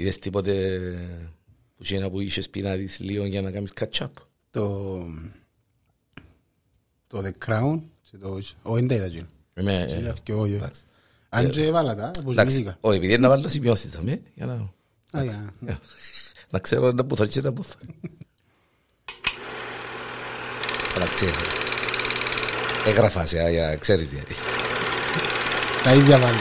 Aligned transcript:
Είδες 0.00 0.18
τίποτε 0.18 0.78
που 1.76 1.82
εκείνα 1.82 2.10
που 2.10 2.20
είχες 2.20 2.50
πει 2.50 2.60
να 2.62 2.74
δεις 2.74 2.98
λίγο 3.00 3.24
για 3.24 3.42
να 3.42 3.50
κάνεις 3.50 3.72
catch-up. 3.80 4.08
Το... 4.50 4.98
Το 7.06 7.22
The 7.24 7.48
Crown. 7.48 7.80
και 8.10 8.16
το- 8.16 8.34
Όχι, 8.62 8.86
δεν 8.86 8.96
είδα 8.96 9.04
εκείνο. 9.04 9.26
Είμαι, 9.54 9.72
Είναι 9.98 10.06
ε, 10.06 10.10
αυτό, 10.10 10.38
όχι. 10.38 10.52
εντάξει. 10.54 10.82
Αν 11.28 11.48
και 11.50 11.64
έβαλα 11.64 11.94
τα, 11.94 12.02
Εντάξει, 12.06 12.20
αποσμήθηκα. 12.20 12.76
όχι, 12.80 12.96
επειδή 12.96 13.12
είναι 13.12 13.22
να 13.22 13.28
βάλω 13.28 13.48
σημειώσεις, 13.48 13.94
αμέ, 13.94 14.20
για 14.34 14.46
να... 14.46 14.52
Α, 15.20 15.22
για- 15.22 15.54
Να 16.50 16.58
ξέρω 16.58 16.92
να 16.92 17.04
που 17.04 17.16
θα 17.16 17.26
και 17.26 17.40
να 17.40 17.52
που 17.52 17.64
θα. 17.64 17.74
Να 20.98 21.04
ξέρω. 21.06 21.34
Έγραφα 22.86 23.26
σε, 23.26 23.40
α, 23.40 23.50
για 23.50 23.76
ξέρεις 23.76 24.12
γιατί. 24.12 24.34
Τα 25.82 25.94
ίδια 25.94 26.18
βάλω. 26.18 26.38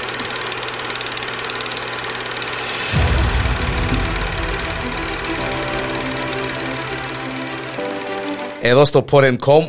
Εδώ 8.62 8.86
στο 8.86 9.05
Porn.com 9.12 9.68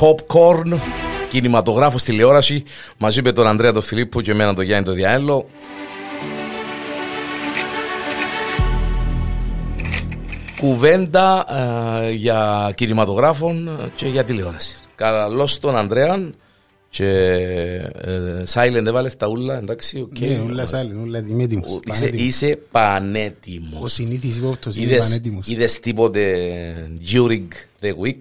Popcorn 0.00 0.78
Κινηματογράφος 1.28 2.02
τηλεόραση 2.02 2.64
Μαζί 2.98 3.22
με 3.22 3.32
τον 3.32 3.46
Ανδρέα 3.46 3.72
τον 3.72 3.82
Φιλίππου 3.82 4.20
και 4.20 4.30
εμένα 4.30 4.54
τον 4.54 4.64
Γιάννη 4.64 4.84
τον 4.84 4.94
Διάελο 4.94 5.46
Κουβέντα 10.62 11.44
ε, 12.02 12.10
για 12.10 12.72
κινηματογράφον 12.74 13.70
και 13.94 14.06
για 14.06 14.24
τηλεόραση. 14.24 14.76
Καλώς 14.94 15.58
τον 15.58 15.76
Ανδρέα 15.76 16.32
και 16.92 17.06
ε, 18.00 18.42
silent 18.52 18.84
έβαλες 18.86 19.16
τα 19.16 19.28
ούλα 19.28 19.58
εντάξει 19.58 20.00
οκ. 20.00 20.18
Ναι, 20.18 20.40
ούλα 20.40 20.64
silent, 20.64 20.94
ούλα 20.94 21.18
είμαι 21.18 21.42
έτοιμος. 21.42 21.70
Είσαι, 21.70 21.80
Πανέτοιμος. 22.00 22.26
είσαι 22.26 22.58
πανέτοιμος 22.70 23.82
Ο 23.82 23.88
συνήθης 23.88 24.36
ύποπτος 24.36 24.76
είναι 24.76 24.84
Είδες, 24.86 24.98
πανέτοιμος. 25.04 25.46
είδες 25.48 25.80
τίποτε 25.80 26.90
during 27.12 27.48
the 27.80 27.88
week 28.04 28.20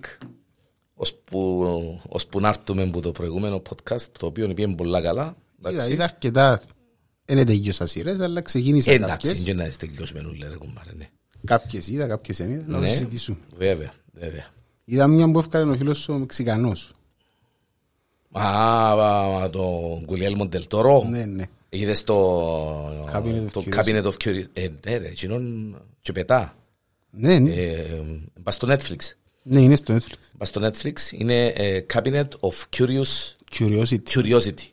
ώσπου, 0.94 1.66
ώσπου 2.08 2.39
να 2.39 2.47
έρθουμε 2.47 2.81
από 2.83 3.02
το 3.02 3.11
προηγούμενο 3.11 3.61
podcast 3.69 4.02
το 4.19 4.25
οποίο 4.25 4.53
πήγαινε 4.53 4.75
πολλά 4.75 5.02
καλά 5.02 5.36
Είδα, 5.59 5.69
εντάξει, 5.69 5.92
είδα 5.94 6.03
αρκετά. 6.03 6.61
Δεν 7.25 7.45
τελείωσα 7.45 7.86
σειρές, 7.86 8.19
αλλά 8.19 8.42
ξεκίνησα 8.42 8.92
εντάξει 8.92 9.27
κάποιες. 9.27 9.44
και 9.44 9.53
να 9.53 9.69
τελειώσουμε 9.77 10.23
ούλε 10.31 10.47
ρε 10.47 10.55
κουμπάρε 10.55 10.92
ναι. 10.97 11.09
Κάποιες 11.45 11.88
είδα, 11.88 12.08
κάποιες 12.08 12.38
δεν 12.38 12.52
είδα. 12.52 12.64
Να 12.67 12.73
το 12.73 12.80
ναι, 12.80 12.88
συζητήσουμε. 12.88 13.38
βέβαια, 13.58 13.94
βέβαια 14.14 14.45
Είδα 14.86 15.08
μια 15.08 15.31
που 15.31 15.39
έφκανε 15.39 15.72
ο 15.72 15.75
φίλος 15.75 16.09
ο 16.09 16.14
Μεξικανός. 16.17 16.92
Α, 18.31 18.91
α, 18.91 19.49
το 19.49 19.69
Γκουλιέλμο 20.05 20.45
Ντελτόρο 20.47 21.05
Ναι, 21.09 21.25
ναι. 21.25 21.43
είδες 21.69 22.03
το 22.03 22.45
Cabinet 23.13 23.45
of 23.45 23.51
το 23.51 23.63
Curiosity. 23.65 23.75
Cabinet 23.75 24.03
of 24.03 24.13
Curiosity 24.23 24.43
ε, 24.53 24.67
ναι 24.85 24.97
ρε, 24.97 25.07
εκείνον 25.07 25.75
και 26.01 26.11
πετά 26.11 26.55
Ναι, 27.09 27.39
ναι. 27.39 27.52
ε, 27.53 28.02
πας 28.43 28.53
στο 28.55 28.67
Netflix 28.71 28.95
Ναι, 29.43 29.61
είναι 29.61 29.75
στο 29.75 29.95
Netflix. 29.95 30.13
πας 30.37 30.47
στο 30.47 30.61
Netflix 30.67 30.93
είναι 31.11 31.45
ε, 31.45 31.85
Cabinet 31.93 32.27
of 32.39 32.77
Curious 32.77 33.35
Curiosity. 33.59 33.99
curiosity. 34.13 34.65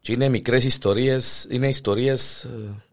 Και 0.00 0.12
είναι 0.12 0.28
μικρές 0.28 0.64
ιστορίες, 0.64 1.46
είναι 1.50 1.68
ιστορίες 1.68 2.44
ε, 2.44 2.48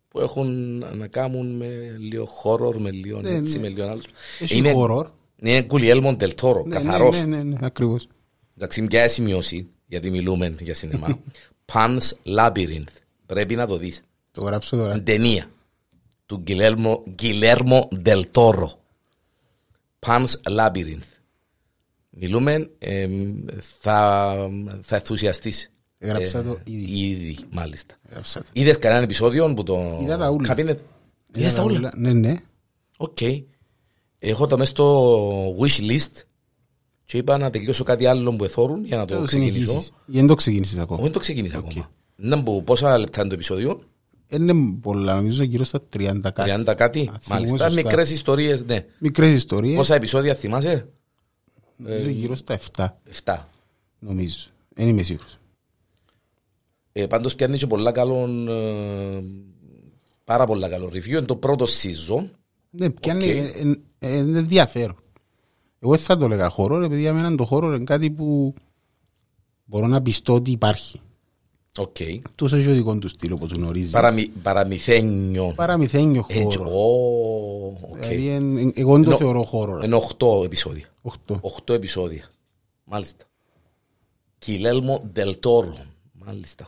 που 0.08 0.20
έχουν 0.20 0.78
να 0.98 1.08
κάνουν 1.08 1.56
με 1.56 1.96
λίγο 2.00 2.28
horror, 2.44 2.76
με 2.78 2.92
λίγο 2.92 3.22
Ναι, 3.22 3.30
έτσι, 3.30 3.56
ναι. 3.56 3.62
με 3.62 3.68
λίγο 3.68 3.88
άλλους. 3.90 4.06
Έχει 4.40 4.58
είναι, 4.58 4.74
horror. 4.76 5.04
Είναι 5.36 5.62
Γκουλιέλμον 5.64 6.18
Τελτόρο, 6.18 6.64
Ναι, 6.66 6.76
καθαρός. 6.76 7.18
Ναι, 7.20 7.26
ναι, 7.26 7.44
ναι, 7.44 7.56
ακριβώς. 7.62 8.08
Εντάξει, 8.58 8.82
μια 8.82 9.10
σημειώση, 9.10 9.68
γιατί 9.90 10.10
μιλούμε 10.10 10.56
για 10.60 10.74
σινεμά. 10.74 11.20
Pan's 11.74 12.10
Labyrinth. 12.38 12.94
Πρέπει 13.26 13.56
να 13.56 13.68
το 13.68 13.78
δεις. 13.78 14.02
Το 14.32 14.42
γράψω 14.44 14.76
τώρα. 14.78 15.02
Ταινία 15.04 15.50
του 16.26 16.38
Γκιλέρμο, 16.38 17.04
Γκιλέρμο 17.10 17.88
Τελτόρο. 18.04 18.80
Pan's 20.06 20.34
Labyrinth. 20.60 21.10
Μιλούμε, 22.10 22.70
ε, 22.78 23.08
θα, 23.80 24.36
θα 24.82 24.96
ενθουσιαστείς. 24.96 25.72
Έγραψα 25.98 26.44
το 26.44 26.60
ήδη. 26.64 27.00
Ήδη, 27.08 27.38
μάλιστα. 27.50 27.96
Έγραψα 28.10 28.40
το. 28.40 28.50
Είδες 28.54 28.78
κανένα 28.78 29.04
επεισόδιο 29.04 29.54
που 29.54 29.64
το 29.64 30.00
Είδα 30.02 30.18
τα 30.18 30.30
ούλα. 30.30 30.56
cabinet? 30.56 30.78
Είδες 31.36 31.54
τα 31.54 31.64
ούλα; 31.64 31.92
Ναι, 31.96 32.14
ναι. 32.14 32.36
Οκ. 32.98 33.18
Έχω 34.20 34.48
τα 34.48 34.58
μέσα 34.58 34.70
στο 34.72 35.56
wish 35.60 35.92
list 35.92 36.24
και 37.10 37.18
είπα 37.18 37.38
να 37.38 37.50
τελειώσω 37.50 37.84
κάτι 37.84 38.06
άλλο 38.06 38.36
που 38.36 38.44
εθώρουν 38.44 38.86
για 38.86 38.98
να 38.98 39.06
το 39.06 39.14
Θα 39.14 39.20
το 39.20 39.26
ξεκινήσω. 39.26 39.56
συνεχίσεις. 39.66 39.92
Γιατί 40.06 40.18
δεν 40.20 40.28
το 40.28 40.36
ξεκίνησες 40.36 40.74
Όχι, 40.74 40.82
ακόμα. 40.84 41.02
δεν 41.02 41.12
το 41.12 41.20
ξεκίνησα 41.20 41.58
ακόμα. 41.58 41.92
Να 42.16 42.36
μπω 42.36 42.62
πόσα 42.62 42.98
λεπτά 42.98 43.20
είναι 43.20 43.30
το 43.30 43.34
επεισόδιο; 43.36 43.82
Είναι 44.28 44.54
πολλά, 44.82 45.16
νομίζω 45.16 45.44
γύρω 45.44 45.64
στα 45.64 45.80
30 45.98 46.20
κάτι. 46.34 46.52
30 46.68 46.76
κάτι. 46.76 47.00
θυμούμαι 47.00 47.20
Μάλιστα. 47.30 47.58
σωστά. 47.58 47.82
Μικρές 47.82 48.12
ιστορίες, 48.12 48.66
ναι. 48.66 48.86
Μικρές 49.00 49.32
ιστορίες. 49.34 49.76
Πόσα 49.76 49.96
επεισόδια 49.96 50.36
θυμάσαι; 50.36 50.90
Νομίζω 51.78 52.10
γύρω 52.10 52.36
στα 52.36 52.54
7, 52.78 52.86
7. 53.24 53.38
νομίζω. 54.00 54.38
Δεν 54.76 54.88
είμαι 54.88 55.02
σίγουρος. 55.02 55.38
Ε, 56.92 57.08
πάντως 57.08 57.36
πιάνει 57.36 57.58
και 57.58 57.68
πολλά 57.68 57.92
καλό, 57.92 58.30
ε, 58.50 59.24
πάρα 60.24 60.46
πολλά 60.46 60.70
καλό 60.70 60.88
review. 60.88 61.08
Είναι 61.08 61.22
το 61.22 61.36
πρώτο 61.36 61.66
season. 61.66 62.26
Ναι, 62.70 62.90
πιάνει, 62.90 63.24
Οκ. 63.24 63.30
ε, 63.30 63.40
ε, 64.00 64.10
ε, 64.14 64.18
είναι 64.18 64.40
ενδιαφέρον. 64.40 64.96
Εγώ 65.80 65.92
δεν 65.92 66.02
θα 66.02 66.18
το 66.18 66.26
έλεγα 66.26 66.50
horror, 66.50 66.84
επειδή 66.84 67.02
για 67.02 67.14
μένα 67.14 67.36
το 67.36 67.46
horror 67.46 67.74
είναι 67.76 67.84
κάτι 67.84 68.12
που 68.12 68.54
μπορώ 69.66 69.88
να 69.88 70.02
πειστώ 70.02 70.34
ότι 70.34 70.52
υπάρχει. 70.52 71.02
Οκ. 71.78 71.96
Τόσο 72.36 72.56
έχει 72.56 72.70
το 72.70 72.74
δικό 72.74 72.98
του 72.98 73.08
στυλ 73.08 73.32
όπως 73.32 73.52
γνωρίζεις. 73.52 73.92
Παραμυ, 73.92 74.28
παραμυθένιο. 74.28 75.54
Παραμυθένιο 75.56 76.26
Έτσι, 76.28 76.58
horror. 76.58 76.70
ω, 76.70 77.78
οκ. 77.90 77.98
Δηλαδή, 77.98 78.28
εν- 78.30 78.58
εν- 78.58 78.74
εγώ 78.76 78.94
δεν 78.94 79.04
το 79.04 79.10
Ενώ- 79.10 79.18
θεωρώ 79.20 79.44
horror. 79.44 79.78
ρε. 79.78 79.86
Είναι 79.86 79.96
8 79.96 80.44
επεισόδια. 80.44 80.86
Οχτώ. 81.02 81.40
8 81.42 81.74
επεισόδια. 81.74 82.24
Μάλιστα. 82.84 83.26
Κιλέλμο 84.40 85.02
Δελτόρο. 85.14 85.78
Μάλιστα. 86.26 86.68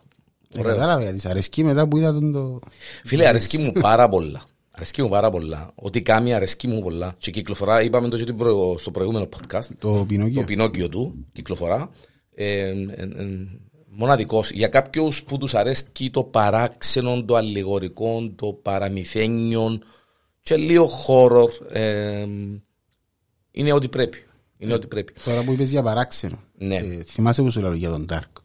Δεν 0.49 0.61
Ωραίο. 0.63 0.73
κατάλαβα 0.75 1.01
γιατί 1.01 1.19
σ' 1.19 1.25
αρέσκει 1.25 1.63
μετά 1.63 1.87
που 1.87 1.97
είδα 1.97 2.13
τον 2.13 2.31
το... 2.31 2.59
Φίλε, 3.03 3.27
αρέσκει 3.27 3.57
μου 3.57 3.71
πάρα 3.71 4.09
πολλά. 4.09 4.41
Αρέσκει 4.71 5.01
μου 5.01 5.09
πάρα 5.09 5.29
πολλά. 5.29 5.71
Ό,τι 5.75 6.01
κάνει 6.01 6.33
αρέσκει 6.33 6.67
μου 6.67 6.81
πολλά. 6.81 7.15
Και 7.17 7.31
κυκλοφορά, 7.31 7.81
είπαμε 7.81 8.07
το 8.09 8.17
και 8.17 8.23
την 8.25 8.37
προ- 8.37 8.79
στο 8.79 8.91
προηγούμενο 8.91 9.29
podcast, 9.37 9.65
Το 9.79 10.05
Πινόκιο. 10.07 10.39
το 10.39 10.43
Πινόκιο 10.45 10.89
του, 10.89 11.25
κυκλοφορά. 11.33 11.89
Ε, 12.35 12.59
ε, 12.69 12.73
ε, 13.03 13.47
μοναδικός. 13.89 14.51
Για 14.51 14.67
κάποιους 14.67 15.23
που 15.23 15.37
τους 15.37 15.53
αρέσκει 15.53 16.09
το 16.09 16.23
παράξενο, 16.23 17.23
το 17.25 17.35
αλληγορικό, 17.35 18.31
το 18.35 18.53
παραμυθένιο 18.53 19.79
και 20.41 20.55
λίγο 20.57 20.89
horror, 21.07 21.47
ε, 21.71 22.25
είναι 23.51 23.73
ό,τι 23.73 23.87
πρέπει. 23.89 24.23
Είναι 24.57 24.73
ό,τι 24.73 24.87
πρέπει. 24.87 25.13
Τώρα 25.23 25.43
που 25.43 25.51
είπες 25.51 25.69
για 25.69 25.83
παράξενο. 25.83 26.39
Ναι. 26.57 26.75
Ε, 26.75 27.03
θυμάσαι 27.03 27.41
που 27.41 27.51
σου 27.51 27.61
λέω 27.61 27.73
για 27.73 27.89
τον 27.89 28.05
Dark. 28.09 28.41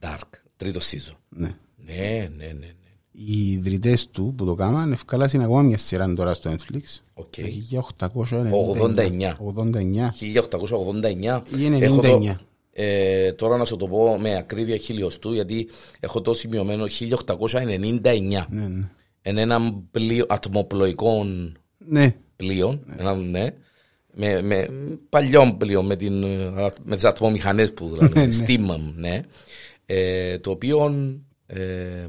Dark, 0.00 0.30
τρίτο 0.56 0.80
season. 0.80 1.14
Ναι. 1.28 1.50
Ναι, 1.76 2.30
ναι, 2.36 2.46
ναι. 2.46 2.72
Ναι. 3.18 3.24
Οι 3.24 3.52
ιδρυτές 3.52 4.08
του 4.08 4.34
που 4.36 4.44
το 4.44 4.54
κάμαν 4.54 4.92
ευκάλασαν 4.92 5.40
ακόμα 5.40 5.62
μια 5.62 5.78
σειρά 5.78 6.14
τώρα 6.14 6.34
στο 6.34 6.50
Netflix. 6.50 7.00
Οκ. 7.14 7.34
1899. 7.34 8.30
89. 9.54 10.12
1889. 10.18 11.40
Ή 11.56 11.68
99. 11.68 11.80
Έχω 11.80 12.00
το, 12.00 12.36
ε, 12.72 13.32
τώρα 13.32 13.56
να 13.56 13.64
σου 13.64 13.76
το 13.76 13.88
πω 13.88 14.18
με 14.20 14.36
ακρίβεια 14.36 14.76
χιλιοστού 14.76 15.32
γιατί 15.32 15.68
έχω 16.00 16.20
το 16.20 16.34
σημειωμένο 16.34 16.84
1899. 16.84 18.46
Ναι, 18.50 18.66
ναι. 18.66 18.88
Είναι 19.22 19.40
ένα 19.40 19.82
πλοίο, 19.90 20.24
ατμοπλοϊκό 20.28 21.26
Ναι. 21.78 22.14
πλοίο, 22.36 22.80
ένα, 22.98 23.14
ναι, 23.14 23.50
με, 24.12 24.42
με 24.42 24.68
παλιό 25.08 25.54
πλοίο 25.58 25.82
με, 25.82 25.96
την, 25.96 26.22
ε, 26.22 26.70
με 26.82 26.94
τις 26.94 27.04
ατμομηχανές 27.04 27.72
που 27.72 27.96
Ναι, 28.00 28.06
δηλαδή, 28.06 28.36
ναι. 28.36 28.46
steam, 28.46 28.80
ναι, 28.94 29.20
ε, 29.86 30.38
το 30.38 30.50
οποίο 30.50 30.94
ε, 31.46 32.06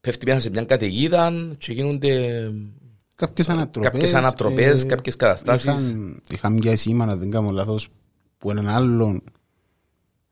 πέφτει 0.00 0.26
μέσα 0.26 0.40
σε 0.40 0.50
μια 0.50 0.64
καταιγίδα 0.64 1.32
και 1.58 1.72
γίνονται 1.72 2.44
Κάποιες 3.18 3.48
ανατροπές. 3.48 3.90
κάποιες 3.90 4.14
ανατροπές, 4.14 4.82
ε, 4.82 4.86
κάποιες 4.86 5.16
καταστάσεις. 5.16 5.64
Είχαν, 5.64 6.22
είχαν 6.30 6.52
μια 6.52 6.76
σήμα, 6.76 7.06
να 7.06 7.16
δεν 7.16 7.30
κάνω 7.30 7.50
λάθος, 7.50 7.88
που 8.38 8.50
έναν 8.50 8.68
άλλον 8.68 9.22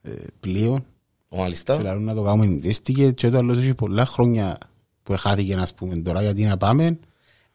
ε, 0.01 0.11
πλοίο 0.39 0.85
και 1.29 1.37
μάλιστα. 1.37 1.81
λαλούν 1.81 2.03
να 2.03 2.13
το 2.13 2.21
κάνουμε 2.21 2.59
investigate 2.61 3.13
και 3.13 3.29
το 3.29 3.37
άλλο 3.37 3.51
έχει 3.51 3.73
πολλά 3.73 4.05
χρόνια 4.05 4.57
που 5.03 5.15
χάθηκε 5.17 5.55
να 5.55 5.67
πούμε 5.75 5.95
τώρα 5.95 6.21
γιατί 6.21 6.43
να 6.43 6.57
πάμε 6.57 6.99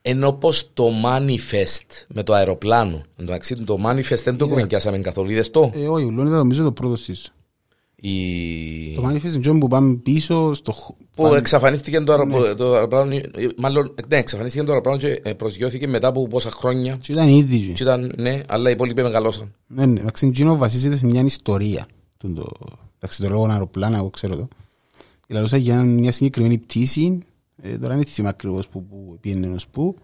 Ενώ 0.03 0.29
όπως 0.29 0.71
το 0.75 0.91
manifest 1.05 2.05
με 2.09 2.23
το 2.23 2.33
αεροπλάνο. 2.33 3.03
Εντάξει, 3.17 3.55
το 3.55 3.79
manifest 3.87 4.23
δεν 4.25 4.37
το 4.37 4.49
κουβεντιάσαμε 4.49 4.99
καθόλου. 4.99 5.31
Είδες 5.31 5.51
το; 5.51 5.73
ε, 5.75 5.89
όχι, 5.89 6.05
ούλον 6.05 6.27
ήταν 6.27 6.39
νομίζω 6.39 6.63
το 6.65 6.73
πρώτο 6.73 6.95
season 7.07 7.31
Η... 8.05 8.95
το 8.95 9.09
manifest 9.09 9.45
είναι 9.47 9.59
που 9.59 9.69
πάμε 9.69 9.95
πίσω 9.95 10.55
στο 10.55 10.73
χ- 10.73 10.87
Που 11.15 11.23
πάμε- 11.23 11.37
εξαφανίστηκε 11.39 12.01
το, 12.01 12.13
αεροπλάνο, 12.13 12.55
το 12.55 12.73
αεροπλάνο. 12.75 13.15
ε, 13.15 13.23
Μάλλον, 13.57 13.95
ναι, 14.09 14.17
εξαφανίστηκε 14.17 14.65
το 14.65 14.71
αεροπλάνο 14.71 14.99
και 14.99 15.21
ε, 15.25 15.33
προσγειώθηκε 15.33 15.87
μετά 15.89 16.09
από 16.09 16.27
πόσα 16.29 16.51
χρόνια. 16.51 16.97
και 17.03 17.13
ήταν 17.13 17.29
ήδη 17.29 17.59
Και 17.59 17.73
και- 17.73 17.83
ήταν, 17.83 18.13
ναι, 18.17 18.41
αλλά 18.49 18.69
οι 18.69 18.73
υπόλοιποι 18.73 19.03
μεγαλώσαν. 19.03 19.55
ναι, 19.67 19.87
ναι, 19.87 20.01
εντάξει, 20.01 20.27
εκείνο 20.27 20.57
βασίζεται 20.57 20.97
σε 20.97 21.07
μια 21.07 21.23
ιστορία 21.23 21.87
του 22.19 22.33
το, 22.33 22.47
Εντάξει, 22.97 23.23
το 23.23 23.29
λόγο 23.29 23.47
αεροπλάνα, 23.47 23.97
εγώ 23.97 24.11
ξέρω 24.11 24.37
το. 24.37 24.49
Λαλούσα 25.29 25.57
για 25.57 25.83
μια 25.83 26.13
συγκεκριμένη 26.13 26.59
πτήση, 26.59 27.19
ε, 27.63 27.79
τώρα 27.79 27.95
δεν 27.95 28.05
θυμάμαι 28.05 28.35
ακριβώς 28.39 28.69
που, 28.69 28.85
που 28.85 29.19
πήγαινε 29.21 29.53
ως 29.55 29.67
που, 29.69 29.97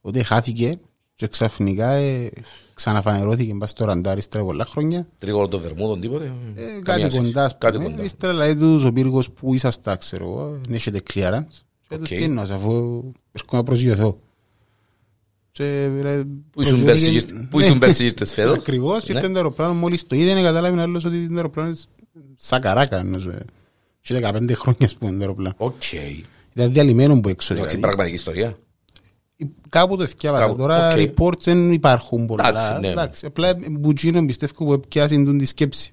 ότι 0.00 0.22
χάθηκε 0.22 0.78
και 1.16 1.26
ξαφνικά 1.26 1.88
ε, 1.90 2.30
ξαναφανερώθηκε 2.74 3.52
μπας 3.54 3.70
στο 3.70 3.84
ραντάρι 3.84 4.18
ύστερα 4.18 4.44
πολλά 4.44 4.64
χρόνια. 4.64 5.06
Τρίγωρο 5.18 5.48
των 5.48 5.60
Βερμούδων, 5.60 6.00
τίποτε. 6.00 6.24
Ε, 6.54 6.60
Καμία 6.62 6.80
κάτι 6.82 7.00
σχέση. 7.00 7.16
κοντάς, 7.18 7.44
ας 7.52 7.56
Κάτι 7.58 7.76
πούμε. 7.76 7.88
κοντά. 7.90 8.02
Ύστερα 8.02 8.32
λέει 8.32 8.56
τους 8.56 8.84
ο 8.84 8.92
πύργος 8.92 9.30
που 9.30 9.54
ήσασταν, 9.54 9.98
ξέρω 9.98 10.24
εγώ, 10.24 10.58
δεν 10.64 10.74
έχετε 10.74 11.02
clearance. 11.14 11.56
Και 11.88 11.96
τους 11.98 12.10
Οκ. 12.10 12.16
τι 12.16 12.22
εννοώ, 12.22 12.42
αφού 12.42 13.02
έρχομαι 13.32 13.60
να 13.60 13.62
προσγειωθώ. 13.62 14.18
Και, 15.50 15.86
ρε, 16.00 16.24
Πού 16.50 16.62
ήσουν 16.62 16.76
προσγειώθηκε- 16.76 16.84
πέρσι 16.84 17.12
ήρθε- 17.12 17.48
Πού 17.50 17.58
Ναι. 17.58 17.64
ήσουν 17.64 17.78
πέρσι 17.78 18.04
ήρθες 18.04 18.32
φέτος. 18.32 18.54
Ακριβώς, 18.56 19.06
Ναι. 19.08 19.14
ήρθε 19.14 19.28
το 19.28 19.34
αεροπλάνο 19.36 19.74
μόλις 19.74 20.06
το 20.06 20.16
είδε, 20.16 20.34
να 20.34 20.42
καταλάβει 20.42 20.78
άλλος 20.78 21.04
ότι 21.04 21.26
το 21.28 21.34
αεροπλάνο 21.34 21.68
είναι 21.68 21.78
σαν 22.36 22.60
καράκα. 22.60 22.98
εννοώ, 22.98 23.30
ε. 23.30 23.44
Και 24.00 24.14
15 24.14 24.54
χρόνια, 24.54 24.86
ας 24.86 24.94
πούμε, 24.94 25.10
το 25.12 25.18
αεροπλάνο. 25.20 25.54
Οκ. 25.58 25.92
Ήταν 26.54 26.72
διαλυμένο 26.72 27.20
που 27.20 27.28
έξω. 27.28 27.54
Εντάξει, 27.54 27.76
δηλαδή. 27.76 27.78
πραγματική 27.80 28.14
ιστορία. 28.14 28.54
Κάπου 29.68 29.96
το 29.96 30.06
θυκιάβασα. 30.06 30.44
Κάπου, 30.46 30.56
Τώρα 30.56 30.88
οκ. 30.88 30.96
reports 30.98 31.40
δεν 31.42 31.72
υπάρχουν 31.72 32.26
πολλά. 32.26 32.48
Εντάξει, 32.48 32.80
ναι. 32.80 32.88
Εντάξει, 32.88 33.26
απλά 33.26 33.56
μπουτζίνο 33.70 34.24
πιστεύω 34.24 34.64
που 34.78 34.80
πιάσει 34.88 35.14
την 35.24 35.38
τη 35.38 35.44
σκέψη. 35.44 35.92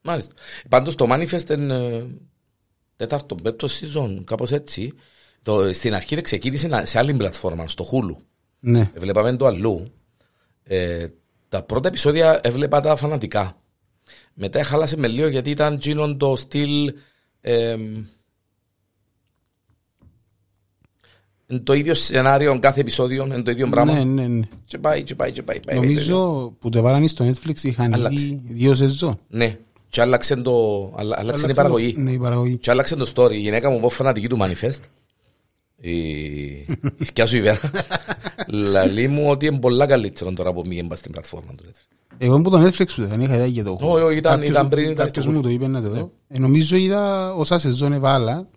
Μάλιστα. 0.00 0.32
Πάντως 0.68 0.94
το 0.94 1.06
Manifest 1.10 1.50
είναι 1.50 1.74
ε, 1.74 2.04
τέταρτο, 2.96 3.34
πέμπτο 3.34 3.68
season, 3.70 4.20
κάπως 4.24 4.52
έτσι. 4.52 4.92
Το, 5.42 5.72
στην 5.72 5.94
αρχή 5.94 6.20
ξεκίνησε 6.20 6.66
να- 6.68 6.84
σε 6.84 6.98
άλλη 6.98 7.14
πλατφόρμα, 7.14 7.68
στο 7.68 7.84
Hulu. 7.92 8.16
Ναι. 8.60 8.90
Βλέπαμε 8.96 9.36
το 9.36 9.46
αλλού. 9.46 9.92
Ε, 10.62 11.06
τα 11.48 11.62
πρώτα 11.62 11.88
επεισόδια 11.88 12.40
έβλεπα 12.42 12.80
τα 12.80 12.96
φανατικά. 12.96 13.56
Μετά 14.34 14.64
χάλασε 14.64 14.96
με 14.96 15.08
λίγο 15.08 15.28
γιατί 15.28 15.50
ήταν 15.50 15.78
γίνον 15.80 16.18
το 16.18 16.36
στυλ. 16.36 16.94
Ε, 17.40 17.76
είναι 21.46 21.60
το 21.60 21.72
ίδιο 21.72 21.94
σενάριο 21.94 22.58
κάθε 22.58 22.80
επεισόδιο, 22.80 23.24
είναι 23.24 23.42
το 23.42 23.50
ίδιο 23.50 23.68
πράγμα. 23.68 23.92
Ναι, 23.92 24.04
ναι, 24.04 24.26
ναι. 24.26 24.44
Και 24.64 24.78
πάει, 24.78 25.02
και 25.02 25.14
πάει, 25.14 25.32
και 25.32 25.42
πάει. 25.42 25.60
πάει 25.60 25.76
Νομίζω 25.76 26.52
που 26.58 26.68
το 26.68 26.82
βάλανε 26.82 27.06
στο 27.06 27.24
Netflix 27.28 27.62
είχαν 27.62 27.94
Άλλαξε. 27.94 28.18
ήδη 28.24 28.40
δύο 28.46 28.74
σεζόν. 28.74 29.18
Ναι, 29.28 29.58
και 29.88 30.00
άλλαξε, 30.00 30.36
το, 30.36 30.92
αλλα- 30.96 31.16
άλλαξε 31.18 31.46
η 31.50 31.54
παραγωγή. 31.54 31.94
Ναι, 31.96 32.10
η 32.10 32.18
παραγωγή. 32.18 32.56
Και 32.56 32.70
άλλαξε 32.70 32.96
το 32.96 33.12
story. 33.14 33.32
Η 33.32 33.38
γυναίκα 33.38 33.70
μου 33.70 33.80
πω 33.80 33.88
φανατική 33.88 34.28
του 34.28 34.38
Manifest. 34.40 34.78
Η, 35.80 35.90
η 36.98 37.04
σκιά 37.04 37.26
σου 37.26 37.36
η 37.36 37.40
Βέρα. 37.40 37.60
Λαλεί 38.48 39.08
μου 39.08 39.30
ότι 39.30 39.46
είναι 39.46 39.58
πολλά 39.58 39.86
καλύτερο 39.86 40.32
τώρα 40.32 40.52
που 40.52 40.62
μήγαινε 40.66 40.88
πας 40.88 40.98
στην 40.98 41.10
πλατφόρμα 41.12 41.52
του. 41.56 41.64
Netflix. 41.66 41.96
Εγώ 42.18 42.40
που 42.42 42.50
το 42.50 42.64
Netflix 42.66 42.86
που 42.96 43.06
δεν 43.06 43.20
είχα 43.20 43.34
ιδέα 43.34 43.46
για 43.46 43.64
το 43.64 43.76
Όχι, 43.80 44.02
όχι, 44.04 44.16
ήταν- 44.16 44.32
Κάποιος 44.32 44.50
ήταν 44.50 44.62
μου- 44.62 44.70
πριν, 44.70 44.84
ήταν 44.84 45.06
Κάποιος 45.06 45.22
στο 45.24 45.32
Ναι. 45.32 45.36
μου 45.38 45.42
το 45.42 45.48
είπε 45.48 45.66
να 45.66 45.82
το 45.82 45.88
δω. 45.90 46.10
Ε, 46.28 46.38
Νομίζω 46.38 46.76
είδα 46.76 47.34
όσα 47.34 47.58
σεζόν 47.58 47.92
έβαλα, 47.92 48.48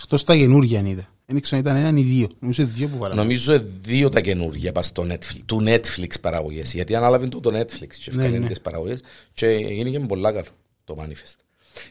εκτός 0.00 0.24
τα 0.24 0.36
καινούργια 0.36 0.78
αν 0.78 0.86
είδα. 0.86 1.06
Δεν 1.26 1.36
ήξερα 1.36 1.60
αν 1.60 1.66
ήταν 1.66 1.76
έναν 1.76 1.96
ή 1.96 2.02
δύο. 2.02 2.28
Νομίζω 2.38 2.66
δύο 2.66 2.88
που 2.88 2.98
βάλαμε. 2.98 3.20
Νομίζω 3.20 3.64
δύο 3.82 4.08
τα 4.08 4.20
καινούργια 4.20 4.72
πας 4.72 4.86
στο 4.86 5.06
Netflix, 5.10 5.40
του 5.46 5.64
Netflix 5.66 6.20
παραγωγές. 6.20 6.72
Γιατί 6.72 6.94
ανάλαβε 6.94 7.26
το, 7.26 7.40
το 7.40 7.50
Netflix 7.58 7.86
και 7.86 8.10
Ναι, 8.12 8.22
έφτιανε 8.22 8.38
ναι. 8.38 8.46
τις 8.46 8.60
παραγωγές 8.60 9.00
και 9.34 9.46
γίνηκε 9.48 9.98
πολλά 9.98 10.32
καλό 10.32 10.46
το 10.84 10.96
Manifest. 11.00 11.34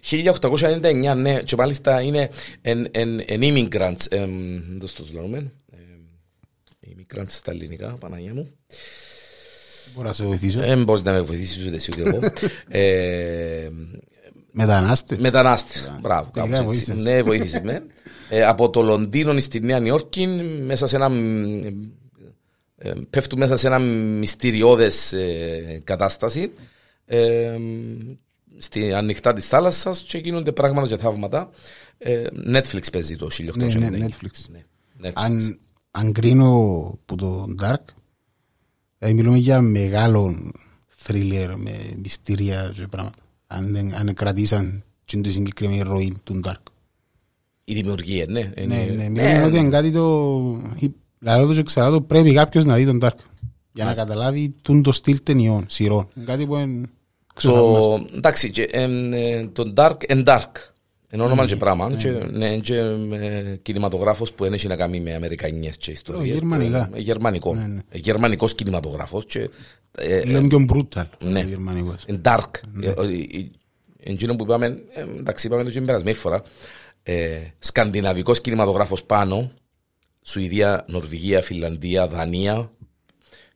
1899, 0.09 1.15
ναι, 1.17 1.41
και 1.41 1.55
μάλιστα 1.55 2.01
είναι 2.01 2.29
εν, 2.61 2.87
εν, 2.91 3.19
εν 3.25 3.39
immigrants, 3.43 4.05
εμ, 4.09 4.61
δώσ' 4.77 4.93
το 4.93 5.05
λέμε, 5.11 5.37
εμ, 5.71 6.01
immigrants 6.87 7.25
στα 7.27 7.51
ελληνικά, 7.51 7.89
Παναγία 7.89 8.33
μου. 8.33 8.51
Μπορώ 9.95 10.07
να 10.07 10.13
σε 10.13 10.25
βοηθήσω. 10.25 10.59
Δεν 10.59 10.83
μπορείς 10.83 11.03
να 11.03 11.11
με 11.11 11.21
βοηθήσεις 11.21 11.65
ούτε 11.65 11.75
εσύ 11.75 11.91
ούτε 11.91 12.09
εγώ. 12.09 12.19
Ε, 14.57 14.61
Μετανάστες. 14.61 15.17
Μετανάστες. 15.17 15.97
Μπράβο. 16.01 16.29
Τελικά 16.33 16.57
κάπως 16.57 16.77
έτσι. 16.77 16.91
βοήθησες. 16.91 17.03
Ναι, 17.13 17.23
βοήθησε 17.23 17.61
με. 17.63 17.85
Ε, 18.29 18.43
από 18.43 18.69
το 18.69 18.81
Λονδίνο 18.81 19.39
στη 19.39 19.59
Νέα 19.59 19.79
Νιόρκη, 19.79 20.27
μέσα 20.65 20.87
σε 20.87 20.95
ένα. 20.95 21.11
ε, 22.77 22.91
πέφτουν 23.09 23.39
μέσα 23.39 23.57
σε 23.57 23.67
ένα 23.67 23.79
μυστηριώδες 23.79 25.13
ε, 25.13 25.81
κατάσταση 25.83 26.51
ε, 27.05 27.57
στη 28.57 28.93
ανοιχτά 28.93 29.33
της 29.33 29.47
θάλασσας 29.47 30.01
και 30.01 30.17
γίνονται 30.17 30.51
πράγματα 30.51 30.87
και 30.87 30.97
θαύματα. 30.97 31.49
Ε, 31.97 32.23
Netflix 32.53 32.91
παίζει 32.91 33.15
το 33.15 33.27
1899. 33.31 33.77
Ναι, 33.77 33.89
ναι, 33.89 34.05
Netflix. 34.05 34.45
Ναι, 34.49 34.63
Netflix. 35.01 35.11
Αν, 35.13 35.59
αν 35.91 36.11
κρίνω 36.11 36.99
που 37.05 37.15
το 37.15 37.45
Dark, 37.61 37.83
δηλαδή 38.97 39.15
μιλούμε 39.15 39.37
για 39.37 39.61
μεγάλο 39.61 40.51
thriller 41.07 41.53
με 41.57 41.93
μυστήρια 42.01 42.71
και 42.75 42.87
πράγματα. 42.87 43.24
Αν, 43.47 43.73
δεν- 43.73 43.95
αν 43.95 44.13
κρατήσαν 44.13 44.83
την 45.05 45.21
τη 45.21 45.31
συγκεκριμένη 45.31 45.81
ροή 45.81 46.15
του 46.23 46.39
Dark. 46.43 46.53
Η 47.63 47.73
δημιουργία, 47.73 48.25
ναι. 48.29 48.51
Ναι, 48.55 48.63
είναι- 48.63 48.93
ναι, 48.97 49.09
μιλούμε 49.09 49.43
ότι 49.43 49.57
είναι 49.57 49.69
κάτι 49.69 49.91
το... 49.91 50.61
Λαρό 51.19 51.47
το 51.47 51.53
και 51.53 51.63
ξανά 51.63 51.89
το 51.91 52.01
πρέπει 52.01 52.33
κάποιος 52.33 52.65
να 52.65 52.75
δει 52.75 52.85
τον 52.85 52.99
Dark. 53.01 53.17
Για 53.73 53.85
να 53.85 53.93
καταλάβει 53.93 54.55
τον 54.61 54.83
το 54.83 54.91
στυλ 54.91 55.19
ταινιών, 55.23 55.65
σειρών. 55.69 56.07
Είναι 56.15 56.25
κάτι 56.25 56.45
που 56.45 56.55
είναι... 56.55 56.87
ξεθαυμαστό. 57.35 57.97
Το, 57.99 58.07
εντάξει, 58.17 58.49
και, 58.49 58.61
εμ, 58.63 59.13
ε, 59.13 59.47
το 59.53 59.73
Dark 59.75 59.97
and 60.09 60.23
Dark. 60.25 60.51
Είναι 61.15 61.23
όνομα 61.23 61.45
και 61.45 61.55
πράγμα. 61.55 61.95
Και, 61.95 62.09
ναι, 62.31 62.57
και 62.57 62.77
ε, 63.11 63.55
κινηματογράφος 63.61 64.33
που 64.33 64.43
δεν 64.43 64.53
έχει 64.53 64.67
να 64.67 64.75
κάνει 64.75 64.99
με 64.99 65.13
αμερικανιές 65.13 65.77
και 65.77 65.91
ιστορίες. 65.91 66.23
Όχι, 66.23 66.33
γερμανικά. 66.33 66.87
που, 66.89 66.97
ε, 66.97 66.99
Γερμανικό. 66.99 67.55
Ναι, 67.55 67.65
ναι. 67.65 67.79
Ε, 67.89 67.97
Γερμανικός 67.97 68.55
κινηματογράφος. 68.55 69.25
Και, 69.25 69.49
ε, 69.97 70.15
ε, 70.15 70.23
Λέμε 70.23 70.47
πιο 70.47 70.65
brutal. 70.73 71.05
Ναι. 71.19 71.39
ο 71.39 71.43
γερμανικός. 71.43 72.03
είναι 72.07 72.21
dark. 72.23 72.49
Ε, 72.81 72.87
ε, 72.87 72.91
ε, 72.91 73.49
Εκείνο 74.07 74.35
που 74.35 74.43
είπαμε, 74.43 74.65
ε, 74.93 75.01
εντάξει, 75.01 75.47
είπαμε 75.47 75.63
το 75.63 75.69
και 75.69 75.75
την 75.77 75.85
περασμένη 75.85 76.17
φορά. 76.17 76.41
Ε, 77.03 77.37
σκανδιναβικός 77.59 78.41
κινηματογράφος 78.41 79.03
πάνω, 79.03 79.51
Σουηδία, 80.21 80.85
Νορβηγία, 80.87 81.41
Φιλανδία, 81.41 82.07
Δανία 82.07 82.71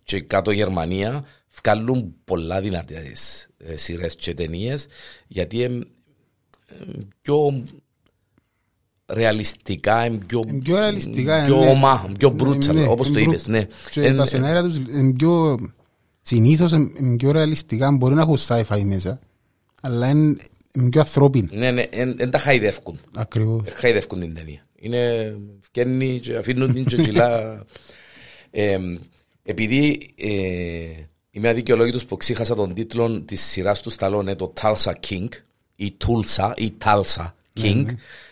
και 0.03 0.21
κάτω 0.21 0.51
Γερμανία, 0.51 1.25
βγάλουν 1.61 2.15
πολλά 2.25 2.61
δυνατές 2.61 3.47
ε, 3.57 3.77
σειρές 3.77 4.15
και 4.15 4.33
ταινίες, 4.33 4.85
γιατί 5.27 5.61
είναι 5.61 5.85
πιο 7.21 7.63
ρεαλιστικά, 9.13 10.05
είναι 10.05 10.17
πιο, 10.27 10.41
Είναι 10.47 10.61
πιο 10.61 10.79
ρεαλιστικά, 10.79 11.43
πιο 11.45 11.59
ναι. 11.59 11.69
ομά, 11.69 12.09
πιο 12.17 12.29
μπρούτσα, 12.29 12.73
Ναι, 12.73 12.85
όπως 12.87 13.11
το 13.11 13.19
είναι 13.19 13.31
είπες, 13.31 13.47
ναι. 13.47 13.63
Και 13.91 14.01
Εν- 14.01 14.15
τα 14.15 14.25
σενάρια 14.25 14.63
τους 14.63 14.75
είναι 14.77 15.13
πιο... 15.13 15.57
Συνήθως 16.21 16.71
είναι 16.71 17.15
πιο 17.17 17.31
ρεαλιστικά, 17.31 17.91
μπορεί 17.91 18.15
να 18.15 18.21
έχουν 18.21 18.37
sci-fi 18.47 18.81
μέσα, 18.83 19.19
αλλά 19.81 20.09
είναι 20.09 20.37
είναι 20.75 20.89
πιο 20.89 21.01
ανθρώπινο. 21.01 21.47
Ναι, 21.51 21.71
ναι, 21.71 21.83
δεν 22.15 22.29
τα 22.29 22.37
χαϊδεύκουν. 22.37 22.99
Ακριβώς. 23.15 23.61
Ε, 23.65 23.71
χαϊδεύκουν 23.71 24.19
την 24.19 24.33
ταινία. 24.33 24.67
Είναι 24.75 25.35
φκένει 25.61 26.19
και 26.19 26.35
αφήνουν 26.35 26.73
την 26.73 26.85
και 26.85 26.97
τσιλά. 26.97 27.31
Ε, 28.51 28.77
επειδή 29.43 30.11
ε, 30.15 31.03
είμαι 31.31 31.49
αδικαιολόγητος 31.49 32.05
που 32.05 32.17
ξέχασα 32.17 32.55
τον 32.55 32.73
τίτλο 32.73 33.21
της 33.21 33.41
σειράς 33.41 33.81
του 33.81 33.89
Σταλόνε, 33.89 34.35
το 34.35 34.53
Tulsa 34.61 34.91
King, 35.07 35.27
ή 35.79 35.97
Tulsa, 36.05 36.51
ή 36.55 36.73
Tulsa 36.83 37.31
King. 37.61 37.85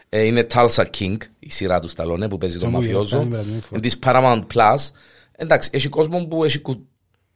Ε, 0.10 0.22
είναι 0.25 0.48
Tulsa 0.54 0.86
King, 1.00 1.18
η 1.39 1.51
σειρά 1.51 1.80
τους 1.80 1.92
Σταλόνε 1.92 2.30
που 2.30 2.38
παίζει 2.38 2.58
τον 2.58 2.70
μου 2.70 2.77
μαφιόζο. 2.77 3.18
διαφέρει 3.18 3.30
με 3.30 3.44
την 3.44 3.62
Είναι 3.72 3.82
της 3.82 4.00
Paramount 4.06 4.44
Plus. 4.54 4.77
Εντάξει, 5.32 5.70
έχει 5.74 5.88
κόσμο 5.88 6.25
που 6.25 6.44
έχει 6.44 6.60
κου- 6.60 6.86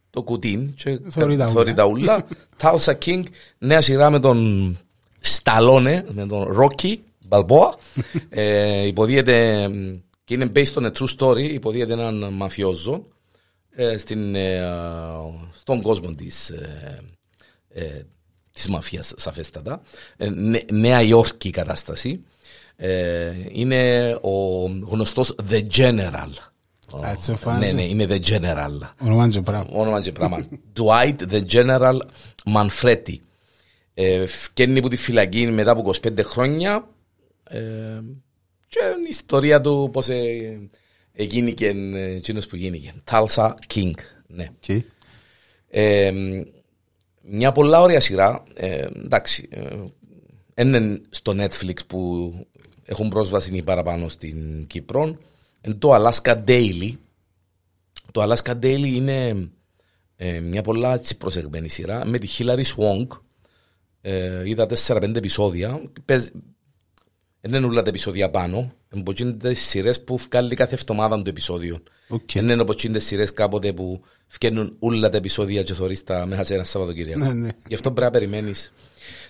το 0.10 0.24
κουτί 0.24 0.74
και 0.76 1.00
Θωρεί 1.10 1.38
τα 1.38 1.48
θωρεί 1.48 1.74
τα 1.74 1.86
ούλα. 1.86 2.28
Tulsa 2.62 2.94
King, 3.06 3.24
νέα 3.58 3.82
σειρά 3.82 4.10
με 4.10 4.20
τον 4.20 4.78
Σταλόνε, 5.20 6.06
με 6.12 6.28
τον 6.28 6.48
Rocky 6.58 6.96
Balboa. 7.30 7.74
ε, 8.30 8.86
υποδίεται 8.88 9.68
μ, 9.70 9.94
και 10.24 10.34
είναι 10.34 10.52
based 10.56 10.74
on 10.74 10.84
a 10.86 10.92
true 10.92 11.16
story, 11.18 11.50
υποδίεται 11.52 11.94
έναν 11.94 12.34
μαφιόζο 12.34 13.08
ε, 13.76 13.98
στην, 13.98 14.36
ε, 14.36 14.62
στον 15.54 15.82
κόσμο 15.82 16.16
της, 16.16 16.50
ε, 16.50 17.00
ε, 17.70 18.02
της 18.62 18.70
μαφίας 18.70 19.14
σαφέστατα. 19.18 19.82
Ε, 20.18 20.30
νε- 20.30 20.72
Νέα 20.72 21.02
Υόρκη 21.02 21.48
η 21.48 21.52
κατάσταση. 21.52 22.24
Ε, 22.76 23.32
είναι 23.52 24.12
ο 24.22 24.66
γνωστός 24.66 25.36
The 25.50 25.62
General. 25.78 26.30
Α, 27.06 27.12
έτσι 27.12 27.32
εμφανίζει. 27.32 27.74
Ναι, 27.76 27.82
ναι, 27.82 27.88
είναι 27.88 28.06
The 28.10 28.20
General 28.30 28.80
Όνομα 29.02 29.32
και 29.32 29.42
πράγμα. 29.42 29.68
όνομα 29.72 30.02
και 30.02 30.12
πράγμα. 30.12 30.48
Dwight 30.80 31.16
the 31.32 31.44
General 31.52 31.98
Manfredi. 32.56 33.16
Ε, 33.94 34.26
φκαίνει 34.26 34.80
από 34.80 34.88
τη 34.90 34.96
φυλακή 34.98 35.48
μετά 35.48 35.72
από 35.72 35.92
25 36.04 36.24
χρόνια 36.24 36.88
ε, 37.44 37.60
και 38.68 38.80
είναι 38.98 39.06
η 39.06 39.10
ιστορία 39.10 39.62
του 39.62 39.90
πώς 39.94 40.08
ε, 40.10 40.60
εγίνηκε 41.14 41.68
ε, 41.96 42.02
εκείνος 42.16 42.48
που 42.48 42.56
γίνηκε. 42.56 42.94
Tulsa 43.12 43.50
King. 43.74 43.92
Ναι. 44.28 44.50
Οκ. 44.56 44.84
Ε, 45.70 46.12
μια 47.34 47.52
πολλά 47.52 47.82
ωραία 47.82 48.00
σειρά. 48.00 48.44
Ε, 48.54 48.88
εντάξει. 49.04 49.48
Ε, 49.52 49.78
είναι 50.56 51.02
στο 51.10 51.34
Netflix 51.38 51.76
που 51.88 52.34
έχουν 52.86 53.10
πρόσβαση 53.10 53.56
ή 53.56 53.62
παραπάνω 53.64 54.08
στην 54.08 54.68
Κύπρο. 54.68 55.18
Είναι 55.62 55.76
το 55.76 55.96
Alaska 55.96 56.36
Daily. 56.46 56.94
Το 58.12 58.24
Alaska 58.24 58.52
Daily 58.52 58.92
είναι 58.94 59.50
ε, 60.16 60.40
μια 60.40 60.62
πολλά 60.62 60.94
έτσι 60.94 61.18
προσεγμένη 61.18 61.70
σειρά 61.70 62.06
με 62.06 62.18
τη 62.18 62.28
Hillary 62.38 62.64
Swank 62.76 63.08
ε, 64.02 64.50
είδα 64.50 64.68
4-5 64.88 65.16
επεισόδια. 65.16 65.82
Παίζ- 67.42 67.54
Δεν 67.54 67.54
είναι 67.64 67.66
όλα 67.66 67.82
τα 67.82 67.90
επεισόδια 67.90 68.30
πάνω. 68.30 68.58
Είναι 68.58 69.02
από 69.02 69.12
εκείνες 69.12 69.38
τις 69.42 69.68
σειρές 69.68 70.04
που 70.04 70.18
βγάλει 70.18 70.56
κάθε 70.56 70.74
εβδομάδα 70.76 71.16
το 71.16 71.30
επεισόδιο. 71.30 71.78
Οκ. 72.10 72.30
Δεν 72.34 72.50
είναι 72.50 72.62
από 72.62 72.72
εκείνες 72.72 73.00
τις 73.00 73.08
σειρές 73.08 73.34
κάποτε 73.34 73.74
που 73.74 74.02
βγαίνουν 74.40 74.76
όλα 74.80 75.10
τα 75.10 75.18
επεισόδια 75.18 75.64
και 75.64 75.74
θωρείς 75.74 76.04
τα 76.04 76.26
μέσα 76.26 76.44
σε 76.44 76.54
ένα 76.54 76.64
Σαββατοκύριακο. 76.64 77.20
Ναι, 77.26 77.34
ναι. 77.34 77.50
Γι' 77.68 77.74
αυτό 77.74 77.92
πρέπει 77.92 78.14
να 78.14 78.20
περιμένεις. 78.20 78.74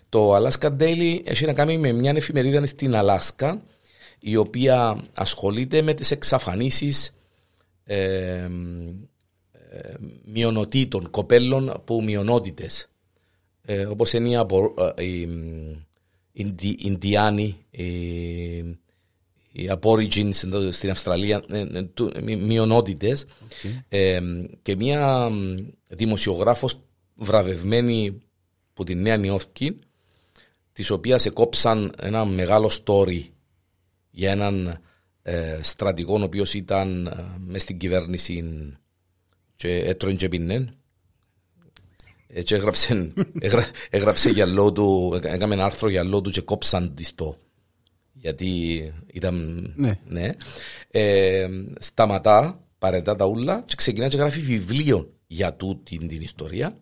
Το 0.09 0.35
Alaska 0.35 0.77
Daily 0.79 1.19
έχει 1.23 1.45
να 1.45 1.53
κάνει 1.53 1.77
με 1.77 1.91
μια 1.91 2.13
εφημερίδα 2.15 2.65
στην 2.65 2.95
Αλάσκα 2.95 3.61
η 4.19 4.35
οποία 4.35 5.03
ασχολείται 5.13 5.81
με 5.81 5.93
τις 5.93 6.11
εξαφανίσεις 6.11 7.15
ε, 7.83 7.95
ε, 7.95 8.49
μειονοτήτων, 10.25 11.09
κοπέλων 11.09 11.81
που 11.85 12.03
μειονότητες. 12.03 12.89
Ε, 13.65 13.85
όπως 13.85 14.13
είναι 14.13 14.29
οι, 14.29 14.35
απο, 14.35 14.73
ε, 14.95 15.03
οι 15.05 15.27
Ιντι, 16.31 16.77
Ινδιάνοι, 16.79 17.57
οι, 17.71 17.85
οι 19.51 19.69
Aborigines 19.81 20.43
εδώ 20.43 20.71
στην 20.71 20.89
Αυστραλία, 20.89 21.43
ε, 21.49 21.59
ε, 21.73 21.83
του- 21.83 22.11
μει- 22.23 22.41
μειονότητες. 22.41 23.25
Ε, 23.89 24.19
και 24.61 24.75
μια 24.75 25.29
μ, 25.29 25.55
δημοσιογράφος 25.87 26.79
βραβευμένη 27.15 28.21
που 28.73 28.83
τη 28.83 28.95
Νέα 28.95 29.17
Νιόρκη 29.17 29.79
της 30.73 30.89
οποίας 30.89 31.25
εκόψαν 31.25 31.93
ένα 32.01 32.25
μεγάλο 32.25 32.71
story 32.85 33.21
για 34.11 34.31
έναν 34.31 34.79
ε, 35.21 35.59
στρατηγό 35.61 36.19
ο 36.19 36.23
οποίος 36.23 36.53
ήταν 36.53 37.07
ε, 37.07 37.35
μες 37.39 37.61
στην 37.61 37.77
κυβέρνηση 37.77 38.43
και 39.55 39.75
έτρωγε 39.75 40.15
και 40.15 40.29
πίνε 40.29 40.73
ε, 42.33 42.41
και 42.41 42.55
έγραψε, 42.55 43.13
έγρα, 43.39 43.65
έγραψε 43.89 44.29
για 44.29 44.45
λόγω 44.45 44.71
του, 44.71 45.19
έκαμε 45.23 45.53
ένα 45.53 45.65
άρθρο 45.65 45.89
για 45.89 46.03
λόγω 46.03 46.21
του 46.21 46.29
και 46.29 46.41
κόψαν 46.41 46.93
της 46.95 47.15
το 47.15 47.37
γιατί 48.21 48.93
ήταν 49.13 49.65
Ναι. 50.05 50.29
Ε, 50.87 51.47
σταματά 51.79 52.63
παρετά 52.77 53.15
τα 53.15 53.25
ούλα 53.25 53.63
και 53.65 53.75
ξεκινά 53.75 54.07
και 54.07 54.17
γράφει 54.17 54.39
βιβλίο 54.39 55.13
για 55.27 55.53
τούτη 55.53 55.97
την 55.97 56.21
ιστορία. 56.21 56.77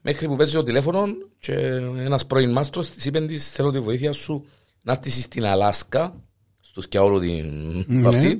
Μέχρι 0.00 0.26
που 0.26 0.36
παίζει 0.36 0.52
το 0.52 0.62
τηλέφωνο 0.62 1.06
και 1.38 1.54
ένας 1.96 2.26
πρώην 2.26 2.50
μάστρος 2.50 2.90
της 2.90 3.04
είπε 3.04 3.20
της 3.26 3.50
θέλω 3.50 3.70
τη 3.70 3.80
βοήθεια 3.80 4.12
σου 4.12 4.44
να 4.82 4.92
έρθεις 4.92 5.22
στην 5.22 5.44
Αλάσκα 5.44 6.22
στο 6.60 6.80
σκιαόλο 6.80 7.20
την 7.20 7.44
Ναι. 7.86 8.08
αυτή. 8.08 8.38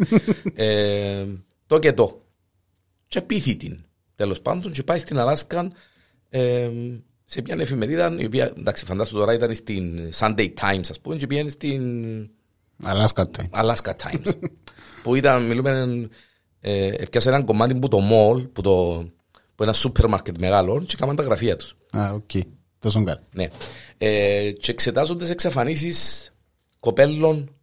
Ε, 0.54 1.26
το 1.66 1.78
και 1.78 1.92
το. 1.92 2.23
Και 3.07 3.21
πείθει 3.21 3.57
την 3.57 3.85
τέλος 4.14 4.40
πάντων 4.40 4.73
και 4.73 4.83
πάει 4.83 4.99
στην 4.99 5.19
Αλάσκα 5.19 5.73
ε, 6.35 6.71
σε 7.25 7.43
μια 7.45 7.57
εφημερίδα 7.59 8.17
η 8.19 8.25
οποία 8.25 8.53
εντάξει 8.59 8.85
φαντάσου 8.85 9.15
τώρα 9.15 9.35
ήταν 9.35 9.55
στην 9.55 10.12
Sunday 10.19 10.49
Times 10.61 10.85
ας 10.91 11.01
πούμε 11.01 11.17
και 11.17 11.27
πήγαινε 11.27 11.51
στην 11.51 11.83
Alaska 12.85 13.25
Time. 13.25 13.51
Alaska 13.62 13.93
Times. 14.03 14.33
που 15.03 15.15
ήταν, 15.15 15.47
μιλούμε, 15.47 16.09
ε, 16.61 16.87
έπιασε 16.87 17.29
έναν 17.29 17.45
κομμάτι 17.45 17.75
που 17.75 17.89
το 17.89 17.99
mall, 18.11 18.49
που, 18.53 18.61
το, 18.61 19.07
που 19.55 19.62
ένα 19.62 19.73
σούπερ 19.73 20.09
μάρκετ 20.09 20.39
μεγάλο 20.39 20.83
και 20.83 20.95
έκαναν 20.97 21.17
τα 21.17 21.23
γραφεία 21.23 21.57
τους. 21.57 21.77
Α, 21.97 22.12
οκ. 22.12 22.31
Τόσο 22.79 23.05
καλά. 23.05 23.23
Ναι. 23.33 23.49
Ε, 23.99 24.51
και 24.51 24.71
εξετάζουν 24.71 25.19
τις 25.19 25.31
εξαφανίσεις 25.31 26.31
κοπέλων 26.81 27.55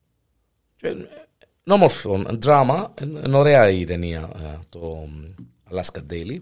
και, 0.76 0.88
ε, 0.88 0.92
είναι 0.92 1.08
όμορφο, 1.64 2.16
είναι 2.16 2.38
δράμα, 2.42 2.94
είναι 3.02 3.22
είναι 3.26 3.38
ωραία 3.38 3.70
η 3.70 3.86
ταινία 3.86 4.30
ε, 4.36 4.60
το 4.70 5.08
Alaska 5.72 6.00
Daily. 6.12 6.40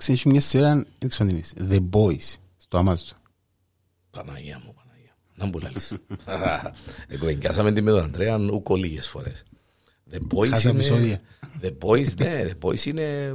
Ξέρεις 0.00 0.24
μια 0.24 0.40
σειρά, 0.40 0.86
δεν 0.98 1.08
ξέρω 1.08 1.28
τι 1.28 1.34
είναι, 1.34 1.44
The 1.70 1.96
Boys, 1.96 2.36
στο 2.56 2.78
Amazon. 2.78 3.16
Παναγία 4.10 4.60
μου, 4.64 4.74
Παναγία. 4.74 5.16
Να 5.34 5.46
μου 5.46 5.58
λάλεις. 5.58 5.92
Εγώ 7.14 7.28
εγκάσαμε 7.28 7.72
τη 7.72 7.82
με 7.82 7.90
τον 7.90 8.02
Ανδρέα 8.02 8.36
ούκο 8.52 8.76
λίγες 8.76 9.08
φορές. 9.08 9.42
The 10.12 10.18
Boys 10.34 10.48
Χάσα 10.48 10.68
είναι... 10.68 10.78
επεισόδια. 10.78 11.20
The 11.62 11.70
Boys, 11.84 12.16
ναι, 12.18 12.44
The 12.48 12.66
Boys 12.66 12.84
είναι 12.84 13.34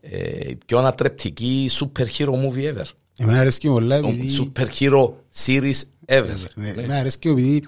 ε, 0.00 0.48
η 0.48 0.58
πιο 0.66 0.78
ανατρεπτική 0.78 1.70
super 1.72 2.06
hero 2.18 2.32
movie 2.32 2.74
ever. 2.74 2.86
Εμένα 3.16 3.40
αρέσκει 3.40 3.68
πολλά 3.68 4.00
Το 4.00 4.08
επειδή... 4.08 4.52
Super 4.54 4.66
hero 4.78 5.12
series 5.44 5.80
ever. 6.06 6.36
Ναι, 6.54 6.62
Ναι. 6.62 6.68
Εμένα 6.68 6.96
αρέσκει 6.96 7.28
επειδή 7.28 7.66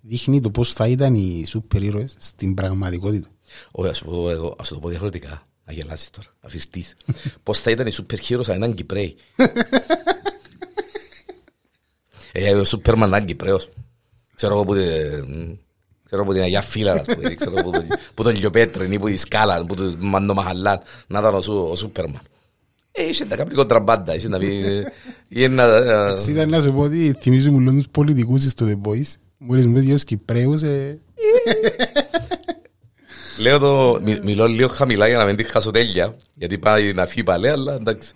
δείχνει 0.00 0.40
το 0.40 0.50
πώς 0.50 0.72
θα 0.72 0.88
ήταν 0.88 1.14
οι 1.14 1.44
σούπερ 1.46 1.82
ήρωες 1.82 2.16
στην 2.18 2.54
πραγματικότητα. 2.54 3.28
Όχι, 3.70 3.88
ας 3.88 3.96
σου 3.96 4.04
πω, 4.04 4.30
εγώ, 4.30 4.56
ας 4.58 4.66
σου 4.66 4.74
το 4.74 4.80
πω 4.80 4.88
διαφορετικά. 4.88 5.46
Να 5.66 5.72
γελάσεις 5.72 6.10
τώρα, 6.10 6.28
αφιστείς. 6.40 6.94
Πώς 7.42 7.60
θα 7.60 7.70
ήταν 7.70 7.86
οι 7.86 7.92
super 7.96 8.16
heroes 8.28 8.48
αν 8.48 8.56
ήταν 8.56 8.74
Κυπρέοι. 8.74 9.16
ε, 12.32 12.54
ο 12.54 12.64
Σούπερμαν 12.64 13.08
ήταν 13.08 13.24
Κυπρέος. 13.24 13.68
Ξέρω 14.34 14.54
εγώ 14.54 14.64
που 14.64 14.74
την- 14.74 15.58
ξέρω 16.06 16.22
από 16.22 16.32
την 16.32 16.42
Αγιά 16.42 16.60
Φύλλα, 16.62 16.92
ας 16.92 17.06
πούμε, 17.14 17.34
ξέρω 17.34 17.62
που 17.62 17.70
τον- 17.70 17.86
που 18.14 18.22
τον 18.22 18.34
Λιοπέτριν 18.36 18.92
ή 18.92 18.98
που 18.98 19.06
τη 19.06 19.16
Σκάλα, 19.16 19.64
που 19.64 19.74
τον 19.74 19.96
Μαντομαχαλάν, 19.98 20.80
να 21.06 21.18
ήταν 21.18 21.34
ο 21.34 21.42
Σου- 21.42 21.68
ο 21.70 21.76
Σούπερμαν. 21.76 22.20
Ε, 22.92 23.08
είχε 23.08 23.24
να 23.24 23.36
κάνει 23.36 23.54
κοντραμπάντα, 23.54 24.14
είχε 24.14 24.28
να 24.28 24.38
πεις... 24.38 24.64
ε, 24.64 24.92
ή 25.28 25.48
να- 25.48 25.64
ε, 25.64 26.10
Έτσι 26.10 26.30
ήταν 26.32 26.48
να 26.48 26.60
σου 26.60 26.72
πω 26.72 26.80
ότι 26.80 27.16
θυμίζω 27.20 27.50
μου 27.52 27.60
λόγω 27.60 27.76
τους 27.76 27.88
πολιτικούς 27.90 28.42
στο 28.44 28.66
The 28.68 28.88
Boys. 28.88 29.12
Μόλις 29.38 29.66
μου 29.66 29.72
πες 29.74 29.84
για 29.84 29.94
τους 29.94 30.04
Κυπρέους, 30.04 30.62
ε, 30.62 30.98
Λέω 33.38 33.58
το, 33.58 34.00
μι- 34.02 34.22
μιλώ 34.22 34.48
λίγο 34.48 34.68
χαμηλά 34.68 35.08
για 35.08 35.16
να 35.16 35.24
μην 35.24 35.36
τη 35.36 35.42
χάσω 35.44 35.70
τέλεια, 35.70 36.16
γιατί 36.34 36.58
πάει 36.58 36.92
να 36.92 37.06
φύγει 37.06 37.22
παλέ, 37.22 37.50
αλλά 37.50 37.74
εντάξει. 37.74 38.12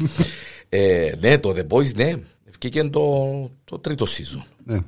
Ε, 0.69 1.13
ναι, 1.21 1.39
το 1.39 1.55
The 1.57 1.67
Boys, 1.69 1.95
ναι, 1.95 2.15
βγήκε 2.59 2.85
το, 2.85 3.51
το 3.65 3.79
τρίτο 3.79 4.07
season. 4.09 4.45
ναι. 4.65 4.79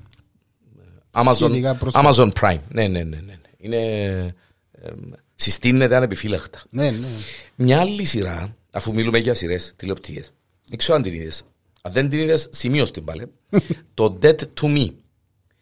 Amazon, 1.12 1.34
Σχετικά 1.34 1.74
πρόσφατα. 1.74 2.10
Amazon 2.12 2.30
Prime. 2.40 2.58
Ναι, 2.68 2.88
ναι, 2.88 3.02
ναι. 3.02 3.16
ναι. 3.26 3.38
Είναι, 3.58 3.76
ε, 4.72 4.90
συστήνεται 5.34 5.96
ανεπιφύλακτα. 5.96 6.62
Ναι, 6.70 6.90
ναι. 6.90 7.06
Μια 7.56 7.80
άλλη 7.80 8.04
σειρά, 8.04 8.56
αφού 8.70 8.94
μιλούμε 8.94 9.18
για 9.18 9.34
σειρές 9.34 9.72
τηλεοπτικέ, 9.76 10.24
δεν 10.68 10.78
ξέρω 10.78 10.96
αν 10.96 11.02
την 11.02 11.14
είδες. 11.14 11.42
Αν 11.82 11.92
δεν 11.92 12.08
την 12.08 12.18
είδες, 12.18 12.48
σημείω 12.50 12.90
την 12.90 13.04
πάλι. 13.04 13.24
το 13.94 14.18
Dead 14.22 14.34
to 14.60 14.76
Me. 14.76 14.88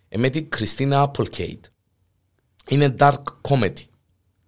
Ε, 0.08 0.18
με 0.18 0.28
την 0.28 0.48
Κριστίνα 0.48 1.10
Applegate. 1.10 1.60
Είναι 2.68 2.94
dark 2.98 3.22
comedy. 3.48 3.82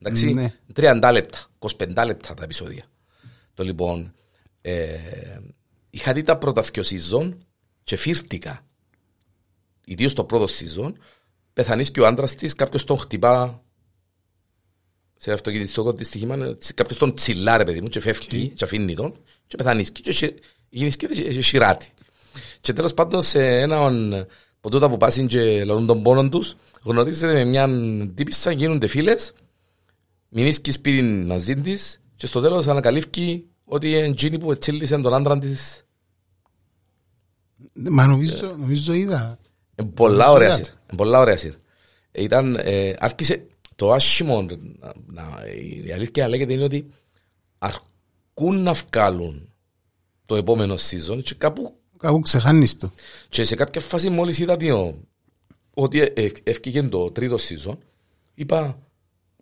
Εντάξει, 0.03 0.33
Ναι. 0.35 0.55
30 0.75 1.11
λεπτά, 1.13 1.39
25 1.59 2.05
λεπτά 2.07 2.35
τα 2.35 2.45
επεισόδια. 2.45 2.85
Το 3.55 3.65
λοιπόν, 3.65 4.13
ε, 4.61 4.89
είχα 5.91 6.13
δει 6.13 6.23
τα 6.23 6.39
πρώτα 6.39 6.63
δυο 6.63 6.83
season 6.83 7.37
και 7.83 7.97
φύρτηκα. 7.97 8.65
Ιδίως 9.85 10.13
το 10.13 10.25
πρώτο 10.25 10.45
season, 10.45 10.93
πεθανείς 11.53 11.91
και 11.91 12.01
ο 12.01 12.07
άντρας 12.07 12.35
της, 12.35 12.55
κάποιος 12.55 12.85
τον 12.85 12.99
χτυπά 12.99 13.63
σε 15.17 15.33
αυτοκινητιστικό 15.33 15.93
δυστυχήμα, 15.93 16.57
κάποιος 16.75 16.99
τον 16.99 17.15
τσιλά 17.15 17.57
ρε 17.57 17.65
παιδί 17.65 17.81
μου 17.81 17.87
και 17.87 18.01
φεύγει 18.01 18.49
και; 18.49 18.65
αφήνει 18.65 18.95
τον 18.95 19.15
και 19.47 19.57
πεθανείς 19.57 19.91
και 19.91 20.13
σι- 20.13 20.39
γίνεις 20.69 20.97
και 20.97 21.07
και 21.07 21.43
σιράτη. 21.43 21.89
Και 22.61 22.73
τέλος 22.73 22.95
πάντων 22.95 23.23
σε 23.23 23.59
έναν 23.61 24.15
από 24.59 24.71
τούτα 24.71 24.91
που 24.91 24.97
πάσουν 24.97 25.27
και 25.27 25.65
λαλούν 25.65 25.87
τον 25.87 26.03
πόνο 26.03 26.29
τους, 26.29 26.57
γνωρίζετε 26.83 27.33
με 27.33 27.45
μια 27.45 27.69
τύπισσα, 28.15 28.51
γίνονται 28.51 28.87
φίλες, 28.87 29.33
μηνίσκεις 30.31 30.75
σπίτι 30.75 31.03
μαζί 31.03 31.55
της 31.55 32.01
και 32.17 32.27
στο 32.27 32.41
τέλος 32.41 32.67
ανακαλύφει 32.69 33.45
ότι 33.65 33.91
είναι 33.91 34.07
εκείνη 34.07 34.39
που 34.39 34.53
ετσίλησε 34.53 34.99
τον 34.99 35.15
άντρα 35.15 35.39
της. 35.39 35.85
Μα 37.73 38.07
νομίζω, 38.07 38.57
νομίζω 38.59 38.93
είδα. 38.93 39.39
Ε, 39.75 39.83
πολλά 39.83 40.15
Νομίζω 40.27 40.33
ωραία 40.33 40.47
είδατε. 40.49 40.65
σειρά. 40.65 40.81
Ε, 40.93 40.97
Πολλά 40.97 41.19
ωραία 41.19 41.37
σειρά. 41.37 41.55
Ε, 42.13 42.23
Ήταν, 42.23 42.55
ε, 42.57 42.95
άρχισε 42.99 43.47
το 43.77 43.93
άσχημο, 43.93 44.43
να, 44.79 44.93
να, 45.07 45.45
η 45.87 45.93
αλήθεια 45.93 46.29
λέγεται 46.29 46.53
είναι 46.53 46.65
ότι 46.65 46.87
αρκούν 47.59 48.63
να 48.63 48.73
βγάλουν 48.73 49.49
το 50.27 50.37
επόμενο 50.37 50.75
season 50.75 51.23
και 51.23 51.35
κάπου 51.39 51.75
Κάπου 51.99 52.21
ξεχάνεις 52.21 52.77
το. 52.77 52.93
και 53.29 53.45
σε 53.45 53.55
κάποια 53.55 53.81
φάση 53.81 54.11
μόλις 54.11 54.39
είδα 54.39 54.57
τι, 54.57 54.69
ότι 55.75 56.01
ε, 56.01 56.13
ε, 56.15 56.31
έφυγε 56.43 56.83
το 56.83 57.11
τρίτο 57.11 57.37
season, 57.37 57.77
είπα, 58.35 58.79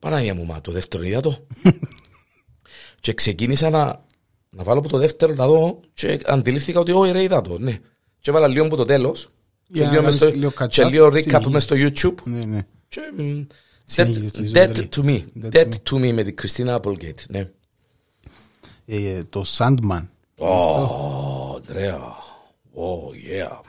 Παναγία 0.00 0.34
μου, 0.34 0.44
μα 0.44 0.60
το 0.60 0.72
δεύτερο 0.72 1.02
είδα 1.02 1.20
το. 1.20 1.46
και 3.00 3.12
ξεκίνησα 3.12 3.70
να, 3.70 4.04
να 4.50 4.62
βάλω 4.62 4.78
από 4.78 4.88
το 4.88 4.98
δεύτερο 4.98 5.34
να 5.34 5.46
δω 5.46 5.80
και 5.94 6.20
αντιλήφθηκα 6.24 6.80
ότι 6.80 6.92
όχι 6.92 7.12
ρε 7.12 7.22
είδα 7.22 7.40
το, 7.40 7.58
ναι. 7.58 7.78
Και 8.20 8.30
έβαλα 8.30 8.46
λίγο 8.48 8.64
από 8.64 8.76
το 8.76 8.84
τέλος 8.84 9.28
και 9.72 9.72
Για 9.72 9.84
να 9.84 9.90
λίγο, 9.90 10.02
μες 10.02 10.16
κάνεις 10.16 10.34
στο, 10.34 10.40
λίγο 10.40 10.52
catch 10.58 10.68
και 10.68 10.82
up, 10.82 10.90
λίγο 10.90 11.06
recap 11.06 11.20
συνεχίζεις. 11.22 11.52
μες 11.52 11.62
στο 11.62 11.76
YouTube. 11.78 12.22
Ναι, 12.24 12.44
ναι. 12.44 12.66
Και, 12.88 13.00
μ, 13.16 13.42
Συνέχιζες 13.84 14.30
Dead, 14.30 14.32
το 14.32 14.60
dead 14.60 14.74
ζήτημα, 14.74 14.88
to 14.90 15.10
me. 15.10 15.22
Dead 15.42 15.52
Dead 15.52 15.68
to 15.68 15.90
to 15.90 15.94
me 15.94 16.12
με 16.12 16.22
την 16.22 16.36
Κριστίνα 16.36 16.80
Applegate, 16.80 17.26
ναι. 17.28 17.48
Ε, 18.86 19.08
ε, 19.08 19.24
το 19.24 19.44
Sandman. 19.58 20.06
Oh, 20.38 21.56
Αντρέα. 21.56 22.00
Oh, 22.74 23.38
yeah. 23.38 23.60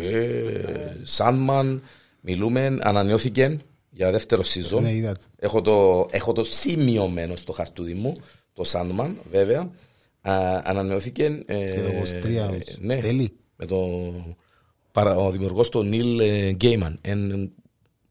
Ε, 0.00 0.94
Sandman, 1.16 1.78
μιλούμε, 2.20 2.78
ανανεώθηκε 2.80 3.58
για 4.00 4.10
δεύτερο 4.10 4.42
season. 4.42 4.80
Ναι, 4.80 4.92
είδα 4.94 5.12
το. 5.12 5.24
Έχω 5.36 5.60
το, 5.60 6.06
έχω 6.10 6.32
το 6.32 6.44
σημειωμένο 6.44 7.36
στο 7.36 7.52
χαρτούδι 7.52 7.94
μου, 7.94 8.16
το 8.52 8.64
Sandman, 8.72 9.10
βέβαια. 9.30 9.60
Α, 10.20 10.60
ανανεώθηκε. 10.64 11.42
ε, 11.46 11.58
Και 11.70 11.80
το 11.80 12.18
23 12.48 12.58
ναι, 12.78 13.00
τέλη. 13.00 13.36
Με 13.56 13.66
το, 13.66 13.78
παρα- 14.92 15.16
ο 15.16 15.30
δημιουργός 15.30 15.68
του 15.68 15.82
Νίλ 15.82 16.20
Γκέιμαν. 16.54 16.98
Είναι 17.04 17.50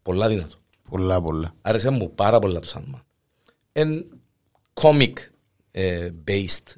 πολλά 0.02 0.28
δυνατό. 0.28 0.56
Πολλά, 0.90 1.22
πολλά. 1.22 1.54
Άρεσε 1.62 1.90
μου 1.90 2.12
πάρα 2.16 2.40
πολλά 2.40 2.60
το 2.60 2.68
Sandman. 2.74 3.02
Είναι 3.74 4.06
comic 4.74 5.14
ε, 5.72 6.10
based. 6.28 6.76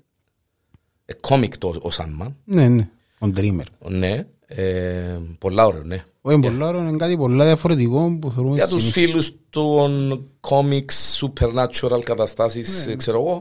Ε, 1.05 1.13
comic 1.21 1.57
το 1.57 1.67
ο 1.67 1.89
Sandman. 1.91 2.33
Ναι, 2.43 2.67
ναι. 2.67 2.89
Ο 3.19 3.27
Dreamer. 3.35 3.65
Ναι. 3.89 4.25
Ε, 4.55 5.19
πολλά 5.39 5.65
ωραίο, 5.65 5.83
ναι. 5.83 6.03
Όχι, 6.21 6.39
πολλά 6.39 6.67
ωραίο, 6.67 6.81
είναι 6.81 6.97
κάτι 6.97 7.17
πολλά 7.17 7.45
διαφορετικό 7.45 8.17
που 8.21 8.31
θεωρούμε 8.31 8.55
Για 8.55 8.67
τους 8.67 8.81
συνήθως. 8.81 8.93
φίλους 8.93 9.33
των 9.49 10.23
comics, 10.41 11.19
supernatural 11.19 12.01
καταστάσεις, 12.03 12.85
Ναι, 12.85 12.91
ε, 12.91 12.95
ξέρω 12.95 13.19
εγώ, 13.19 13.33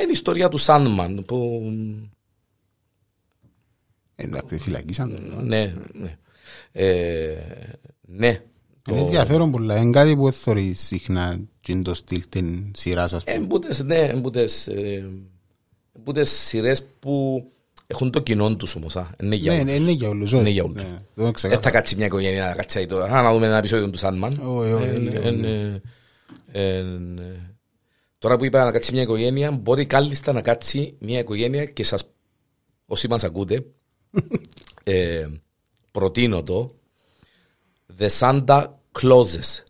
είναι 0.00 0.08
η 0.08 0.12
ιστορία 0.12 0.48
του 0.48 0.60
Sandman 0.60 1.16
που 1.26 1.62
Εντάξει, 4.16 4.58
φυλακίσαν 4.58 5.10
τον. 5.10 5.46
ναι, 5.46 5.74
ναι. 5.92 6.16
Ε, 6.72 7.36
ναι. 8.00 8.42
Είναι 8.90 9.00
ενδιαφέρον 9.00 9.50
πολλά. 9.50 9.76
Είναι 9.76 9.90
κάτι 9.90 10.16
που 10.16 10.30
θεωρείς 10.32 10.80
συχνά 10.80 11.40
και 11.60 11.72
είναι 11.72 11.82
το 11.82 11.94
στυλ 11.94 12.22
την 12.28 12.72
σειράς 12.76 13.12
ας 13.12 13.24
πούμε. 13.24 13.36
Εμπούτες, 13.36 13.82
ναι, 13.84 13.98
εμπούτες, 13.98 14.66
ε, 14.66 15.10
εμπούτες 15.96 16.30
σειρές 16.30 16.84
που 17.00 17.44
έχουν 17.86 18.10
το 18.10 18.20
κοινό 18.20 18.56
τους 18.56 18.74
όμως, 18.74 18.96
α. 18.96 19.10
Είναι 19.22 19.34
για 19.34 19.52
Ναι, 19.52 19.58
όλους. 19.58 19.70
ναι, 19.72 19.76
είναι 19.80 19.90
για 19.90 20.08
όλους. 20.08 20.32
Είναι 20.32 20.40
όχι. 20.42 20.50
για 20.52 20.62
όλους. 20.64 20.74
Ναι, 20.76 20.82
δεν 20.82 20.92
είναι 20.92 21.04
Δεν 21.14 21.32
ξεκάθαρο. 21.32 21.62
θα 21.62 21.70
κάτσει 21.70 21.96
μια 21.96 22.06
οικογένεια 22.06 22.46
να 22.46 22.54
κάτσει 22.54 22.86
το, 22.86 22.98
α, 23.02 23.22
να 23.22 23.32
δούμε 23.32 23.46
ένα 23.46 23.56
επεισόδιο 23.58 23.90
του 23.90 23.98
Sandman. 23.98 24.32
Όχι, 24.40 24.72
όχι, 24.72 24.84
Ε, 24.88 24.98
λίγο, 24.98 25.28
ε, 25.28 25.30
ναι. 25.30 25.80
ε, 26.52 26.76
ε, 26.78 26.84
Τώρα 28.18 28.36
που 28.36 28.44
είπα 28.44 28.64
να 28.64 28.72
κάτσει 28.72 28.92
μια 28.92 29.02
οικογένεια, 29.02 29.50
μπορεί 29.50 29.86
κάλλιστα 29.86 30.32
να 30.32 30.42
κάτσει 30.42 30.94
μια 30.98 31.18
οικογένεια 31.18 31.64
και 31.64 31.84
σας, 31.84 32.04
όσοι 32.86 33.08
μας 33.08 33.24
ακούτε, 33.24 33.64
ε, 34.84 35.26
προτείνω 35.90 36.42
το 36.42 36.70
The 37.98 38.08
Santa 38.18 38.66
Clauses. 39.00 39.62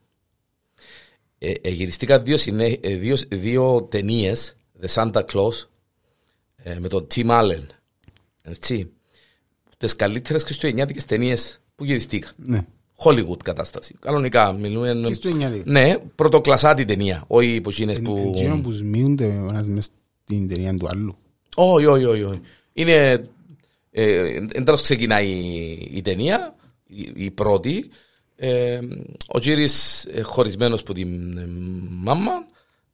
Ε, 1.39 1.53
ε, 1.61 1.69
γυριστήκαν 1.71 2.25
δύο, 2.25 2.37
συνέ, 2.37 2.79
ε, 2.81 2.95
δύο, 2.97 3.17
δύο 3.29 3.83
ταινίες 3.91 4.57
The 4.83 4.89
Santa 4.95 5.23
Claus 5.33 5.67
ε, 6.57 6.79
με 6.79 6.89
τον 6.89 7.07
Tim 7.15 7.27
Allen. 7.27 7.63
Έτσι. 8.47 8.91
Τις 9.79 9.97
καλύτερες 9.97 10.43
χριστουγεννιάτικες 10.43 11.05
ταινίες 11.05 11.61
που 11.77 11.85
γυριστήκαν. 11.85 12.33
Ναι. 12.37 12.67
Hollywood 13.05 13.43
κατάσταση. 13.45 13.95
Κανονικά 14.01 14.53
μιλούμε. 14.53 15.01
Χριστουγεννιάτικα. 15.05 15.71
Ναι, 15.71 15.99
πρωτοκλασάτη 16.15 16.85
ταινία. 16.85 17.25
Όχι 17.27 17.61
που 17.61 17.71
γίνες 17.71 18.01
που. 18.01 18.33
Εκείνο 18.35 18.61
που 18.61 18.71
σμίονται 18.71 19.27
ο 19.27 19.49
ένας 19.49 19.69
μες 19.69 19.89
στην 20.25 20.49
ταινία 20.49 20.77
του 20.77 20.89
άλλου. 20.91 21.17
Όχι, 21.55 21.87
όχι, 21.87 22.05
όχι. 22.05 22.23
όχι. 22.23 22.41
Είναι. 22.73 23.29
Ε, 23.91 24.47
εντός 24.53 24.83
ξεκινάει 24.83 25.29
η, 25.29 25.89
η 25.93 26.03
ταινία, 26.03 26.55
η, 26.87 27.13
η 27.15 27.31
πρώτη. 27.31 27.89
Ε, 28.37 28.81
ο 29.27 29.39
Τζίρις 29.39 30.05
ε, 30.05 30.21
χωρισμένος 30.23 30.81
από 30.81 30.95
την 30.95 31.37
ε, 31.39 31.49
μάμα. 31.91 32.33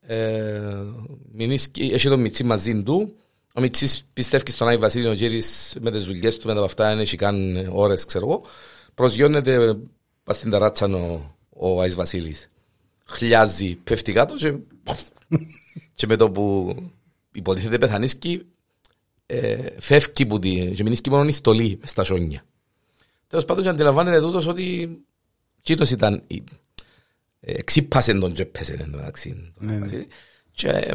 Ε, 0.00 0.60
μηνίσκει- 1.32 1.92
έχει 1.92 2.08
τον 2.08 2.20
Μιτσί 2.20 2.44
μαζί 2.44 2.82
του. 2.82 3.14
Ο 3.54 3.60
Μιτσής 3.60 4.04
πιστεύει 4.12 4.50
στον 4.50 4.68
Άι 4.68 4.76
Βασίλειο, 4.76 5.10
ο 5.10 5.14
Τζίρις 5.14 5.76
με 5.80 5.90
τις 5.90 6.04
δουλειές 6.04 6.36
του, 6.36 6.46
με 6.46 6.54
τα 6.54 6.62
αυτά, 6.62 6.88
δεν 6.88 6.98
έχει 6.98 7.16
καν 7.16 7.68
ώρες, 7.72 8.04
ξέρω 8.04 8.26
εγώ. 8.26 8.42
Προσγειώνεται 8.94 9.78
πας 10.24 10.36
στην 10.36 10.50
ταράτσα 10.50 10.86
ο, 10.86 11.20
ο 11.48 11.80
Άις 11.80 11.94
Βασίλης. 11.94 12.48
Χλιάζει, 13.04 13.74
πέφτει 13.74 14.12
κάτω 14.12 14.34
και, 14.34 14.54
και 15.94 16.06
με 16.06 16.16
το 16.16 16.30
που 16.30 16.76
υποτίθεται 17.32 17.78
πεθανίσκει, 17.78 18.46
ε, 19.26 19.66
φεύγει 19.80 20.26
που 20.26 20.38
τη, 20.38 20.70
και 20.74 20.82
μείνει 20.82 20.96
μόνο 21.10 21.28
η 21.28 21.32
στολή 21.32 21.78
μες 21.80 21.90
στα 21.90 22.04
σόνια. 22.04 22.44
Τέλος 23.26 23.44
πάντων 23.44 23.62
και 23.62 23.68
αντιλαμβάνεται 23.70 24.20
τούτος 24.20 24.46
ότι 24.46 24.90
εκείνος 25.58 25.90
ήταν, 25.90 26.22
η- 26.26 26.42
ε, 27.40 27.52
εξύπασε 27.52 28.12
τον 28.14 28.32
και 28.32 28.42
έπεσε 28.42 28.72
εν 28.72 28.90
τω 28.90 28.96
μεταξύ. 28.96 29.52
τον 29.58 29.66
Ναι, 29.66 29.72
ναι. 29.72 29.78
Βασίλη. 29.78 30.06
Και 30.52 30.68
ε, 30.68 30.78
ε, 30.88 30.94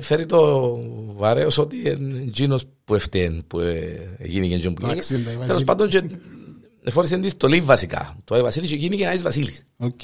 φέρει 0.00 0.26
το 0.26 0.70
βαρέως 1.16 1.58
ότι 1.58 1.76
είναι 1.88 2.18
εκείνος 2.26 2.64
που 2.84 2.94
έφταιν 2.94 3.46
που 3.46 3.58
ε, 3.60 4.14
έγινε 4.18 4.46
και 4.46 4.54
εκείνο 4.54 4.72
που 4.72 4.80
γίνει. 4.80 4.92
Εντάξει, 4.92 5.14
εντάξει, 5.14 5.32
Τέλος 5.32 5.46
Βασίλη. 5.48 5.64
πάντων 5.64 5.88
και 5.88 6.02
φόρησε 6.90 7.18
τη 7.18 7.30
στολή 7.32 7.60
βασικά. 7.60 8.16
Το 8.24 8.34
Άι 8.34 8.42
Βασίλη 8.42 8.66
και 8.66 8.76
γίνει 8.76 8.96
και 8.96 9.06
Άης 9.06 9.22
Βασίλης. 9.22 9.64
Οκ. 9.76 10.00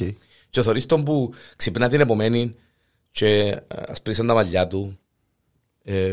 Και 0.50 0.62
θωρείς 0.62 0.86
τον 0.86 1.04
που 1.04 1.32
ξυπνά 1.56 1.88
την 1.88 2.00
επομένη 2.00 2.54
και 3.10 3.28
ε, 3.38 3.58
ασπρίσαν 3.88 4.26
τα 4.26 4.34
μαλλιά 4.34 4.66
του, 4.66 4.98
ε, 5.84 6.12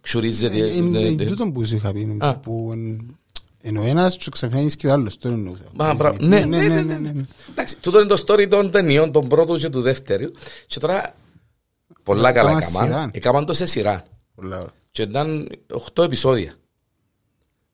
ξουρίζεται. 0.00 0.56
Ε, 0.56 0.74
Είναι 0.74 0.98
ε, 0.98 1.06
είναι 1.06 1.22
ε, 1.22 1.26
τούτο 1.26 1.50
που 1.50 1.64
σου 1.66 1.74
είχα 1.76 1.92
πει. 1.92 2.16
Α. 2.20 2.36
Που 2.36 2.68
εν- 2.72 3.16
εν 3.60 3.76
ο 3.76 3.82
ένας 3.86 4.16
και 4.16 4.30
ξαφνικά 4.30 4.74
και 4.76 4.86
ο 4.86 4.92
άλλος. 4.92 5.18
Το 5.18 5.28
εννοούσα. 5.28 5.64
Μα, 5.72 5.94
μπρα- 5.94 6.20
ναι, 6.22 6.40
ναι, 6.40 6.66
ναι, 6.66 6.82
ναι, 6.82 6.98
ναι. 6.98 7.12
Εντάξει, 7.50 7.76
τούτο 7.80 7.98
είναι 8.00 8.08
το 8.08 8.24
story 8.26 8.46
των 8.50 8.70
ταινιών, 8.70 9.12
των 9.12 9.28
πρώτου 9.28 9.56
και 9.56 9.68
του 9.68 9.80
δεύτερου. 9.80 10.30
Και 10.66 10.78
τώρα 10.78 11.14
πολλά 12.02 12.32
καλά 12.32 12.50
Έκαναν 12.50 12.68
έκαναν. 12.68 12.86
σειρά. 12.86 13.10
Έκαναν 13.12 13.44
το 13.46 13.52
σε 13.52 13.66
σειρά. 13.66 14.04
Πολλά 14.34 14.56
ωραία. 14.56 14.72
Και 14.90 15.02
ήταν 15.02 15.48
8 15.94 16.02
επεισόδια. 16.04 16.52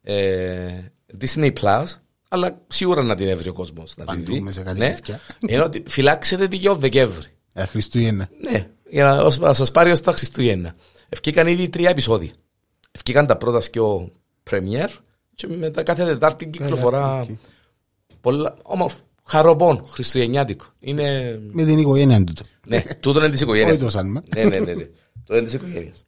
Ε, 0.02 0.72
Disney 1.20 1.52
Plus, 1.60 1.84
αλλά 2.28 2.60
σίγουρα 2.68 3.02
να 3.02 3.14
την 3.16 3.28
έβρει 3.28 3.48
ο 3.48 3.52
κόσμος 3.52 3.96
να 3.96 4.04
την 4.04 4.14
Παντού 4.14 4.32
δει. 4.32 4.40
μέσα 4.40 4.62
κάτι 4.62 4.78
Ναι. 4.78 4.92
τέτοια. 4.94 5.20
Ενώ 5.46 5.64
ότι 5.64 5.82
φυλάξετε 5.86 6.48
την 6.48 6.58
για 6.60 6.70
ο 6.70 6.76
Δεκέμβρη. 6.76 7.26
Ε, 7.52 7.64
Χριστούγεννα. 7.64 8.28
Ναι, 8.50 8.66
για 8.90 9.04
να, 9.04 9.22
ως- 9.22 9.38
να 9.38 9.54
σας 9.54 9.70
πάρει 9.70 9.90
ως 9.90 10.00
τα 10.00 10.12
Χριστούγεννα. 10.12 10.74
Ευκήκαν 11.08 11.46
ήδη 11.46 11.68
τρία 11.68 11.90
επεισόδια. 11.90 12.30
Ευκήκαν 12.90 13.26
τα 13.26 13.36
πρώτα 13.36 13.60
θκιο 13.60 14.12
πρεμιέρα 14.42 14.90
και 15.34 15.46
μετά 15.48 15.82
κάθε 15.82 16.04
Τετάρτη 16.04 16.46
κυκλοφορά 16.46 17.20
οκ. 17.20 17.28
πολλά 18.20 18.56
όμορφο, 18.62 18.98
χαρωπόν, 19.28 19.84
χριστουγεννιάτικο. 19.88 20.64
Είναι, 20.80 21.38
Με 21.50 21.64
την 21.64 21.78
οικογένεια 21.78 22.24
τούτο. 22.24 22.44
ναι, 22.66 22.82
τούτο 23.00 23.18
είναι 23.18 23.30
της 23.30 23.40
οικογένειας. 23.40 23.72
Όχι 23.72 23.82
το 23.82 23.88
Σάνμα. 23.88 24.22
Ναι, 24.34 24.44
ναι, 24.44 24.58
ναι, 24.58 24.74
ναι. 24.74 24.84
Τούτο 25.24 25.36
είναι 25.36 25.44
της 25.44 25.54
οικογένειας. 25.54 26.04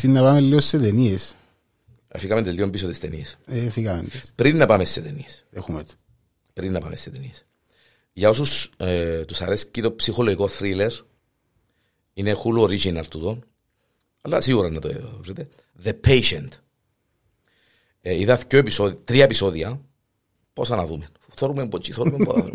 Xin 0.00 0.08
να 0.08 0.20
πάμε 0.20 0.40
λίγο 0.40 0.60
σε 0.60 0.78
ταινίες. 0.78 1.36
Αφήκαμε 2.08 2.42
τελείω 2.42 2.70
πίσω 2.70 2.88
τις 2.88 3.00
ταινίες. 3.00 3.38
Ε, 3.46 3.70
φύγαμε 3.70 4.02
τις. 4.02 4.32
Πριν 4.34 4.56
να 4.56 4.66
πάμε 4.66 4.84
σε 4.84 5.00
ταινίες. 5.00 5.44
Έχουμε 5.50 5.82
το. 5.84 5.92
Πριν 6.52 6.72
να 6.72 6.80
πάμε 6.80 6.96
σε 6.96 7.10
ταινίες. 7.10 7.46
Για 8.12 8.28
όσους 8.28 8.70
ε, 8.76 9.24
τους 9.24 9.40
αρέσει 9.40 9.66
και 9.66 9.80
το 9.80 9.92
ψυχολογικό 9.92 10.48
thriller, 10.58 10.90
είναι 12.12 12.36
Hulu 12.44 12.62
original 12.62 13.04
τούτο, 13.10 13.38
αλλά 14.20 14.40
σίγουρα 14.40 14.70
να 14.70 14.80
το 14.80 14.90
βρείτε. 15.20 15.48
The 15.84 15.92
Patient. 16.06 16.48
Ε, 18.00 18.20
είδα 18.20 18.36
δυο 18.48 18.58
επεισόδια, 18.58 18.96
τρία 19.04 19.24
επεισόδια. 19.24 19.80
Πόσα 20.52 20.76
να 20.76 20.86
δούμε. 20.86 21.08
Θόρουμε 21.36 21.68
ποτσι, 21.68 21.92
θόρουμε 21.92 22.24
πόσα. 22.24 22.50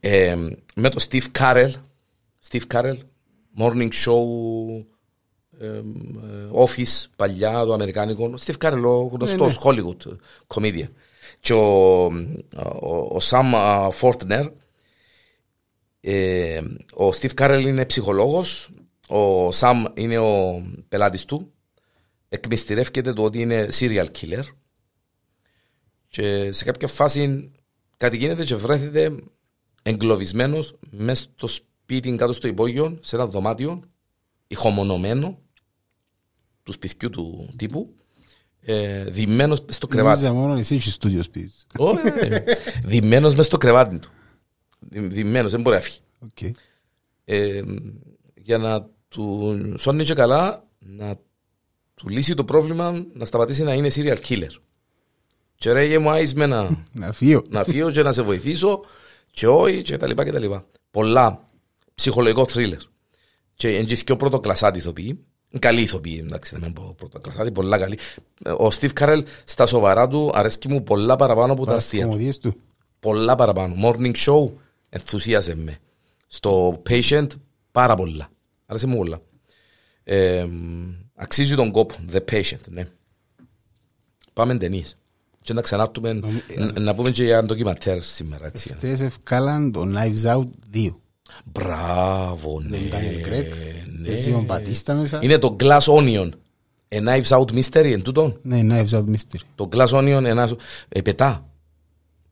ε, 0.00 0.36
με 0.74 0.88
το 0.88 1.06
Steve 1.08 1.26
Carell. 1.38 1.72
Steve 2.50 2.66
Carell, 2.74 2.98
morning 3.58 3.88
show, 4.04 4.24
ε, 5.58 5.66
ε, 5.66 5.82
office, 6.52 7.04
παλιά, 7.16 7.64
το 7.64 7.72
αμερικάνικο. 7.72 8.34
Steve 8.44 8.56
Carell, 8.64 8.82
ο 8.84 9.02
γνωστός 9.02 9.58
Hollywood 9.64 10.16
comedian. 10.46 10.88
Και 11.40 11.52
ο, 11.52 12.04
ο, 12.80 12.90
ο 12.90 13.18
Sam 13.22 13.52
ε, 13.54 13.88
Fortner, 14.00 14.50
ε, 16.00 16.60
ο 16.94 17.08
Steve 17.08 17.34
Carell 17.34 17.62
είναι 17.66 17.84
ψυχολόγος, 17.84 18.70
ο 19.08 19.48
Sam 19.48 19.84
είναι 19.94 20.18
ο 20.18 20.62
πελάτης 20.88 21.24
του, 21.24 21.52
εκμυστηρεύεται 22.28 23.12
το 23.12 23.22
ότι 23.22 23.40
είναι 23.40 23.68
serial 23.78 24.06
killer 24.20 24.42
και 26.08 26.52
σε 26.52 26.64
κάποια 26.64 26.88
φάση 26.88 27.50
κάτι 27.96 28.16
γίνεται 28.16 28.44
και 28.44 28.54
βρέθεται 28.54 29.14
εγκλωβισμένος 29.82 30.74
μέσα 30.90 31.26
στο 31.36 31.46
σπίτι 31.46 32.14
κάτω 32.14 32.32
στο 32.32 32.48
υπόγειο, 32.48 32.98
σε 33.00 33.16
ένα 33.16 33.26
δωμάτιο, 33.26 33.82
ηχομονωμένο 34.46 35.38
του 36.62 36.72
σπιτιού 36.72 37.10
του 37.10 37.52
τύπου, 37.56 37.94
ε, 38.60 39.04
δημένος 39.04 39.60
μες 39.60 39.74
στο 39.74 39.86
κρεβάτι. 39.86 40.22
Νόμιζα 40.22 40.40
μόνο 40.40 40.58
εσύ 40.58 40.74
έχεις 40.74 40.92
στούντιο 40.92 41.22
σπίτι 41.22 41.48
σου. 41.48 41.66
Όχι, 41.76 42.00
ε, 42.06 42.42
Δημένος 42.84 43.34
μες 43.34 43.46
στο 43.46 43.56
κρεβάτι 43.56 43.98
του. 43.98 44.08
Δη- 44.78 45.00
Δημένος, 45.10 45.50
δεν 45.50 45.60
μπορεί 45.60 45.76
να 45.76 45.82
φύγει. 45.82 45.98
Οκ. 46.18 46.54
Ε, 47.24 47.62
για 48.34 48.58
να 48.58 48.88
του 49.08 49.56
σώνει 49.78 50.04
και 50.04 50.14
καλά, 50.14 50.64
να 50.78 51.16
του 51.94 52.08
λύσει 52.08 52.34
το 52.34 52.44
πρόβλημα, 52.44 53.06
να 53.12 53.24
σταματήσει 53.24 53.62
να 53.62 53.74
είναι 53.74 53.90
serial 53.94 54.16
killer. 54.28 54.50
Και 55.56 55.72
ρε 55.72 55.98
μου 55.98 56.10
άεις 56.10 56.34
με 56.34 56.46
να, 56.46 56.68
Να 56.92 57.12
φύγω. 57.12 57.42
να 57.48 57.64
φύγω 57.64 57.90
και 57.90 58.02
να 58.02 58.12
σε 58.12 58.22
βοηθήσω 58.22 58.80
και 59.30 59.46
όχι 59.46 59.82
και 59.82 59.96
τα 59.96 60.06
λοιπά 60.06 60.24
και 60.24 60.32
τα 60.32 60.38
λοιπά. 60.38 60.64
Πολλά 60.90 61.48
ψυχολογικό 61.94 62.46
thriller. 62.54 62.78
Και 63.54 63.68
είναι 63.68 63.94
και 63.94 64.12
ο 64.12 64.16
πρωτοκλασάτη 64.16 64.78
ηθοποιή. 64.78 65.24
Καλή 65.58 65.80
ηθοποιή, 65.82 66.20
εντάξει, 66.26 66.54
να 66.54 66.60
μην 66.60 66.72
πω 66.72 66.94
πρωτοκλασάτη, 66.96 67.50
πολλά 67.52 67.78
καλή. 67.78 67.98
Ο 68.58 68.68
Steve 68.80 68.90
Carell 69.00 69.22
στα 69.44 69.66
σοβαρά 69.66 70.08
του 70.08 70.30
αρέσκει 70.34 70.68
μου 70.68 70.82
πολλά 70.82 71.16
παραπάνω 71.16 71.52
από 71.52 71.60
τα 71.64 71.66
Παρά 71.66 71.78
στις 71.80 71.90
αστεία 71.90 72.02
του. 72.04 72.08
κομμωδίες 72.10 72.38
του. 72.38 72.56
Πολλά 73.00 73.34
παραπάνω. 73.34 73.74
Morning 73.82 74.12
show 74.16 74.52
ενθουσίασε 74.88 75.54
με. 75.54 75.78
Στο 76.26 76.82
patient 76.90 77.26
πάρα 77.72 77.94
πολλά. 77.94 78.28
Άρεσε 78.66 78.86
μου 78.86 78.96
πολλά. 78.96 79.20
Ε, 80.04 80.46
αξίζει 81.14 81.54
τον 81.54 81.70
κόπο. 81.70 81.94
The 82.12 82.20
patient, 82.30 82.60
ναι. 82.68 82.88
Πάμε 84.32 84.56
ταινίες. 84.56 84.96
Και 85.46 85.52
να 85.52 85.60
ξανάρθουμε 85.60 86.12
να- 86.56 86.80
να 86.80 86.94
πούμε 86.94 87.10
και 87.10 87.24
για 87.24 87.42
ντοκιματέρ 87.44 88.02
σήμερα. 88.02 88.46
έτσι. 88.46 88.68
Χτες 88.68 89.00
ευκάλαν 89.00 89.72
το 89.72 89.82
Knives 89.94 90.36
Out 90.36 90.44
2. 90.74 90.96
Μπράβο, 91.44 92.60
ναι. 92.60 92.78
Με 92.78 92.88
τον 92.88 92.98
Daniel 92.98 93.26
Craig. 93.28 93.44
ναι. 93.98 94.08
Παίζει 94.08 94.32
ο 94.32 94.40
Μπατίστα 94.46 94.94
μέσα. 94.94 95.18
Είναι 95.22 95.38
το 95.38 95.56
Glass 95.60 95.80
Onion. 95.80 96.28
A 96.88 96.96
Knives 97.08 97.28
Out 97.38 97.44
Mystery, 97.52 97.90
εν 97.92 98.02
τούτο. 98.02 98.36
Ναι, 98.42 98.60
Knives 98.62 98.98
Out 98.98 99.04
Mystery. 99.04 99.40
Το 99.54 99.68
Glass 99.72 99.88
Onion, 99.88 100.22
ένα... 100.24 100.50
Ε, 100.88 101.00
πετά. 101.02 101.48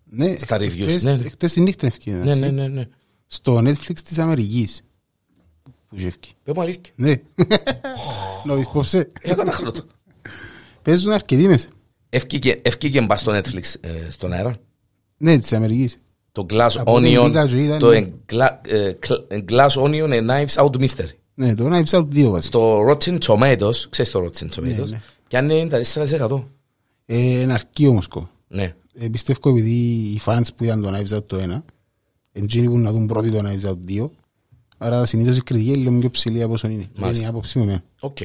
Ναι, 0.05 0.37
Στα 0.38 0.57
reviews, 0.59 0.83
χτες- 0.83 1.03
ναι. 1.03 1.16
Χτες 1.29 1.53
τη 1.53 1.61
νύχτα 1.61 1.87
ευκαιρία. 1.87 2.24
Ναι, 2.24 2.35
ναι, 2.35 2.48
ναι. 2.48 2.68
ναι. 2.68 2.87
Στο 3.27 3.59
Netflix 3.59 4.00
της 4.05 4.18
Αμερικής. 4.18 4.85
Που 5.88 5.98
ζεύκει. 5.98 6.33
Πες 6.42 6.55
μου 6.55 6.62
αλήθεια. 6.62 6.92
Ναι. 6.96 7.14
Να 8.44 8.55
δεις 8.55 8.68
πόψε. 8.68 9.09
Έκανα 9.20 9.53
χρόνο. 9.53 9.72
Παίζουν 10.83 11.12
αρκετοί 11.12 11.46
μέσα. 11.48 11.68
Ευκήκε 12.16 12.57
ευκήκε 12.62 13.00
μπας 13.03 13.20
στο 13.20 13.33
Netflix 13.33 13.62
ε, 13.81 13.88
στον 14.11 14.33
αέρα. 14.33 14.57
Ναι, 15.16 15.38
της 15.38 15.53
Αμερικής. 15.53 15.98
Το 16.33 16.46
Glass 16.50 16.68
Από 16.77 16.94
ό,τι 16.94 17.09
μπήκα 17.18 17.44
Onion. 17.44 17.48
και 17.48 17.57
είδα, 17.62 17.77
Το 17.77 17.90
ναι. 17.90 18.11
Gla- 18.33 18.59
ε, 18.68 18.92
Cl- 19.07 19.44
Glass 19.50 19.68
Onion 19.68 20.09
and 20.11 20.27
Knives 20.31 20.64
Out 20.64 20.70
Mystery. 20.81 21.11
Ναι, 21.35 21.55
το 21.55 21.68
Knives 21.72 21.98
Out 21.98 22.05
2 22.14 22.31
βασικά. 22.31 22.40
Στο 22.40 22.79
Rotten 22.88 23.18
Tomatoes, 23.18 23.74
ξέρεις 23.90 24.11
το 24.12 24.24
Rotten 24.24 24.48
Tomatoes, 24.57 24.88
ναι. 24.88 25.00
πιάνει 25.29 25.68
τα 25.68 25.79
4%. 25.79 26.44
Ε, 27.07 27.16
Είναι 27.40 27.53
αρκεί 27.53 27.87
όμως 27.87 28.09
κόμμα. 28.09 28.31
Ναι. 28.48 28.74
Ε, 28.98 29.09
πιστεύω 29.09 29.50
επειδή 29.50 29.70
οι 29.74 30.20
fans 30.24 30.46
που 30.57 30.64
είδαν 30.64 30.83
το 30.83 30.92
Knives 30.96 31.16
Out 31.16 31.24
το 31.27 31.37
1 31.37 31.62
εν 32.32 32.40
τζείνοι 32.40 32.66
που 32.68 32.79
να 32.79 32.92
δουν 32.92 33.07
πρώτοι 33.07 33.31
το 33.31 33.38
Knives 33.44 33.68
Out 33.68 34.00
2 34.03 34.07
άρα 34.79 35.05
συνήθως 35.05 35.37
η 35.37 35.42
κριτική 35.42 35.68
είναι 35.68 35.77
λίγο 35.77 35.98
πιο 35.98 36.11
ψηλή 36.11 36.42
από 36.42 36.53
όσο 36.53 36.68
είναι. 36.68 36.87
Είναι 36.98 37.18
η 37.18 37.24
άποψη 37.27 37.59
μου 37.59 37.64
εμένα. 37.64 37.83
Οκ. 38.00 38.16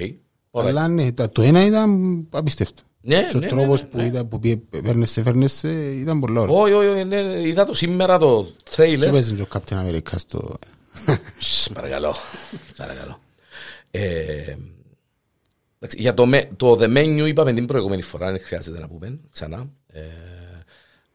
Αλλά 0.52 0.88
ναι, 0.88 1.12
τα- 1.12 1.30
το 1.30 1.42
ένα 1.42 1.66
ήταν 1.66 2.28
απίστευτο. 2.30 2.82
Ναι, 3.02 3.28
Και 3.30 3.38
ο 3.38 3.40
ναι, 3.40 3.46
ναι, 3.46 3.52
τρόπος 3.52 3.82
ναι, 3.82 3.88
που 3.88 4.00
ήταν, 4.00 4.28
που 4.28 4.40
πήγε- 4.40 4.60
παίρνεσαι, 4.84 5.24
φέρνεσαι, 5.24 5.70
ήταν 5.94 6.20
πολύ 6.20 6.40
ωραίο. 6.40 6.56
Όχι, 6.62 6.74
όχι, 6.74 6.88
όχι, 6.88 7.04
ναι, 7.04 7.22
ναι, 7.22 7.48
είδα 7.48 7.66
το 7.66 7.74
σήμερα 7.74 8.18
το 8.18 8.52
Και 8.64 8.70
τρέιλερ. 8.76 9.12
παίζει 9.12 9.36
και 9.36 9.42
ο 9.42 9.48
Captain 9.54 9.74
America 9.86 10.14
στο... 10.16 10.60
Σ, 11.40 11.70
Παρακαλώ. 11.74 12.16
Παρακαλώ. 12.78 13.20
Ε, 13.92 14.56
εντάξει, 15.80 15.98
για 16.02 16.14
το, 16.14 16.26
με- 16.26 16.50
το 16.58 16.72
The 16.80 16.98
Menu 16.98 17.24
είπαμε 17.28 17.54
την 17.54 17.66
προηγούμενη 17.66 18.02
φορά, 18.02 18.32
δεν 18.32 18.42
χρειάζεται 18.44 18.80
να 18.80 18.88
πούμε 18.88 19.20
ξανά. 19.32 19.70
Ε, 19.88 20.02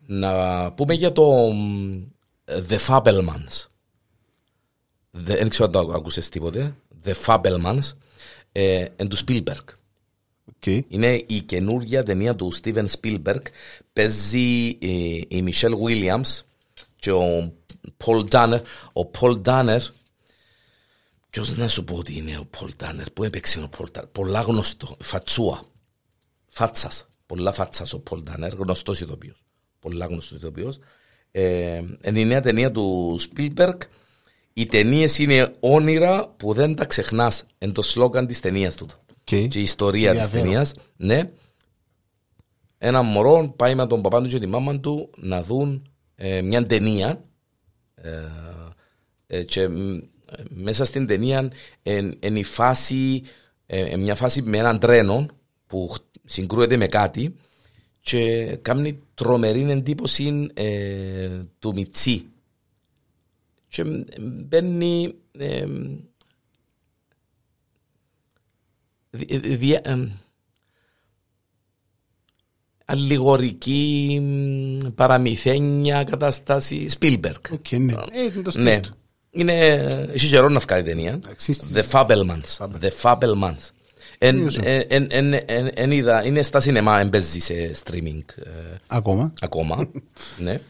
να 0.07 0.73
πούμε 0.73 0.95
για 0.95 1.13
το 1.13 1.31
μ, 1.53 2.03
The 2.69 2.79
Fabelmans. 2.87 3.63
The- 3.63 3.69
Δεν 5.11 5.49
ξέρω 5.49 5.65
αν 5.65 5.87
το 5.87 5.93
ακούσες 5.95 6.29
τίποτε. 6.29 6.75
The 7.05 7.13
Fabelmans. 7.27 7.93
Ε, 8.53 8.85
εν 8.97 9.09
του 9.09 9.17
Spielberg. 9.27 9.65
Οκ. 10.45 10.67
Είναι 10.89 11.25
η 11.27 11.41
καινούργια 11.41 12.03
ταινία 12.03 12.37
του 12.37 12.53
Steven 12.55 12.87
Spielberg. 13.01 13.43
Παίζει 13.93 14.79
ε, 14.81 14.87
η 15.29 15.45
Michelle 15.47 15.79
Williams 15.87 16.41
και 16.97 17.13
ο 17.13 17.53
Paul 18.05 18.29
Dano. 18.31 18.61
Ο 18.93 19.11
Paul 19.19 19.43
Dano, 19.43 19.79
ποιος 21.31 21.57
να 21.57 21.69
σου 21.69 21.85
πω 21.85 21.97
ότι 21.97 22.17
είναι 22.17 22.39
ο 22.39 22.49
Paul 22.59 22.71
Dano, 22.83 23.07
πού 23.15 23.25
έπαιξε 23.25 23.61
ο 23.61 23.69
Paul 23.79 23.99
Dano, 23.99 24.09
πολλά 24.13 24.41
γνωστό, 24.41 24.97
φατσούα, 25.01 25.65
φάτσας, 26.49 27.07
πολλά 27.27 27.53
φάτσας 27.53 27.93
ο 27.93 28.03
Paul 28.11 28.19
Dano, 28.19 28.57
γνωστός 28.57 29.01
ηθοποιός, 29.01 29.45
πολλά 29.81 30.07
γνωστός 30.07 30.39
ηθοποιός. 30.39 30.79
Ε, 31.31 31.83
είναι 32.05 32.21
η 32.21 32.25
νέα 32.25 32.41
ταινία 32.41 32.71
του 32.71 33.19
Spielberg. 33.21 33.77
Οι 34.53 34.67
ταινίες 34.67 35.19
είναι 35.19 35.53
όνειρα 35.61 36.29
που 36.29 36.53
δεν 36.53 36.75
τα 36.75 36.85
ξεχνάς. 36.85 37.45
Εν 37.59 37.73
το 37.73 37.83
σλόγγαν 37.83 38.27
της 38.27 38.41
ταινίας 38.41 38.77
του 38.77 38.87
Οκ. 39.33 39.49
και 39.49 39.59
η 39.59 39.63
ιστορία 39.63 40.11
της 40.11 40.21
Ενδιαφέρον. 40.21 40.45
ταινίας. 40.45 40.75
Ναι. 40.97 41.31
Ένα 42.79 43.03
μωρό 43.03 43.53
πάει 43.57 43.75
με 43.75 43.87
τον 43.87 44.03
παπά 44.03 44.23
του 44.23 44.29
και 44.29 44.39
τη 44.39 44.47
μάμα 44.47 44.81
του 44.81 45.11
να 45.17 45.43
δουν 45.43 45.93
ε, 46.15 46.43
μια 46.43 46.67
ταινία 46.67 47.25
ε, 47.95 48.11
ε, 49.27 49.43
και 49.45 49.69
μ, 49.69 49.95
ε, 49.97 50.03
μέσα 50.49 50.85
στην 50.85 51.07
ταινία 51.07 51.51
είναι 52.21 52.39
η 52.39 52.43
φάση, 52.43 53.23
ε, 53.67 53.81
ε, 53.81 53.97
μια 53.97 54.15
φάση 54.15 54.43
με 54.43 54.59
έναν 54.59 54.79
τρένο 54.79 55.27
που 55.67 55.89
χ- 55.89 56.03
συγκρούεται 56.25 56.77
με 56.77 56.87
κάτι 56.87 57.37
και 58.01 58.47
κάνει 58.63 59.03
τρομερή 59.15 59.71
εντύπωση 59.71 60.51
ε, 60.55 61.43
του 61.59 61.73
μιτσή. 61.75 62.29
Και 63.69 63.85
μ, 63.85 63.91
μπαίνει 64.21 65.15
ε, 65.33 65.67
δι- 69.15 69.47
δι- 69.59 69.87
εμ, 69.87 70.09
αλληγορική 72.85 74.19
μ, 74.23 74.87
παραμυθένια 74.95 76.05
κατάσταση 76.05 76.87
Spielberg. 77.01 77.41
Οκ, 77.53 77.71
ναι. 77.71 77.93
Ε, 77.93 78.23
είναι 78.33 78.43
το 78.43 78.51
στυλ 78.51 78.63
Ναι. 78.65 78.81
του. 78.81 78.95
Είναι, 79.31 79.53
έχει 80.13 80.29
καιρό 80.29 80.49
να 80.49 80.59
βγάλει 80.59 80.83
ταινία. 80.83 81.13
Εντάξει, 81.13 81.57
The 81.75 81.83
Fabelmans. 81.91 82.67
The 82.81 82.91
Fabelmans. 83.03 83.69
Εν, 84.19 84.49
εν, 84.59 84.87
εν, 84.89 85.07
εν, 85.11 85.33
εν, 85.47 85.71
εν 85.75 85.91
είδα, 85.91 86.25
είναι 86.25 86.43
στα 86.43 86.61
σινεμά, 86.61 87.01
εν 87.01 87.09
παίζει 87.09 87.39
σε 87.39 87.77
streaming 87.85 88.21
ε, 88.37 88.51
Ακόμα. 88.87 89.33
ακόμα. 89.41 89.91
ναι. 90.45 90.61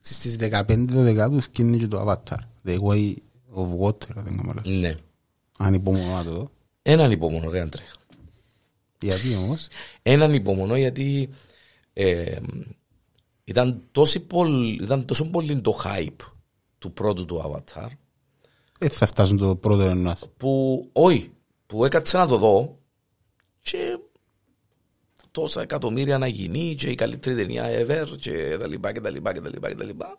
Στις 0.00 0.36
15 0.40 0.64
το 0.66 1.02
δεκάτου 1.02 1.36
ευκαιρνεί 1.36 1.76
και 1.78 1.86
το 1.86 2.00
Avatar. 2.08 2.36
The 2.66 2.78
Way 2.80 3.14
of 3.56 3.66
Water, 3.80 4.08
αν 4.16 4.24
δεν 4.24 4.36
κάνω 4.36 4.52
λάθος. 4.54 4.72
ναι. 4.80 4.94
Αν 5.58 5.74
υπομονώ 5.74 6.14
να 6.16 6.24
το 6.24 6.30
δω. 6.30 6.50
Έναν 6.82 7.10
υπομονώ, 7.10 7.50
ρε 7.50 7.60
Άντρε. 7.60 7.84
Γιατί 9.00 9.34
όμως, 9.34 9.68
Έναν 10.02 10.34
υπομονώ 10.34 10.76
γιατί 10.76 11.28
ε, 11.92 12.36
ήταν, 13.44 13.82
τόσο 13.92 14.20
πολύ, 14.20 14.78
ήταν 14.82 15.04
τόσο 15.04 15.30
πολύ 15.30 15.60
το 15.60 15.80
hype 15.84 16.26
του 16.78 16.92
πρώτου 16.92 17.24
του 17.24 17.42
Avatar 17.44 17.88
δεν 18.82 18.90
θα 18.90 19.06
φτάσουν 19.06 19.36
το 19.36 19.56
πρώτο 19.56 19.82
ενός. 19.82 20.20
που 20.36 20.88
όχι, 20.92 21.30
που 21.66 21.84
έκατσα 21.84 22.18
να 22.18 22.26
το 22.26 22.36
δω 22.36 22.78
και 23.60 23.98
τόσα 25.30 25.62
εκατομμύρια 25.62 26.18
να 26.18 26.26
γίνει 26.26 26.74
και 26.74 26.90
η 26.90 26.94
καλύτερη 26.94 27.36
ταινία 27.36 27.64
ever 27.64 28.16
και 28.20 28.56
τα 28.60 28.66
λοιπά 28.66 28.92
και 28.92 29.00
τα 29.00 29.10
λοιπά 29.10 29.32
και 29.32 29.40
τα 29.40 29.48
λοιπά 29.48 29.68
και 29.68 29.74
τα 29.74 29.84
λοιπά. 29.84 30.18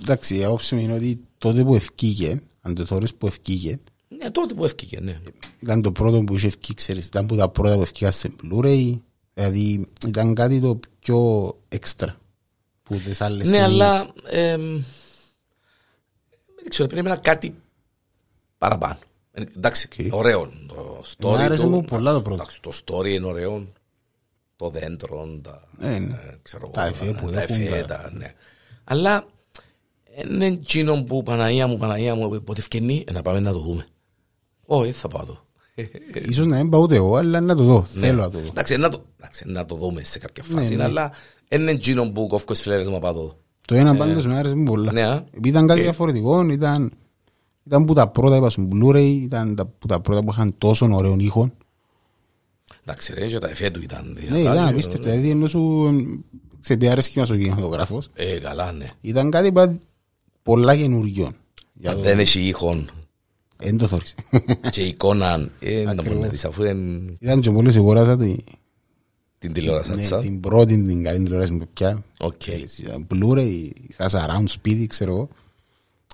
Εντάξει, 0.00 0.36
η 0.36 0.44
άποψη 0.44 0.74
μου 0.74 0.80
είναι 0.80 0.94
ότι 0.94 1.20
τότε 1.38 1.64
που 1.64 1.74
ευκήκε, 1.74 2.42
αν 2.60 2.74
το 2.74 2.84
θωρείς 2.84 3.14
που 3.14 3.26
ευκήκε, 3.26 3.80
Ναι, 4.18 4.30
τότε 4.30 4.54
που 4.54 4.64
έφυγε, 4.64 5.00
ναι. 5.00 5.18
ήταν 5.60 5.82
το 5.82 5.92
πρώτο 5.92 6.20
που 6.24 6.34
είχε 6.36 6.46
ευκεί, 6.46 6.74
ξέρεις, 6.74 7.06
ήταν 7.06 7.26
που 7.26 7.36
τα 7.36 7.48
πρώτα 7.48 7.74
που 7.74 7.82
ευκήκα 7.82 8.10
σε 8.10 8.32
Blu-ray, 8.42 8.98
δηλαδή 9.34 9.86
ήταν 10.06 10.34
κάτι 10.34 10.60
το 10.60 10.78
πιο 10.98 11.52
έξτρα 11.68 12.16
που 12.82 12.96
τις 12.96 13.20
άλλες 13.20 13.48
Ναι, 13.48 13.58
ταινίες. 13.58 13.80
αλλά 13.80 14.12
εμ, 14.30 14.82
δεν 16.56 16.68
ξέρω, 16.68 16.88
πρέπει 16.88 17.08
να 17.08 17.16
κάτι 17.16 17.54
παραπάνω. 18.58 18.98
Ε, 19.32 19.42
Εντάξει, 19.56 19.88
ωραίο 20.10 20.52
το 20.68 21.02
story 21.04 21.24
Εμένα 21.28 21.44
άρεσε 21.44 21.62
του. 21.62 21.68
μου 21.70 21.82
πολλά 21.84 22.12
το 22.12 22.20
πρώτο. 22.22 22.34
Εντάξει, 22.42 22.60
το 22.60 22.72
story 22.84 23.08
είναι 23.08 23.26
ωραίο. 23.26 23.66
Το 24.56 24.68
δέντρο, 24.70 25.38
τα, 25.42 25.68
Ε, 25.80 25.98
ναι. 25.98 26.14
ε, 26.14 26.38
ξέρω 26.42 26.68
Τα 26.72 26.80
εγώ, 26.86 26.88
εφέ 26.88 27.12
που 27.20 27.30
τα 27.30 27.42
έχουν, 27.42 27.54
εφέ, 27.62 27.80
τα- 27.80 27.86
τα- 27.86 28.10
ναι. 28.14 28.34
Αλλά 28.84 29.26
είναι 30.24 30.46
εκείνο 30.46 31.02
που 31.02 31.22
Παναγία 31.22 31.66
μου, 31.66 31.76
Παναγία 31.76 32.14
μου, 32.14 32.42
πότε 32.42 32.60
ευκαινεί, 32.60 33.04
ε, 33.08 33.12
να 33.12 33.22
πάμε 33.22 33.40
να 33.40 33.52
το 33.52 33.58
δούμε. 33.58 33.86
Όχι, 34.76 34.84
δεν 34.84 34.94
θα 34.94 35.08
πάω 35.08 35.24
το. 35.24 35.38
Ίσως 36.28 36.46
να 36.46 36.56
μην 36.56 36.68
πάω 36.68 36.80
ούτε 36.80 36.94
εγώ, 36.96 37.16
αλλά 37.16 37.40
να 37.40 37.54
το 37.56 37.62
δω. 37.64 37.86
Ναι. 37.92 38.00
Θέλω 38.06 38.20
να 38.22 38.28
το 38.30 38.38
δω. 38.38 38.46
Εντάξει, 38.48 38.76
να 38.76 38.88
το, 38.88 39.04
εντάξει, 39.20 39.44
να 39.46 39.66
το 39.66 39.74
δούμε 39.74 40.02
σε 40.04 40.18
κάποια 40.18 40.44
Ναι, 40.48 40.60
φάση, 40.60 40.74
ναι. 40.76 40.82
αλλά 40.84 41.12
είναι 41.48 41.70
εκείνο 41.70 42.10
που 42.10 42.26
κόφκω 42.26 42.52
τις 42.52 42.62
φλέρες 42.62 42.86
μου 42.86 42.92
να 42.92 42.98
πάω 42.98 43.12
το 43.12 43.20
δω. 43.20 43.36
Το 43.66 43.74
ένα 43.74 43.96
πάντως 43.96 44.26
με 44.26 44.36
άρεσε 44.36 44.54
μου 44.54 44.64
πολλά. 44.64 44.92
Ναι, 44.92 45.02
α. 45.06 45.24
Επειδή 45.30 45.48
ήταν 45.48 45.66
κάτι 45.66 45.80
διαφορετικό, 45.80 46.44
ήταν, 46.50 46.92
ήταν 47.66 47.84
που 47.84 47.92
τα 47.92 48.08
πρώτα 48.08 48.36
είπα 48.36 48.50
στο 48.50 48.68
Blu-ray, 48.72 49.18
ήταν 49.22 49.54
τα, 49.54 49.66
που 49.66 49.86
τα 49.86 50.00
πρώτα 50.00 50.24
που 50.24 50.30
είχαν 50.32 50.54
τόσο 50.58 50.88
ωραίων 50.92 51.18
ήχων. 51.18 51.52
Εντάξει 52.84 53.14
ρε, 53.14 53.26
και 53.26 53.38
τα 53.38 53.48
εφέ 53.48 53.70
του 53.70 53.80
ήταν 53.82 54.12
Ναι, 54.14 54.20
δυνατά 54.20 54.40
ήταν 54.40 54.64
και- 54.66 54.70
απίστευτο. 54.72 55.08
Δηλαδή 55.10 55.30
ενώ 55.30 55.46
σου 55.46 55.90
σε 56.60 56.76
τι 56.76 56.88
άρεσε 56.88 57.10
και 57.10 57.20
μας 57.20 57.30
ο 57.30 57.36
κινηματογράφος. 57.36 58.08
Ε, 58.14 58.38
καλά, 58.38 58.72
ναι. 58.72 58.84
Ήταν 59.00 59.30
κάτι 59.30 59.52
που 59.52 59.78
πολλά 60.42 60.76
καινούριο. 60.76 61.32
Για 61.74 61.90
Αν 61.90 61.96
το- 61.96 62.02
δεν 62.02 62.18
έχει 62.18 62.40
ήχον 62.40 62.90
Εν 63.64 63.76
το 63.78 63.86
θωρείς. 63.86 64.14
και 64.70 64.82
εικόνα, 64.82 65.48
ε, 65.60 65.82
να 65.82 65.84
μπορεί 65.84 65.98
Ακριβώς. 65.98 66.20
να 66.20 66.28
δεις 66.28 66.44
αφού 66.44 66.62
είναι 66.64 67.02
Ήταν 67.18 67.40
και 67.40 67.50
μόλις 67.50 67.76
αγοράσα 67.76 68.16
τη- 68.16 68.36
την 69.38 69.52
τηλεόραση 69.52 69.90
ναι, 69.94 70.02
τσα. 70.02 70.18
την 70.18 70.40
πρώτη, 70.40 70.82
την 70.84 71.02
καλή 71.02 71.22
τηλεόραση 71.22 71.56
που 71.56 71.68
πια. 71.74 72.04
Οκ. 72.18 72.46
Ήταν 72.78 73.06
Blu-ray, 73.14 73.70
είχα 73.88 74.08
surround 74.10 74.44
σπίτι, 74.46 74.86
ξέρω 74.86 75.12
εγώ. 75.12 75.28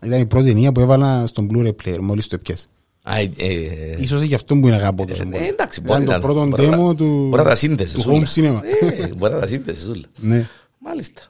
Ήταν 0.04 0.20
η 0.20 0.26
πρώτη 0.26 0.46
ταινία 0.48 0.72
που 0.72 0.80
έβαλα 0.80 1.26
στον 1.26 1.50
Blu-ray 1.52 1.72
player, 1.84 1.98
μόλις 2.00 2.26
το 2.26 2.34
έπιασε. 2.34 2.66
Α, 3.02 3.18
ε, 3.18 3.30
ε, 3.36 3.96
Ίσως 4.02 4.20
γι' 4.22 4.34
αυτό 4.34 4.54
που 4.56 4.66
είναι 4.66 4.76
αγαπώ 4.76 5.04
τόσο 5.06 5.22
ε, 5.22 5.24
πολύ. 5.24 5.46
εντάξει, 5.46 5.80
μπορεί 5.80 6.02
Ήταν 6.02 6.14
να 6.14 6.20
το 6.20 6.26
πρώτο 6.26 6.46
μπορεί 6.46 6.66
να- 6.66 6.76
demo 6.90 6.96
του, 6.96 7.28
Μπορεί 7.28 7.42
να 7.42 7.48
τα 7.48 7.54
σύνδεσες 7.54 8.02
του 8.02 8.10
όλα. 8.12 8.26
home 8.26 8.34
cinema. 8.38 8.60
Ε, 9.00 9.06
Μπορεί 9.16 9.32
να 9.32 9.40
τα 9.40 9.46
σύνδεσες 9.46 9.86
όλα. 9.88 10.04
Ναι. 10.16 10.48
Μάλιστα. 10.78 11.22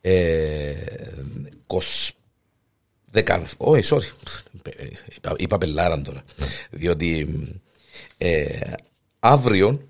Ε, 0.00 0.72
κοσ... 1.66 2.12
Δεκα... 3.10 3.42
Όχι, 3.56 3.82
sorry. 3.94 4.28
Είπα, 5.16 5.34
είπα 5.38 5.58
πελάραν 5.58 6.02
τώρα. 6.02 6.22
Διότι 6.70 7.38
ε, 8.16 8.72
αύριο 9.18 9.88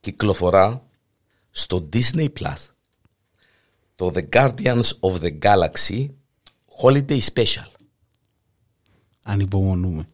κυκλοφορά 0.00 0.88
στο 1.50 1.88
Disney 1.92 2.28
Plus 2.40 2.56
το 3.94 4.12
The 4.14 4.28
Guardians 4.32 4.90
of 5.00 5.20
the 5.20 5.38
Galaxy 5.38 6.08
Holiday 6.82 7.20
Special. 7.34 7.68
Ανυπομονούμε. 9.22 10.06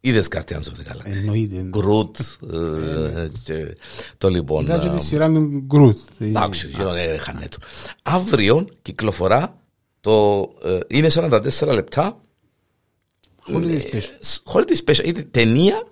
Είδες 0.00 0.28
Guardians 0.30 0.62
of 0.62 0.76
the 0.78 0.92
Galaxy; 0.92 1.04
Εννοείται. 1.04 1.62
Γκρουτ. 1.62 2.16
ε, 2.52 3.28
και 3.42 3.76
Το 4.18 4.28
λοιπόν. 4.28 4.64
Ήταν 4.64 4.80
και 4.80 4.86
ε, 4.88 4.96
τη 4.96 5.04
σειρά 5.04 5.28
με 5.28 5.60
Γκρούθ. 5.60 6.08
Εντάξει, 6.18 6.68
γύρω 6.68 6.92
ε, 6.92 7.16
χανέ 7.16 7.48
του. 7.48 7.58
Αύριο 8.02 8.68
κυκλοφορά 8.82 9.57
το. 10.00 10.48
ε, 10.64 10.78
είναι 10.88 11.08
44 11.12 11.68
λεπτά. 11.72 12.20
Holiday 13.46 13.80
special. 13.80 14.52
Holiday 14.52 14.76
special. 14.86 15.04
Είναι 15.04 15.22
ταινία 15.22 15.82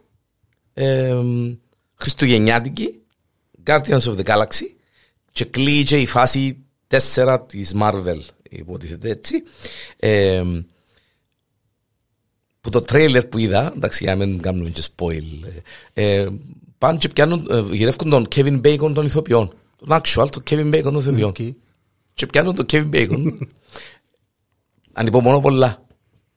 ε, 0.74 1.16
χριστουγεννιάτικη. 1.94 3.00
Guardians 3.66 4.00
of 4.00 4.16
the 4.16 4.24
Galaxy. 4.24 4.66
Και 5.32 5.44
κλείει 5.44 5.84
και 5.84 6.00
η 6.00 6.06
φάση 6.06 6.64
4 7.14 7.38
της 7.46 7.74
Marvel. 7.80 8.20
Υποτίθεται 8.50 9.10
έτσι. 9.10 9.42
Ε, 9.96 10.42
που 12.66 12.72
το 12.72 12.80
τρέιλερ 12.80 13.26
που 13.26 13.38
είδα, 13.38 13.72
εντάξει 13.76 14.04
για 14.04 14.16
να 14.16 14.26
μην 14.26 14.40
κάνουμε 14.40 14.70
και 14.70 14.82
spoil, 14.96 15.22
ε, 15.94 16.20
ε, 16.20 16.28
πάνε 16.78 16.98
και 16.98 17.08
πιάνουν, 17.08 17.46
ε, 17.50 17.62
γυρεύκουν 17.74 18.10
τον 18.10 18.28
Kevin 18.34 18.60
Bacon 18.60 18.92
των 18.94 19.04
ηθοποιών. 19.04 19.52
Τον 19.76 19.88
actual, 19.88 20.28
τον 20.30 20.42
Kevin 20.50 20.74
Bacon 20.74 20.82
των 20.82 20.98
ηθοποιών. 20.98 21.28
Οκ. 21.28 21.36
Και 22.14 22.26
πιάνουν 22.26 22.54
τον 22.54 22.66
Kevin 22.70 22.90
Bacon. 22.92 23.38
Ανυπομονώ 24.98 25.40
πολλά. 25.40 25.86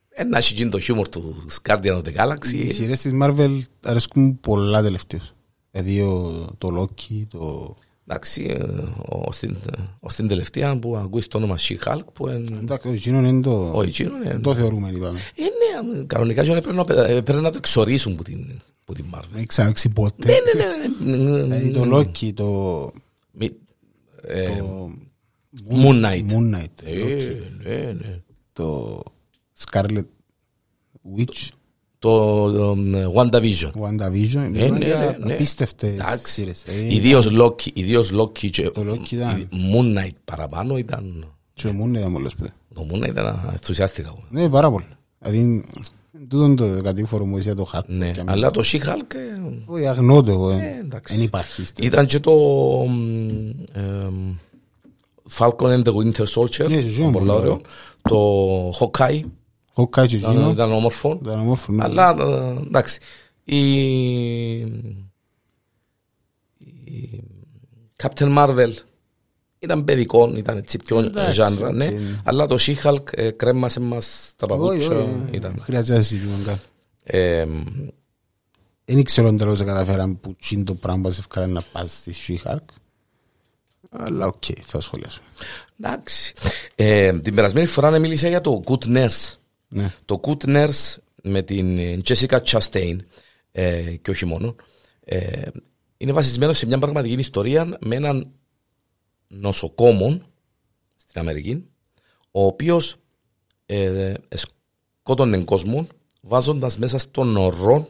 Ένα 0.08 0.38
έχει 0.38 0.54
γίνει 0.54 0.70
το 0.70 0.80
χιούμορ 0.80 1.08
του 1.08 1.44
Guardian 1.68 1.96
of 1.96 2.02
the 2.02 2.08
Οι 2.08 2.14
Galaxy. 2.16 2.68
σειρές 2.72 3.00
της 3.00 3.12
Marvel 3.22 3.58
αρέσκουν 3.84 4.40
πολλά 4.40 4.82
τελευταίως. 4.82 5.34
Δηλαδή 5.70 6.00
ο- 6.00 6.54
το 6.58 6.68
Loki, 6.80 7.24
το... 7.28 7.74
Εντάξει, 8.06 8.42
ε, 8.58 8.64
ως 9.08 9.38
την, 9.38 9.56
ως 10.00 10.14
την 10.14 10.28
τελευταία 10.28 10.78
που 10.78 10.96
ακούεις 10.96 11.26
το 11.28 11.36
όνομα 11.38 11.56
She-Hulk 11.58 12.00
που 12.12 12.28
εν, 12.28 12.58
Εντάξει, 12.62 12.88
ο 12.88 12.92
εκείνον 12.92 13.24
είναι 13.24 13.42
το... 13.42 13.70
ο 13.74 13.82
εκείνο 13.82 14.10
είναι... 14.24 14.38
Το 14.38 14.54
θεωρούμε, 14.54 14.90
είπαμε. 14.90 15.18
Ε, 15.36 15.42
ναι, 15.42 16.04
κανονικά 16.04 16.44
και 16.44 16.50
πρέπει 16.60 16.76
να, 16.76 16.84
πρέπει 16.84 17.32
να 17.32 17.50
το 17.50 17.56
εξορίσουν 17.56 18.14
που 18.16 18.22
την, 18.22 18.60
που 18.84 18.92
την 18.92 19.04
Marvel. 19.14 19.24
Δεν 19.34 19.46
ξαναξεί 19.46 19.88
ποτέ. 19.88 20.28
Ναι, 20.28 20.36
ναι, 20.62 21.16
ναι, 21.16 21.16
ναι, 21.16 21.30
ναι. 21.46 21.56
Δηλαδή 21.58 21.70
το 21.70 21.96
Loki, 21.98 22.32
το... 22.34 22.90
Μη- 23.32 23.56
ε, 24.22 24.46
το 24.56 24.90
Moon 25.70 26.04
Knight. 26.04 26.24
Moon 26.30 26.54
Knight. 26.56 26.84
Ε, 26.84 27.34
ναι, 27.62 27.92
ναι. 28.00 28.20
Το 28.60 29.02
Scarlet 29.70 30.04
Witch, 31.18 31.48
Το 31.98 32.44
ε, 32.94 33.06
WandaVision. 33.14 33.70
WandaVision. 33.82 34.48
Ναι, 34.50 34.68
ναι, 34.68 34.68
ναι, 34.68 35.16
ναι. 35.24 35.32
Απίστευτες 35.32 35.90
Εντάξει. 35.92 36.32
σειρές. 36.32 36.62
Ε, 36.66 36.94
Ιδίως 36.94 37.28
Loki, 37.40 37.72
ιδίως 37.72 38.12
Loki 38.20 38.50
και 38.50 38.70
Το 38.70 38.82
Loki 38.90 39.10
ήταν- 39.12 39.48
Moon 39.52 39.98
Knight 39.98 40.14
παραπάνω 40.24 40.78
ήταν... 40.78 41.32
Και 41.54 41.66
ο 41.68 41.70
Moon 41.84 41.94
ήταν 41.96 42.12
πολλές 42.12 42.34
πέρα. 42.34 42.50
Το 42.74 42.86
Moon 42.90 42.96
Knight 43.04 43.08
ήταν 43.08 43.48
ενθουσιάστηκα. 43.52 44.08
εγώ. 44.08 44.24
Ναι, 44.30 44.48
πάρα 44.48 44.70
πολύ. 44.70 44.86
Δηλαδή, 45.18 45.64
τούτον 46.28 46.56
το 46.56 46.80
κατήφορο 46.82 47.26
μου 47.26 47.36
είσαι 47.38 47.54
το 47.54 47.64
χάρτη. 47.64 47.92
Ναι, 47.92 48.10
Και 48.10 48.22
με- 48.22 48.32
αλλά 48.32 48.50
το 48.50 48.60
She-Hulk 48.64 49.14
ε, 49.14 49.40
Όχι, 49.66 49.86
αγνώ 49.86 50.22
το 50.22 50.30
εγώ. 50.30 50.50
Ε, 50.50 50.56
ε. 50.56 50.80
εντάξει. 50.80 51.14
Δεν 51.14 51.24
υπάρχει. 51.24 51.64
στη- 51.64 51.84
ήταν 51.86 52.06
και 52.06 52.18
το 52.20 52.32
μ, 52.88 53.50
εμ, 53.72 54.34
Falcon 55.38 55.52
and 55.56 55.82
the 55.84 55.92
Winter 55.94 56.24
Soldier. 56.34 56.68
Ναι, 56.68 56.80
και 56.80 56.88
εκείνο 56.88 57.10
πολύ 57.10 57.26
πολύ 57.26 57.30
ωραίο. 57.30 57.60
Το 58.02 58.70
Hawkeye 58.70 59.22
Hawkeye 59.74 60.06
και 60.06 60.16
ήταν, 60.16 60.30
εκείνο. 60.36 60.50
ήταν 60.50 60.72
όμορφο. 60.72 61.18
Ήταν 61.22 61.38
όμορφο. 61.40 61.72
ναι. 61.72 61.84
Αλλά 61.84 62.16
ε, 62.18 62.60
εντάξει. 62.66 62.98
Η, 63.44 63.70
η 66.84 67.22
Captain 68.02 68.36
Marvel 68.38 68.70
ήταν 69.58 69.84
παιδικό, 69.84 70.36
ήταν 70.36 70.56
έτσι 70.56 70.78
πιο 70.78 70.98
Εντάξει, 70.98 71.32
genre, 71.32 71.72
ναι. 71.72 71.84
οκ. 71.86 71.92
Αλλά 72.24 72.46
το 72.46 72.56
She-Hulk 72.60 73.02
ε, 73.12 73.30
κρέμασε 73.30 73.80
μας 73.80 74.32
τα 74.36 74.46
Όχι, 74.50 74.58
παπούτσια. 74.60 74.96
όχι, 74.96 75.08
Ήταν. 75.30 75.58
Χρειάζεται 75.60 75.96
να 75.98 76.02
συζητήσουμε 76.04 76.44
καν. 76.44 76.60
Ε, 77.02 77.46
Δεν 78.84 79.02
ξέρω 79.02 79.28
αν 79.28 79.36
τέλος 79.36 79.62
καταφέραν 79.64 80.20
που 80.20 80.36
τζείν' 80.36 80.64
το 80.64 80.74
πράγμα 80.74 81.02
που 81.02 81.10
σε 81.10 81.20
ευκαιρία 81.20 81.48
να 81.48 81.62
πας 81.72 81.92
στη 81.92 82.14
She-Hulk. 82.26 82.64
Αλλά 83.90 84.26
οκ, 84.26 84.44
θα 84.60 84.80
σχολιάσουμε. 84.80 85.26
εντάξει. 85.80 86.34
Ε, 86.74 87.20
την 87.20 87.34
περασμένη 87.34 87.66
φορά 87.66 87.98
μίλησα 87.98 88.28
για 88.28 88.40
το 88.40 88.62
Good 88.66 88.84
Nurse. 88.84 89.34
Ναι. 89.68 89.92
Το 90.04 90.20
Good 90.22 90.44
Nurse 90.46 90.96
με 91.22 91.42
την 91.42 91.78
Jessica 92.04 92.38
Chastain 92.42 92.96
ε, 93.52 93.96
και 94.02 94.10
όχι 94.10 94.24
μόνο 94.24 94.54
ε, 95.04 95.48
είναι 95.96 96.12
βασισμένο 96.12 96.52
σε 96.52 96.66
μια 96.66 96.78
πραγματική 96.78 97.12
ιστορία 97.12 97.78
με 97.80 97.96
έναν 97.96 98.30
νοσοκόμο 99.28 100.22
στην 100.96 101.20
Αμερική 101.20 101.64
ο 102.30 102.44
οποίος 102.44 102.96
ε, 103.66 104.14
σκότωνε 105.02 105.44
κόσμο 105.44 105.86
βάζοντας 106.20 106.78
μέσα 106.78 106.98
στον 106.98 107.28
νορό 107.28 107.88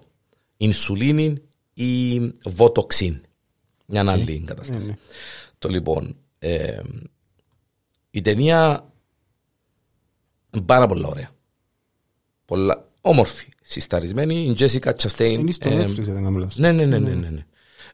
ινσουλίνη 0.57 1.43
ή 1.75 2.19
βοτοξίν. 2.45 3.21
Μια 3.87 4.11
άλλη 4.11 4.43
κατάσταση. 4.47 4.99
Το 5.61 5.69
λοιπόν, 5.69 6.17
ε, 6.39 6.81
η 8.11 8.21
ταινία 8.21 8.91
είναι 10.51 10.65
πάρα 10.65 10.87
πολύ 10.87 11.05
ωραία. 11.05 11.31
Πολλά, 12.45 12.89
όμορφη, 13.01 13.49
συσταρισμένη. 13.63 14.35
Η 14.35 14.57
Jessica 14.59 14.93
Chastain. 14.93 15.39
Είναι 15.39 15.53
στο 15.53 15.69
ε, 15.69 15.85
Netflix, 15.85 16.03
δεν 16.03 16.15
κάνω 16.15 16.39
λάθος. 16.39 16.57
ναι, 16.57 16.73
ναι, 16.73 16.85
ναι, 16.85 16.99
ναι, 16.99 17.15
ναι, 17.15 17.29
ναι. 17.29 17.45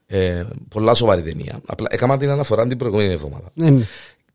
Ε, 0.07 0.47
πολλά 0.69 0.95
σοβαρή 0.95 1.23
ταινία. 1.23 1.61
Απλά 1.67 1.87
έκανα 1.91 2.19
την 2.19 2.31
αναφορά 2.31 2.67
την 2.67 2.79
προηγούμενη 2.79 3.13
εβδομάδα. 3.13 3.51
Ναι, 3.55 3.71
ναι. 3.71 3.85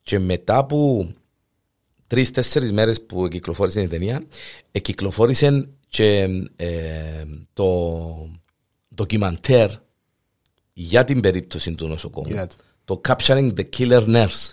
Και 0.02 0.20
μετά 0.20 0.58
από 0.58 1.08
τρει-τέσσερι 2.08 2.72
μέρες 2.72 3.02
που 3.02 3.28
κυκλοφόρησε 3.28 3.82
η 3.82 3.88
ταινία, 3.88 4.26
κυκλοφόρησε 4.82 5.70
και 5.88 6.28
ε, 6.56 7.24
το 7.54 8.30
ντοκιμαντέρ 8.96 9.70
για 10.74 11.04
την 11.04 11.20
περίπτωση 11.20 11.76
του 11.76 11.88
νοσοκόμου. 11.88 12.30
Είδατε. 12.30 12.56
Το 12.91 13.01
Capturing 13.08 13.54
the 13.56 13.63
Killer 13.77 14.06
Nurse. 14.08 14.51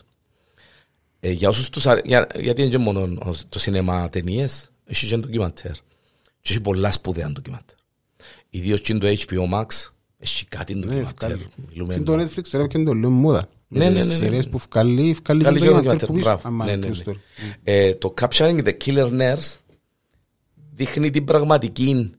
Ε, 1.20 1.30
για 1.30 1.48
όσους 1.48 1.68
τους 1.70 1.86
αρέ... 1.86 2.00
για, 2.04 2.26
γιατί 2.34 2.60
είναι 2.60 2.70
και 2.70 2.78
μόνο 2.78 3.18
το 3.48 3.58
σινεμά 3.58 4.08
ταινίες, 4.08 4.70
έχει 4.84 5.06
και 5.06 5.16
ντοκιμαντέρ. 5.16 5.72
Και 6.40 6.52
έχει 6.52 6.60
πολλά 6.60 6.92
σπουδαία 6.92 7.30
ντοκιμαντέρ. 7.32 7.74
Ιδίως 8.50 8.80
και 8.80 8.94
το 8.94 9.06
HBO 9.06 9.52
Max, 9.54 9.66
έχει 10.18 10.44
κάτι 10.44 10.74
ντοκιμαντέρ. 10.74 11.36
Μιλούμε- 11.68 11.92
Στην 11.92 12.04
το 12.04 12.14
Netflix 12.14 12.48
τώρα 12.50 12.66
και 12.66 12.82
το 12.82 12.94
λέω 12.94 13.10
μόδα. 13.10 13.48
Ναι, 13.68 13.84
ναι, 13.84 13.98
ναι, 13.98 14.04
ναι. 14.04 14.14
Σειρές 14.14 14.48
που 14.48 14.58
βγάλει, 14.70 15.16
βγάλει 15.24 15.42
Καλή 15.44 15.58
και 15.58 15.64
και 15.64 15.70
το 15.70 15.76
ντοκιμαντέρ, 15.76 16.06
που 16.06 16.12
πεις, 16.14 16.22
μπράβο. 16.22 16.48
άμα 16.48 16.64
Ναι, 16.64 16.70
είναι 16.70 16.86
ναι, 16.86 16.94
true 16.94 17.06
ναι. 17.06 17.12
story. 17.12 17.16
Ε, 17.62 17.94
το 17.94 18.14
Capturing 18.20 18.64
the 18.64 18.76
Killer 18.84 19.10
Nurse 19.20 19.56
δείχνει 20.74 21.10
την 21.10 21.24
πραγματική 21.24 22.10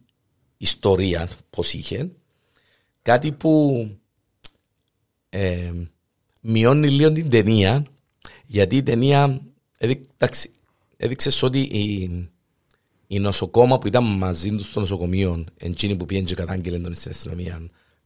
ιστορία 0.58 1.30
πως 1.50 1.74
είχε 1.74 2.10
κάτι 3.02 3.32
που 3.32 3.86
ε, 5.30 5.72
μειώνει 6.40 6.88
λίγο 6.90 7.12
την 7.12 7.30
ταινία 7.30 7.86
γιατί 8.46 8.76
η 8.76 8.84
ταινία 8.84 9.42
έδει- 9.78 10.08
εντάξει, 10.18 10.52
έδειξε 10.98 11.46
ότι 11.46 11.60
η, 11.60 12.10
η 13.08 13.20
νοσοκόμα 13.20 13.78
που 13.78 13.88
ήταν 13.88 14.04
μαζί 14.04 14.50
τους 14.50 14.66
στο 14.70 14.80
νοσοκομείο 14.80 15.46
εκείνη 15.58 15.96
που 15.96 16.06
πήγαινε 16.06 16.26
και 16.28 16.36
κατάγγελε 16.36 16.80
τον 16.80 16.94
στην 16.96 17.12
αστυνομία 17.12 17.62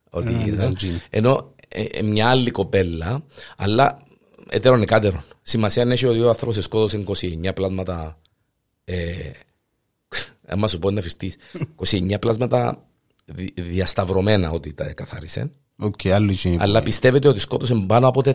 ότι 0.10 0.28
Ε, 0.34 0.36
ήταν, 0.36 0.48
ήταν 0.54 0.72
εκείνη. 0.72 1.00
ενώ 1.10 1.54
ε, 1.68 1.82
ε, 1.84 2.02
μια 2.02 2.30
άλλη 2.30 2.52
κοπέλα 2.52 3.24
αλλά 3.58 4.04
έτερον 4.50 4.82
εκάτερον 4.82 5.24
σημασία 5.42 5.84
έχει 5.84 6.06
ότι 6.06 6.20
ο 6.20 6.30
άνθρωπος 6.30 6.64
σκότωσε 6.64 7.04
29 7.08 7.50
πλάσματα 7.56 8.20
ε, 8.84 9.32
άμα 10.48 10.68
σου 10.68 10.80
πω 10.80 10.92
να 10.92 11.02
φυστείς 11.02 11.36
29 11.90 12.20
πλάσματα 12.20 12.86
δι- 13.26 13.62
διασταυρωμένα 13.62 14.52
ότι 14.52 14.74
τα 14.74 14.94
καθάρισε 14.94 15.52
Οκ, 15.84 16.06
άλλο 16.06 16.34
είναι. 16.44 16.58
αλλά 16.60 16.82
πιστεύετε 16.84 17.28
ότι 17.28 17.40
σκότωσε 17.40 17.76
πάνω 17.88 18.08
από 18.08 18.22
400 18.26 18.32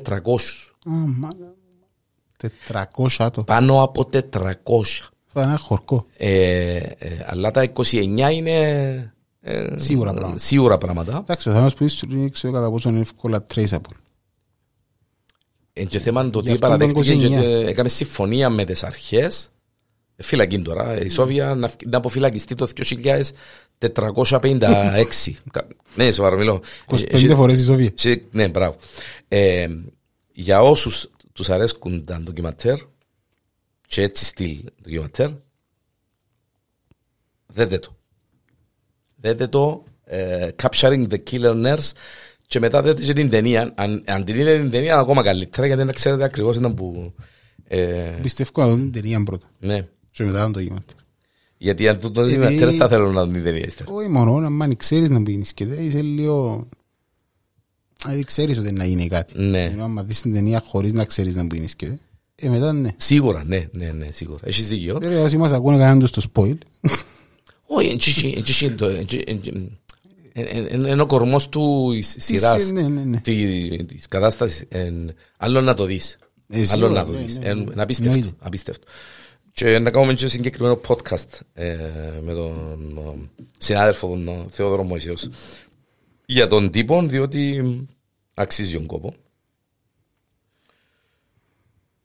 Α, 0.87 0.91
μάνα. 0.91 1.55
400 2.97 3.07
άτομα. 3.19 3.47
πάνω 3.47 3.83
από 3.83 4.09
400 4.13 4.21
Θα 5.27 5.41
είναι 5.43 5.51
ένα 5.51 5.59
χορκό. 5.59 6.07
ε, 6.17 6.77
ε, 6.77 7.25
αλλά 7.27 7.51
τα 7.51 7.73
29 7.73 7.93
είναι 8.33 9.13
ε, 9.41 9.77
Σίγουρα 9.77 10.13
πράγματα. 10.13 10.39
σίγουρα 10.39 10.79
πράγματα 10.79 11.17
Εντάξει, 11.19 11.51
θα 11.51 11.61
μας 11.61 11.75
πεις, 11.75 12.05
δεν 12.09 12.31
ξέρω 12.31 12.53
κατά 12.53 12.71
πόσο 12.71 12.89
είναι 12.89 13.01
εύκολα 13.01 13.47
traceable. 13.55 13.97
Ε, 15.73 15.85
και 15.85 15.99
θέμα 15.99 16.23
το 16.23 16.29
Γι' 16.31 16.37
ότι 16.39 16.51
αυτό 16.53 16.67
παραδέχτηκε 16.67 17.11
τον 17.11 17.19
και 17.19 17.27
29. 17.27 17.43
ε, 17.43 17.67
έκαμε 17.69 17.89
συμφωνία 17.89 18.51
με 18.51 18.65
τις 18.65 18.83
αρχές 18.83 19.45
ε, 19.45 19.49
φυλακή 20.21 20.59
τώρα, 20.63 21.03
η 21.03 21.09
Σόβια 21.09 21.55
να, 21.55 21.69
φυ- 21.69 21.87
να 21.87 21.97
αποφυλακιστεί 21.97 22.55
το 22.55 22.69
2456 22.75 23.31
Κα- 25.51 25.67
ναι 25.95 26.11
σοβαρό 26.11 26.37
μιλώ 26.37 26.63
25 26.87 27.31
Ε, 27.31 27.35
φορές 27.35 27.59
η 27.59 27.63
Σοβία. 27.65 27.91
σε- 27.95 28.23
ναι 28.31 28.49
μπράβο 28.49 28.77
ε, 29.29 29.67
για 30.33 30.63
όσους 30.63 31.11
τους 31.33 31.51
αρέσκουν 31.51 32.05
τα 32.05 32.21
ντοκιματέρ 32.21 32.77
και 33.87 34.03
έτσι 34.03 34.25
στυλ 34.25 34.59
ντοκιματέρ 34.83 35.29
δέτε 37.47 37.79
το 37.79 37.97
δέτε 39.17 39.47
το 39.47 39.85
ε, 40.05 40.49
Capturing 40.63 41.07
the 41.09 41.19
Killer 41.31 41.67
Nurse 41.67 41.91
και 42.47 42.61
μετά 42.61 42.83
δείτε 42.83 43.03
και 43.03 43.13
την 43.13 43.31
ταινία. 43.31 43.73
Αν, 43.77 44.03
αν 44.07 44.25
την 44.25 44.39
είδε 44.41 44.59
την 44.59 44.71
ταινία, 44.71 44.97
ακόμα 44.99 45.23
καλύτερα, 45.23 45.67
γιατί 45.67 45.83
δεν 45.85 45.95
ξέρετε 45.95 46.25
ακριβώς 46.25 46.57
ήταν 46.57 46.75
που... 46.75 47.15
Ε, 47.65 48.19
Πιστεύω 48.23 48.51
να 48.57 48.67
δω 48.67 48.75
την 48.75 48.93
ταινία 48.93 49.23
πρώτα. 49.25 49.47
ναι. 49.59 49.89
Και 50.19 50.25
μετά 50.25 50.47
να 50.47 50.53
το 50.53 50.61
γεμάτι. 50.61 50.95
Γιατί 51.59 51.89
αν 51.89 52.01
το 52.01 52.09
δω 52.09 52.27
την 52.27 52.35
Επειδή- 52.35 52.41
ταινία, 52.59 52.67
δεν 52.67 52.77
θα 52.77 52.89
θέλω 52.89 53.13
να 53.13 53.25
δω 53.25 53.33
την 53.33 53.43
ταινία 53.45 53.65
ύστερα. 53.67 53.91
Όχι 53.93 54.09
μόνο, 54.09 54.35
αν 54.63 54.77
ξέρεις 54.77 55.09
να 55.11 55.23
πίνεις 55.23 55.53
και 55.53 55.67
δεν 55.67 55.87
είσαι 55.87 56.03
λίγο... 56.03 56.69
Δηλαδή 58.03 58.25
ξέρεις 58.25 58.59
ότι 58.59 58.73
να 58.73 58.85
γίνει 58.85 59.09
κάτι. 59.09 59.39
Ναι. 59.43 59.65
Ενώ 59.65 59.85
άμα 59.85 60.03
δεις 60.03 60.21
την 60.21 60.33
ταινία 60.33 60.63
χωρίς 60.67 60.93
να 60.93 61.05
ξέρεις 61.05 61.35
να 61.35 61.47
πίνεις 61.47 61.75
και 61.77 61.87
δεν. 61.87 62.01
Ε, 62.35 62.49
μετά 62.49 62.73
ναι. 62.73 62.89
Σίγουρα, 62.97 63.45
ναι, 63.47 63.69
ναι, 63.73 63.91
ναι, 63.93 64.09
σίγουρα. 64.13 64.41
Έχεις 64.45 64.69
δίκιο. 64.69 64.99
Βέβαια 65.01 65.23
όσοι 65.23 65.37
μας 65.37 65.53
ακούνε 65.53 65.77
κάνουν 65.77 66.01
τους 66.01 66.11
το 66.11 66.23
spoil. 66.35 66.57
Όχι, 67.67 67.89
έτσι- 67.89 68.35
έτσι 68.37 68.65
είναι 68.65 68.75
το- 68.75 68.87
έτσι- 68.87 69.23
έτσι- 69.27 69.79
ε, 70.33 70.41
ε, 70.43 70.59
ε, 70.61 70.75
είναι 70.91 71.03
ο 71.03 71.07
κορμός 71.07 71.49
του 71.49 71.93
εις- 71.93 72.15
σειράς, 72.19 72.71
Ναι, 72.71 72.83
ναι, 72.83 73.03
ναι. 73.05 73.17
τη- 73.21 73.85
της 73.85 74.07
κατάστασης. 74.09 74.65
εν- 74.69 75.15
Άλλο 75.37 75.61
να 75.61 75.75
το 75.75 75.85
δεις. 75.85 76.17
Ε, 76.49 76.57
Άλλο 76.57 76.65
σίγουρα, 76.67 76.89
να 76.89 77.05
το 77.05 77.13
ναι, 77.13 77.19
δεις. 77.19 77.39
ναι, 77.39 77.49
Εν- 77.49 77.59
ναι. 77.59 77.85
Είναι 78.17 78.35
απίστευτο. 78.39 78.87
Εννοείται. 79.61 79.65
απίστευτο. 79.65 79.65
Και 79.65 79.79
να 79.79 79.91
κάνουμε 79.91 80.15
και 80.15 80.29
συγκεκριμένο 80.29 80.81
podcast 80.87 81.41
ε, 81.55 81.77
με 82.23 82.35
τον 82.35 82.99
ε, 82.99 83.43
συνάδελφο 83.59 84.09
τον 84.09 84.29
ε, 84.29 84.47
Θεόδωρο 84.51 84.83
Μωυσέος 84.83 85.29
για 86.27 86.47
τον 86.47 86.71
τύπο, 86.71 87.03
διότι 87.03 87.63
αξίζει 88.35 88.73
τον 88.73 88.87
κόπο. 88.87 89.15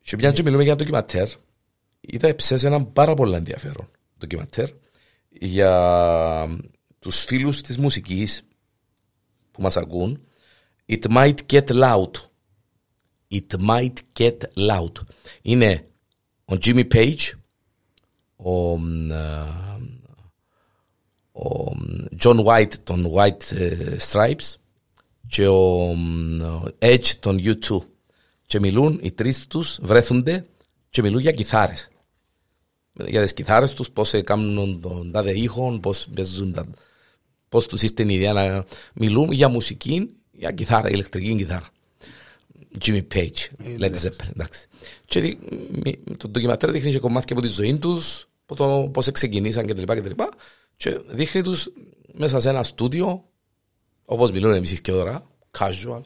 Και 0.01 0.15
μια 0.15 0.31
και 0.31 0.43
μιλούμε 0.43 0.63
για 0.63 0.75
ντοκιματέρ, 0.75 1.29
είδα 1.99 2.27
εψές 2.27 2.63
ένα 2.63 2.85
πάρα 2.85 3.13
πολύ 3.13 3.35
ενδιαφέρον 3.35 3.89
ντοκιματέρ 4.19 4.69
για 5.29 6.59
τους 6.99 7.23
φίλους 7.23 7.61
της 7.61 7.77
μουσικής 7.77 8.41
που 9.51 9.61
μας 9.61 9.77
ακούν 9.77 10.25
It 10.85 11.01
might 11.09 11.35
get 11.51 11.65
loud 11.65 12.11
It 13.31 13.57
might 13.67 13.93
get 14.17 14.37
loud 14.55 14.91
Είναι 15.41 15.87
ο 16.45 16.55
Jimmy 16.65 16.87
Page 16.93 17.42
ο, 18.43 18.77
μ, 18.77 19.11
ε, 19.11 19.45
ο 21.31 21.75
μ, 21.75 22.05
John 22.23 22.43
White 22.45 22.73
των 22.83 23.07
White 23.15 23.51
ε, 23.51 23.97
Stripes 24.11 24.53
και 25.27 25.47
ο 25.47 25.93
μ, 25.95 26.41
ο 26.41 26.63
Edge 26.79 27.07
των 27.19 27.39
U2 27.39 27.77
και 28.45 28.59
μιλούν, 28.59 28.99
οι 29.03 29.11
τρεις 29.11 29.47
τους 29.47 29.79
βρέθονται 29.81 30.45
και 30.89 31.01
μιλούν 31.01 31.19
για 31.19 31.31
κιθάρες 31.31 31.87
για 32.93 33.21
τις 33.21 33.33
κιθάρες 33.33 33.73
τους, 33.73 33.91
πώς 33.91 34.13
ε, 34.13 34.21
κάνουν 34.21 34.81
τον 34.81 35.11
τάδε 35.11 35.31
ήχο, 35.39 35.79
πώς 35.81 36.07
παίζουν 36.15 36.53
τα, 36.53 36.65
πώς 37.49 37.67
τους 37.67 37.81
είστε 37.81 38.03
η 38.03 38.13
ιδέα 38.13 38.33
να 38.33 38.65
μιλούν 38.93 39.31
για 39.31 39.47
μουσική, 39.47 40.09
για 40.31 40.51
κιθάρα, 40.51 40.89
ηλεκτρική 40.89 41.35
κιθάρα. 41.35 41.67
Jimmy 42.85 43.01
Page, 43.13 43.29
Led 43.79 43.93
Zeppelin, 44.01 44.29
εντάξει. 44.33 44.67
Και 45.05 45.19
δι- 45.19 45.37
μ- 45.85 46.17
το 46.17 46.27
ντοκιμαντέρ 46.27 46.71
δείχνει 46.71 46.91
και 46.91 46.99
κομμάτια 46.99 47.35
από 47.35 47.45
τη 47.45 47.51
ζωή 47.51 47.77
τους, 47.77 48.27
από 48.53 48.81
το 48.83 48.89
πώς 48.89 49.11
ξεκινήσαν 49.11 49.65
κτλ. 49.65 49.83
Και, 49.93 50.15
και 50.75 50.99
δείχνει 51.07 51.41
τους 51.41 51.69
μέσα 52.13 52.39
σε 52.39 52.49
ένα 52.49 52.63
στούντιο, 52.63 53.23
όπως 54.05 54.31
μιλούν 54.31 54.53
εμείς 54.53 54.81
και 54.81 54.91
τώρα, 54.91 55.25
casual, 55.59 56.01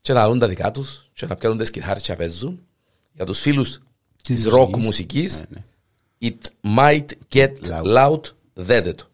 και 0.00 0.12
να 0.12 0.26
λούν 0.26 0.38
τα 0.38 0.48
δικά 0.48 0.70
τους, 0.70 1.08
και 1.12 1.26
να 1.26 1.34
πιάνουν 1.34 1.58
τις 1.58 1.70
κιθάρες 1.70 2.02
και 2.02 2.10
να 2.10 2.16
παίζουν. 2.18 2.60
Για 3.12 3.26
τους 3.26 3.38
φίλους 3.40 3.80
της 4.22 4.42
Της 4.42 4.52
rock 4.52 4.58
μουσικής. 4.76 4.84
μουσικής, 4.84 5.42
Ναι, 5.48 5.64
It 6.20 6.36
might 6.76 7.06
get 7.34 7.52
Loud. 7.62 7.82
loud, 7.96 8.20
δέτε 8.54 8.92
το. 8.94 9.04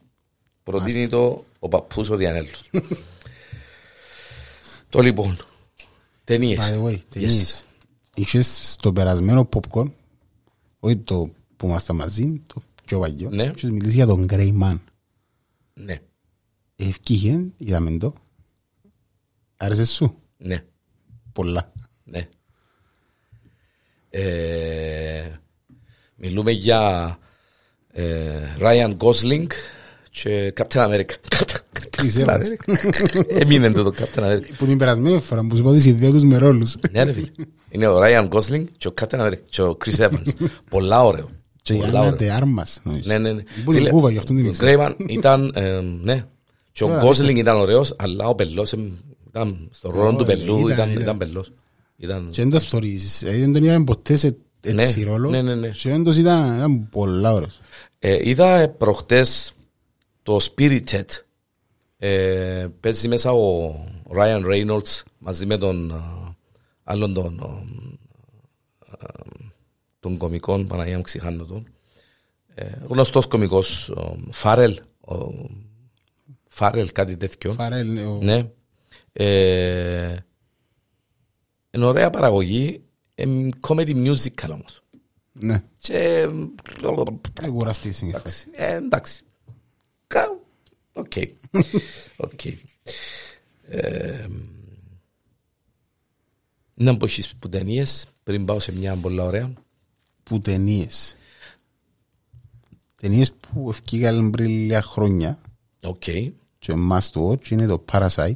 Προτείνει 0.63 1.09
το 1.09 1.45
ο 1.59 1.69
παππούς 1.69 2.11
ο 2.11 2.17
Διανέλος. 2.17 2.63
το 4.91 5.01
λοιπόν, 5.01 5.37
ταινίες. 6.25 6.59
By 6.59 6.75
the 6.75 6.85
way, 6.89 6.99
ταινίες. 7.09 7.65
Είχες 8.15 8.61
στο 8.73 8.93
περασμένο 8.93 9.49
popcorn, 9.53 9.93
όχι 10.81 10.97
το 10.97 11.31
που 11.57 11.67
ήμασταν 11.67 11.97
μαζί, 11.97 12.43
το 12.47 12.63
πιο 12.85 12.99
παλιό, 13.01 13.31
Ναι. 13.31 13.43
είχες 13.57 13.71
μιλήσει 13.71 13.95
για 13.95 14.07
τον 14.07 14.27
Grey 14.31 14.53
Man. 14.63 14.79
Ναι, 15.75 16.01
Ευκήγε, 16.77 17.41
είδαμε 17.57 17.99
το. 17.99 18.13
Άρεσε 19.57 19.85
σου; 19.85 20.17
ναι, 20.37 20.65
Πολλά. 21.33 21.73
ναι. 22.05 22.29
Ε, 24.11 25.31
μιλούμε 26.17 26.51
για 26.51 27.19
ε, 27.93 28.41
Ryan 28.61 28.97
Gosling 28.97 29.47
και 30.11 30.53
Captain 30.57 30.89
America. 30.89 31.13
Captain 31.91 32.25
Evans. 32.25 32.27
America. 32.27 33.23
Έμεινε 33.29 33.71
το 33.73 33.83
το 33.83 33.93
Captain 33.99 34.21
America. 34.23 34.51
Που 34.59 34.67
την 34.67 34.79
περασμένη 34.79 35.21
φορά 35.21 35.41
που 35.47 35.57
σου 35.57 35.63
είπα 35.63 35.73
τις 35.73 35.85
ιδέες 35.85 36.13
τους 36.13 36.23
με 36.25 36.37
ρόλους. 36.37 36.77
Ναι 36.91 37.03
ρε 37.05 37.13
φίλε. 37.13 37.31
Είναι 37.71 37.87
ο 37.87 37.99
Ryan 38.03 38.29
Gosling 38.29 38.65
και 38.77 38.89
ο 38.89 38.95
Captain 39.01 39.21
America 39.27 39.41
και 39.49 39.63
ο 39.63 39.77
Chris 39.85 39.97
Evans. 40.09 40.49
Πολλά 40.71 41.05
ωραίο. 41.05 41.29
Και 41.65 41.73
η 41.75 41.77
Πολλά 41.77 41.89
Άννα 41.89 42.01
ωραίο. 42.01 42.15
τε 42.17 42.31
άρμας. 42.31 42.81
νομίζω. 42.83 43.03
Ναι, 43.07 43.19
ναι, 43.19 43.33
ναι. 43.33 43.43
Που 43.43 43.73
την 43.73 43.73
Φίλε, 43.73 43.91
κούβα, 43.91 44.11
γι' 44.11 44.19
αυτό 44.19 44.35
την 44.35 44.45
Ο 44.45 44.49
ήξερα. 44.49 44.67
Γκρέιμαν 44.73 44.97
ήταν, 45.09 45.53
ε, 45.55 45.81
ναι. 45.81 46.25
Και 46.73 46.85
ο 46.85 46.87
Τώρα, 46.87 47.01
Γκόσλινγκ 47.01 47.37
ήταν 47.39 47.57
ωραίος, 47.57 47.95
αλλά 47.99 48.29
ο 48.29 48.35
Πελός 48.35 48.73
ε, 48.73 48.79
ήταν 49.29 49.69
στο 49.71 49.91
ρόλο 49.91 50.11
του 50.11 50.17
Ωραία, 50.21 50.37
Πελού, 50.37 50.59
ήταν, 50.59 50.71
ήταν, 50.73 50.91
ήταν. 50.91 51.03
ήταν 51.03 51.19
Πελός. 51.19 51.53
Ήταν, 51.97 52.29
Και 52.31 52.43
δεν 52.43 52.51
το 52.51 52.61
θωρίζεις. 52.61 53.19
Δηλαδή 53.19 53.41
δεν 53.41 53.53
τον 53.53 53.63
είδαμε 53.65 53.85
ποτέ 53.85 54.17
σε 54.17 54.37
Ναι, 54.73 54.83
έτσι 54.83 55.03
ρόλο. 55.03 55.31
ναι, 55.31 55.43
ναι, 55.43 55.55
ναι. 55.55 55.69
Και 55.69 55.93
όντως 55.93 56.17
ήταν 56.17 56.55
ήταν 56.57 56.89
πολλά 56.89 57.33
ωραίος. 57.33 57.61
Ε, 57.99 58.29
είδα 58.29 58.59
ε, 58.59 58.67
προχτές 58.69 59.57
το 60.23 60.39
Spirited. 60.43 61.05
Ε, 61.99 62.67
παίζει 62.81 63.09
μέσα 63.09 63.33
ο 63.33 63.75
Ryan 64.17 64.43
Reynolds 64.53 65.03
μαζί 65.19 65.47
με 65.47 65.57
τον 65.57 65.91
ε, 65.91 65.95
άλλον 66.85 67.15
τον, 67.15 67.43
ε, 70.05 70.09
ε, 70.09 70.11
τον 70.11 70.17
κομικών, 70.17 70.67
Παναγία 70.67 70.97
μου 70.97 71.03
ξεχάνω 71.03 71.45
τον. 71.45 71.69
Ε, 72.55 72.71
γνωστός 72.89 73.27
κομικός, 73.27 73.89
ο 73.89 74.17
Φάρελ. 74.31 74.81
Ο, 75.01 75.15
Φάρελ, 76.49 76.93
κάτι 76.93 77.17
τέτοιο. 77.17 77.53
Φαρέλ, 77.53 77.99
ο- 78.07 78.19
Ναι. 78.23 78.51
Ε, 79.13 80.17
είναι 81.71 81.85
ωραία 81.85 82.11
παραγωγή. 82.11 82.83
Ε, 83.15 83.25
comedy 83.61 84.07
musical 84.07 84.49
όμως. 84.51 84.83
Ναι. 85.33 85.63
Και... 85.79 86.29
Δεν 87.33 87.51
κουραστείς. 87.53 88.01
είναι 88.01 88.17
αυτό. 88.17 88.29
Εντάξει. 88.29 88.47
Ε, 88.53 88.75
εντάξει. 88.75 89.23
Κα- 90.07 90.39
Οκ. 90.93 91.13
Οκ. 92.17 92.45
Ε, 93.67 94.27
Να 96.75 96.97
πω 96.97 97.05
εσείς 97.05 97.35
που 97.37 97.49
ταινίες 97.49 98.07
πριν 98.23 98.45
πάω 98.45 98.59
σε 98.61 98.73
μια 98.73 98.97
πολύ 98.97 99.21
ωραία. 99.21 99.53
Που 100.25 100.39
ταινίες. 100.39 101.17
Ταινίες 102.95 103.33
που 103.33 103.71
εφκήκαν 103.71 104.31
πριν 104.31 104.47
λίγα 104.49 104.83
χρόνια 104.83 105.39
Οκ. 105.83 106.03
και 106.59 106.73
must 106.91 107.23
watch 107.23 107.49
είναι 107.51 107.67
το 107.67 107.85
Parasite. 107.93 108.33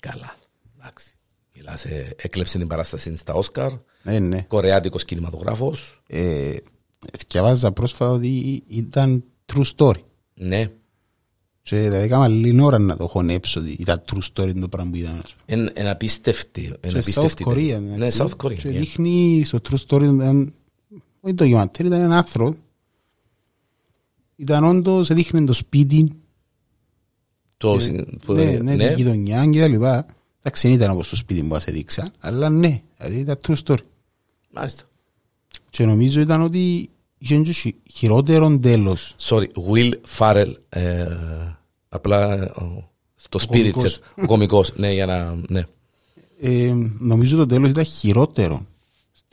Καλά. 0.00 0.36
Εντάξει. 0.78 1.14
Μιλάς, 1.54 1.84
ε, 1.84 2.14
έκλεψε 2.16 2.58
την 2.58 2.66
παράσταση 2.66 3.16
στα 3.16 3.34
Όσκαρ. 3.34 3.70
Ναι, 4.02 4.18
ναι. 4.18 4.42
Κορεάτικος 4.42 5.04
κινηματογράφος. 5.04 6.02
Ε, 6.06 6.54
Διαβάζα 7.28 7.72
πρόσφατα 7.72 8.10
ότι 8.10 8.62
ήταν 8.66 9.24
true 9.52 9.64
story. 9.76 10.00
Ναι. 10.34 10.70
Και 11.62 11.76
δηλαδή 11.76 12.04
έκανα 12.04 12.28
λίγη 12.28 12.60
ώρα 12.62 12.78
να 12.78 12.96
το 12.96 13.06
χωνέψω 13.06 13.60
ότι 13.60 13.70
ήταν 13.78 14.02
true 14.12 14.20
story 14.32 14.52
το 14.60 14.68
πράγμα 14.68 14.90
που 14.90 14.96
ήταν. 14.96 15.22
Είναι 15.46 15.72
είναι 15.78 15.90
απίστευτη. 15.90 16.62
Είναι 16.64 16.76
Και 16.80 16.88
South 16.88 16.96
απίστευτη 16.96 17.44
Korea. 17.46 17.54
ταινία. 17.54 17.94
εντάξει. 17.94 18.22
Ναι, 18.22 18.28
South 18.28 18.44
Korea. 18.44 18.56
Και 18.56 18.68
yeah. 18.68 18.72
δείχνει 18.72 19.42
στο 19.44 19.58
true 19.70 19.76
story 19.88 20.02
ήταν, 20.02 20.54
όχι 21.26 21.34
το 21.34 21.44
γεμαντέρ, 21.44 21.86
ήταν 21.86 22.00
ένα 22.00 22.16
άνθρωπο. 22.16 22.56
Ήταν 24.36 24.64
όντως, 24.64 25.10
έδειχνε 25.10 25.44
το 25.44 25.52
σπίτι, 25.52 26.12
Το, 27.56 27.74
ε, 27.74 27.80
συν- 27.80 28.24
που- 28.24 28.32
ναι, 28.32 28.44
ναι, 28.44 28.74
ναι. 28.74 28.88
τη 28.88 28.94
γειτονιά 28.94 29.46
και 29.46 29.60
τα 29.60 29.66
λοιπά. 29.68 30.06
Εντάξει, 30.42 30.66
δεν 30.68 30.76
ήταν 30.76 30.90
όπως 30.90 31.08
το 31.08 31.16
σπίτι 31.16 31.40
που 31.40 31.46
μας 31.46 31.66
έδειξα, 31.66 32.12
αλλά 32.18 32.48
ναι, 32.50 32.82
δηλαδή 32.98 33.18
ήταν 33.20 33.38
true 33.46 33.54
story. 33.64 33.76
Μάλιστα. 34.50 34.82
Και 35.70 35.84
νομίζω 35.86 36.20
ήταν 36.20 36.42
ότι 36.42 36.90
είχε 37.18 37.40
και 37.40 37.52
χει- 37.52 37.76
χειρότερο 37.92 38.58
τέλος. 38.58 39.14
Sorry, 39.18 39.46
Will 39.70 39.92
Farrell. 40.18 40.52
Ε, 40.68 41.06
απλά 41.88 42.32
ε, 42.32 42.44
ο- 42.44 42.90
στο 43.14 43.38
Spirit. 43.42 43.46
κωμικός. 43.48 44.00
Ο 44.22 44.26
κωμικός. 44.26 44.72
Ναι, 44.76 44.92
για 44.92 45.06
να... 45.06 45.36
Ναι. 45.48 45.62
Ε, 46.40 46.74
νομίζω 46.98 47.36
το 47.36 47.46
τέλος 47.46 47.70
ήταν 47.70 47.84
χειρότερο 47.84 48.66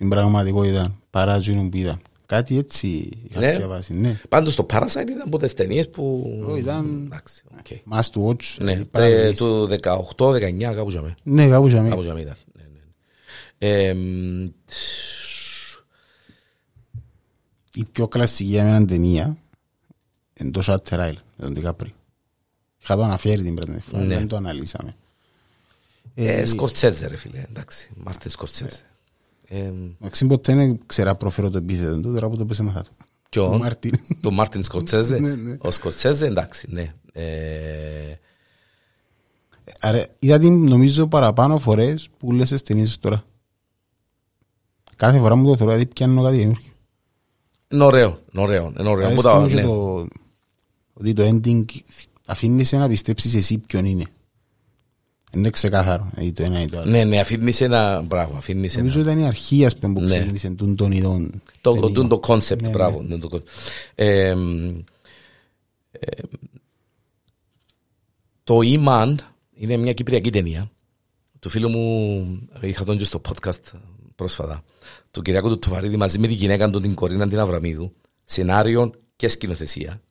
στην 0.03 0.09
πραγματικότητα 0.15 0.95
παρά 1.09 1.35
εκείνο 1.35 1.69
που 1.69 1.77
ήταν. 1.77 2.01
Κάτι 2.25 2.57
έτσι 2.57 3.09
είχα 3.29 3.39
Ναι. 3.39 3.55
διαβάσει, 3.57 3.93
ναι. 3.93 4.19
Πάντως 4.29 4.55
το 4.55 4.65
Parasite 4.69 4.87
ήταν 5.09 5.21
από 5.25 5.37
τις 5.37 5.53
ταινίες 5.53 5.89
που... 5.89 6.03
Ω, 6.49 6.55
ήταν- 6.55 7.01
Εντάξει, 7.05 7.43
οκ. 7.59 7.65
Must 7.91 8.21
watch. 8.27 8.55
Ναι, 8.59 8.65
δηλαδή, 8.65 8.77
τε- 8.77 8.85
παραδείγεις. 8.91 9.37
του 9.37 9.67
18-19 10.15 10.73
κάπου 10.75 10.89
ζαμε. 10.89 11.15
Ναι, 11.23 11.47
κάπου 11.47 11.67
είχαμε. 11.67 11.89
Κάπου 11.89 12.01
ζαμε 12.01 12.19
ήταν. 12.19 12.35
Ναι, 12.55 12.63
ναι. 12.63 12.77
Ε, 13.87 13.93
μ, 13.93 14.43
Η 17.73 17.85
πιο 17.91 18.07
κλασική 18.07 18.43
για 18.49 18.63
μένα 18.63 18.85
ταινία 18.85 19.37
είναι 20.39 20.51
το 20.51 20.61
Shutter 20.67 20.99
Island, 20.99 21.13
με 21.35 21.45
τον 21.45 21.55
DiCaprio. 21.55 21.93
Είχα 22.81 22.95
το 22.95 23.03
αναφέρει 23.03 23.41
την 23.41 23.55
πρώτη 23.55 23.79
φορά, 23.79 24.03
Ναι. 24.03 24.15
δεν 24.15 24.27
το 24.27 24.35
αναλύσαμε. 24.35 24.95
Ε, 26.15 26.45
Σκορτσέζε 26.45 27.07
ρε 27.07 27.15
φίλε, 27.15 27.43
εντάξει. 27.49 27.89
Μάρτιν 28.03 28.31
Σκορτσέζε. 28.31 28.79
Ε, 29.55 29.71
Μαξίμ 29.97 30.27
ποτέ 30.27 30.55
δεν 30.55 30.79
ξέρα 30.85 31.15
προφέρω 31.15 31.49
το 31.49 31.57
επίθετο 31.57 31.99
του, 32.01 32.13
τώρα 32.13 32.29
που 32.29 32.37
το 32.37 32.45
πέσε 32.45 32.63
μαθά 32.63 32.81
του. 32.81 32.91
Ποιον; 33.29 33.53
Ο 33.53 33.57
Μάρτιν. 33.57 33.91
Το 34.21 34.31
Μάρτιν 34.31 34.63
Σκορτσέζε. 34.63 35.19
Ναι, 35.19 35.35
ναι. 35.35 35.57
Ο 35.61 35.71
Σκορτσέζε, 35.71 36.25
εντάξει, 36.25 36.67
ναι. 36.69 36.87
Ε, 37.13 38.13
Άρα, 39.79 40.05
είδα 40.19 40.39
την 40.39 40.63
νομίζω 40.67 41.07
παραπάνω 41.07 41.59
φορές 41.59 42.09
που 42.17 42.31
λες 42.31 42.47
στις 42.47 42.61
ταινίες 42.61 42.99
τώρα. 42.99 43.23
Κάθε 44.95 45.19
φορά 45.19 45.35
μου 45.35 45.45
το 45.47 45.55
θεωρώ, 45.57 45.71
δηλαδή 45.71 45.91
πιάνω 45.93 46.23
κάτι 46.23 46.37
καινούργιο. 46.37 46.71
Είναι 47.71 47.83
ωραίο, 47.83 48.19
είναι 48.33 48.41
ωραίο. 48.41 48.73
Είναι 48.79 48.89
ωραίο. 48.89 49.09
Που 49.13 49.21
Αρέσκει 49.21 49.21
τα- 49.23 49.39
μου 49.39 49.47
και 49.47 49.55
ναι. 49.55 49.61
το- 49.61 50.07
Ότι 50.93 51.13
το 51.13 51.23
ending 51.27 51.65
αφήνει 52.27 52.63
σε 52.63 52.77
να 52.77 52.87
πιστέψεις 52.87 53.35
εσύ 53.35 53.57
ποιον 53.57 53.85
είναι. 53.85 54.05
Είναι 55.35 55.49
ξεκάθαρο, 55.49 56.09
δηλαδή 56.13 56.31
το 56.31 56.43
ένα 56.43 56.61
ή 56.61 56.67
το 56.67 56.79
άλλο. 56.79 56.91
Ναι, 56.91 57.03
ναι, 57.03 57.19
αφήνεις 57.19 57.61
ένα, 57.61 58.01
μπράβο, 58.01 58.37
αφήνεις 58.37 58.77
Νομίζω 58.77 58.99
ένα. 58.99 59.11
ήταν 59.11 59.23
η 59.23 59.27
αρχή 59.27 59.65
ας 59.65 59.77
πούμε, 59.77 59.93
που 59.93 60.01
Ναι. 60.01 60.07
ξεκίνησε 60.07 60.49
τούν 60.49 60.75
των 60.75 60.91
ειδών. 60.91 61.41
Το, 61.61 61.73
ταινιών. 61.73 61.93
το, 61.93 62.07
το 62.07 62.19
concept, 62.33 62.61
Ναι, 62.61 62.69
μπράβο. 62.69 63.01
ναι. 63.01 63.15
ναι, 63.15 63.21
το 63.21 63.29
con- 63.31 63.41
Ε, 63.95 64.27
ε, 64.27 64.35
το 68.43 68.59
E-Man 68.63 69.15
είναι 69.55 69.77
μια 69.77 69.93
κυπριακή 69.93 70.29
ταινία. 70.29 70.71
Του 71.39 71.49
φίλου 71.49 71.69
μου, 71.69 72.39
είχα 72.61 72.83
τον 72.83 72.97
και 72.97 73.05
στο 73.05 73.21
podcast 73.29 73.59
πρόσφατα, 74.15 74.63
του 75.11 75.21
Κυριακού 75.21 75.49
του 75.49 75.59
Τουβαρίδη 75.59 75.97
μαζί 75.97 76.19
με 76.19 76.27
τη 76.27 76.33
γυναίκα 76.33 76.69
του 76.69 76.81
την 76.81 76.93
Κορίνα 76.93 77.27
την 77.27 77.39
Αβραμίδου, 77.39 77.93
σενάριο 78.25 78.91
και 79.15 79.27
σκηνοθεσία. 79.27 80.01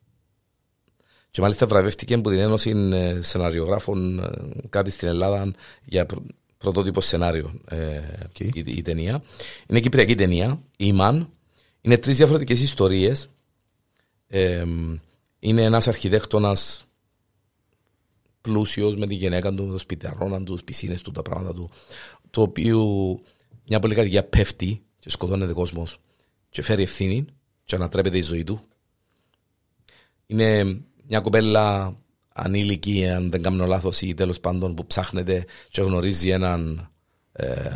Και 1.33 1.41
μάλιστα 1.41 1.67
βραβεύτηκε 1.67 2.13
από 2.13 2.29
την 2.29 2.39
Ένωση 2.39 2.69
ε, 2.93 3.21
Σεναριογράφων 3.21 4.19
ε, 4.19 4.29
κάτι 4.69 4.89
στην 4.89 5.07
Ελλάδα 5.07 5.51
για 5.83 6.05
πρω- 6.05 6.23
πρωτότυπο 6.57 7.01
σενάριο 7.01 7.61
ε, 7.65 8.01
η, 8.37 8.63
η 8.65 8.81
ταινία. 8.81 9.23
Είναι 9.67 9.79
κυπριακή 9.79 10.15
ταινία, 10.15 10.59
η 10.77 10.93
Μαν. 10.93 11.29
Είναι 11.81 11.97
τρεις 11.97 12.17
διαφορετικές 12.17 12.61
ιστορίες. 12.61 13.29
Ε, 14.27 14.65
είναι 15.39 15.63
ένας 15.63 15.87
αρχιδέκτονας 15.87 16.85
πλούσιος 18.41 18.95
με 18.95 19.07
τη 19.07 19.13
γυναίκα 19.13 19.53
του, 19.53 19.67
το 19.67 19.77
σπιταρόνα 19.77 20.43
του, 20.43 20.53
τις 20.53 20.63
πισίνες 20.63 21.01
του, 21.01 21.11
τα 21.11 21.21
πράγματα 21.21 21.53
του, 21.53 21.69
το 22.29 22.41
οποίο 22.41 22.79
μια 23.67 23.79
πολυκατοικία 23.79 24.23
πέφτει 24.23 24.81
και 24.99 25.09
σκοτώνεται 25.09 25.53
κόσμος 25.53 25.97
και 26.49 26.61
φέρει 26.61 26.83
ευθύνη 26.83 27.25
και 27.65 27.75
ανατρέπεται 27.75 28.17
η 28.17 28.21
ζωή 28.21 28.43
του. 28.43 28.61
Είναι 30.25 30.81
μια 31.13 31.21
κοπέλα 31.21 31.95
ανήλικη, 32.33 33.07
αν 33.07 33.31
δεν 33.31 33.41
κάνω 33.41 33.65
λάθος, 33.65 34.01
ή 34.01 34.13
τέλος 34.13 34.39
πάντων 34.39 34.75
που 34.75 34.85
ψάχνεται 34.85 35.45
και 35.69 35.81
γνωρίζει 35.81 36.29
έναν 36.29 36.89
ε, 37.31 37.75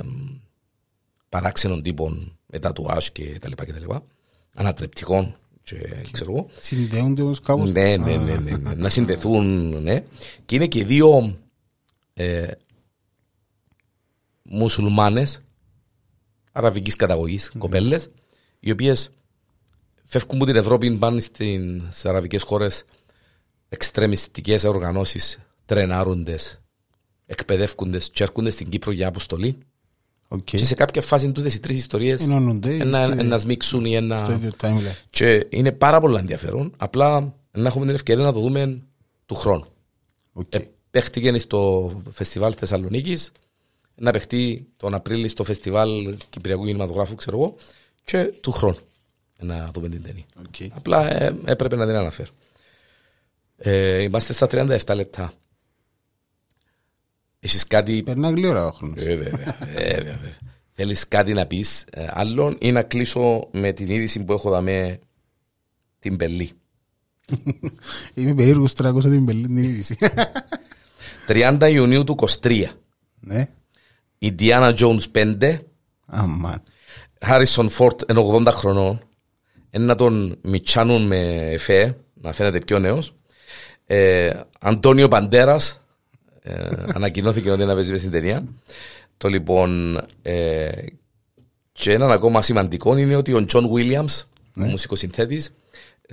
παράξενων 1.29 1.81
τύπων 1.81 2.37
με 2.45 2.59
τατουάζ 2.59 3.07
και 3.07 3.37
τα 3.41 3.49
λοιπά 3.49 3.65
και 3.65 3.73
τα 3.73 3.79
λοιπά. 3.79 4.03
Ανατρεπτικών 4.53 5.37
και 5.63 5.75
ξέρω 6.11 6.31
εγώ. 6.31 6.49
Συνδέονται 6.59 7.21
όμως 7.21 7.39
κάπως. 7.39 7.71
Ναι, 7.71 7.97
ναι, 7.97 8.17
ναι, 8.17 8.35
ναι, 8.37 8.57
ναι. 8.57 8.73
Να 8.73 8.89
συνδεθούν, 8.89 9.69
ναι. 9.81 10.03
Και 10.45 10.55
είναι 10.55 10.67
και 10.67 10.85
δύο 10.85 11.37
ε, 12.13 12.47
μουσουλμάνες 14.43 15.41
αραβικής 16.51 16.95
καταγωγής, 16.95 17.51
κοπέλες, 17.57 18.09
οι 18.59 18.71
οποίες 18.71 19.09
φεύγουν 20.05 20.35
από 20.35 20.45
την 20.45 20.55
Ευρώπη, 20.55 20.91
πάνε 20.91 21.21
στην, 21.21 21.81
στις 21.89 22.05
αραβικές 22.05 22.43
χώρες, 22.43 22.85
εξτρεμιστικές 23.69 24.63
οργανώσεις, 24.63 25.39
τρενάρονται, 25.65 26.61
εκπαιδεύκονται 27.25 27.99
και 28.11 28.23
έρχονται 28.23 28.49
στην 28.49 28.69
Κύπρο 28.69 28.91
για 28.91 29.07
αποστολή. 29.07 29.57
Οκ. 30.27 30.43
Και 30.43 30.57
σε 30.65 30.75
κάποια 30.75 31.01
φάση 31.01 31.31
τούτες 31.31 31.53
οι 31.53 31.59
τρεις 31.59 31.77
ιστορίες 31.77 32.21
Ενώνονται 32.21 32.83
να, 32.83 33.15
και- 33.15 33.23
να 33.23 33.37
σμίξουν 33.37 33.85
ή 33.85 33.95
Στο 33.95 34.01
να... 34.01 34.33
ίδιο 34.33 34.51
timeline. 34.61 34.95
Και 35.09 35.47
είναι 35.49 35.71
πάρα 35.71 35.99
πολύ 35.99 36.17
ενδιαφέρον. 36.17 36.73
Απλά 36.77 37.33
να 37.51 37.67
έχουμε 37.67 37.85
την 37.85 37.95
ευκαιρία 37.95 38.23
να 38.23 38.33
το 38.33 38.39
δούμε 38.39 38.81
του 39.25 39.35
χρόνου. 39.35 39.65
Οκ. 40.33 40.55
Ε, 40.55 40.59
παίχτηκε 40.91 41.39
στο 41.39 41.91
φεστιβάλ 42.11 42.53
Θεσσαλονίκης, 42.57 43.31
να 43.95 44.11
παιχτεί 44.11 44.67
τον 44.77 44.93
Απρίλιο 44.93 45.27
στο 45.27 45.43
φεστιβάλ 45.43 46.17
Κυπριακού 46.29 46.65
Κινηματογράφου, 46.65 47.15
ξέρω 47.15 47.37
εγώ, 47.37 47.55
και 48.03 48.23
του 48.23 48.51
χρόνου 48.51 48.77
να 49.39 49.69
δούμε 49.73 49.89
την 49.89 50.03
ταινία. 50.03 50.23
Οκ. 50.39 50.71
Απλά 50.75 51.23
ε, 51.23 51.35
έπρεπε 51.45 51.75
να 51.75 51.85
την 51.85 51.95
αναφέρω. 51.95 52.29
Ε, 53.57 54.01
είμαστε 54.01 54.33
στα 54.33 54.47
37 54.51 54.95
λεπτά. 54.95 55.33
Έχεις 57.39 57.67
κάτι... 57.67 58.03
Περνά 58.03 58.29
γλήορα 58.29 58.65
ο 58.65 58.71
χρόνος. 58.71 59.03
Ε, 59.03 59.15
βέβαια, 59.15 59.57
ε, 59.75 59.95
βέβαια. 59.95 60.37
Θέλεις 60.71 61.07
κάτι 61.07 61.33
να 61.33 61.45
πεις 61.45 61.85
ε, 61.89 62.07
άλλον 62.09 62.57
ή 62.59 62.71
να 62.71 62.83
κλείσω 62.83 63.49
με 63.51 63.71
την 63.71 63.89
είδηση 63.89 64.23
που 64.23 64.33
έχω 64.33 64.49
δαμέ 64.49 64.99
την 65.99 66.17
Πελή; 66.17 66.51
Είμαι 68.13 68.33
περίεργος 68.33 68.73
τώρα 68.73 68.89
ακούσα 68.89 69.09
την 69.09 69.25
πελή 69.25 69.47
την 69.47 69.57
είδηση. 69.57 69.97
30 71.27 71.69
Ιουνίου 71.71 72.03
του 72.03 72.15
23. 72.41 72.63
Ναι. 73.19 73.47
Ιντιάνα 74.17 74.73
Jones 74.77 75.35
5. 75.39 75.57
Αμάν. 76.05 76.63
Χάρισον 77.21 77.69
Φόρτ 77.69 78.01
είναι 78.09 78.21
80 78.31 78.45
χρονών. 78.47 79.01
Είναι 79.69 79.85
να 79.85 79.95
τον 79.95 80.39
μιτσάνουν 80.41 81.01
με 81.01 81.49
εφέ, 81.51 81.97
να 82.13 82.33
φαίνεται 82.33 82.59
πιο 82.59 82.79
νέος. 82.79 83.16
Ε, 83.87 84.31
Αντώνιο 84.59 85.07
Παντέρας, 85.07 85.81
ε, 86.41 86.69
ανακοινώθηκε 86.95 87.51
ότι 87.51 87.65
να 87.65 87.73
παίζει 87.73 87.91
μες 87.91 87.99
στην 87.99 88.11
ταινία. 88.11 88.43
Το 89.17 89.27
λοιπόν, 89.27 89.99
ε, 90.21 90.69
και 91.71 91.93
έναν 91.93 92.11
ακόμα 92.11 92.41
σημαντικό 92.41 92.97
είναι 92.97 93.15
ότι 93.15 93.33
ο 93.33 93.45
Τζον 93.45 93.67
Βίλιαμς, 93.73 94.27
ο 94.57 94.63
μουσικοσυνθέτης, 94.63 95.51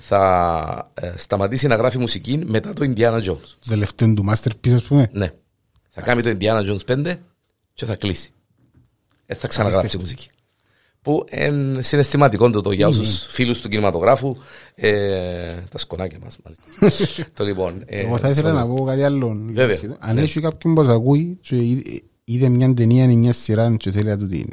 θα 0.01 0.91
ε, 0.95 1.13
σταματήσει 1.17 1.67
να 1.67 1.75
γράφει 1.75 1.99
μουσική 1.99 2.37
μετά 2.47 2.73
το 2.73 2.93
Indiana 2.95 3.19
Jones. 3.19 3.49
Το 3.61 3.69
τελευταίο 3.69 4.15
του 4.15 4.25
masterpiece 4.31 4.73
ας 4.73 4.83
πούμε. 4.83 5.09
Ναι. 5.13 5.33
Θα 5.91 6.03
κάνει 6.03 6.23
το 6.23 6.37
Indiana 6.41 6.71
Jones 6.71 7.05
5 7.07 7.17
και 7.75 7.85
θα 7.85 7.97
κλείσει. 7.97 8.33
Εν 9.27 9.35
θα 9.35 9.49
ξαναγράψει 9.49 9.99
μουσική. 9.99 10.29
Που 11.05 11.25
είναι 11.31 11.83
συναισθηματικό 11.83 12.51
το, 12.51 12.61
το 12.61 12.73
για 12.73 12.89
όσους 12.89 13.27
φίλους 13.31 13.61
του 13.61 13.69
κινηματογράφου. 13.69 14.37
Ε, 14.75 15.53
τα 15.71 15.79
σκονάκια 15.79 16.19
μας 16.25 16.37
μάλιστα. 16.45 17.27
το 17.35 17.45
λοιπόν. 17.45 17.83
ε, 17.87 18.01
Εγώ 18.01 18.17
θα 18.19 18.29
ήθελα 18.29 18.51
sorry. 18.51 18.55
να 18.55 18.67
πω 18.67 18.85
κάτι 18.85 19.03
άλλο. 19.03 19.37
Βέβαια. 19.53 19.79
Αν 19.99 20.15
Ναι. 20.15 20.21
έχει 20.21 20.41
κάποιον 20.41 20.75
που 20.75 20.85
σας 20.85 20.93
ακούει 20.95 21.39
και 21.41 21.57
είδε- 21.57 22.03
είδε 22.25 22.49
μια 22.49 22.75
ταινία 22.75 23.05
ή 23.11 23.17
μια 23.17 23.33
σειρά 23.33 23.75
και 23.79 23.91
θέλει 23.91 24.09
να 24.09 24.19
του 24.19 24.27
την... 24.27 24.47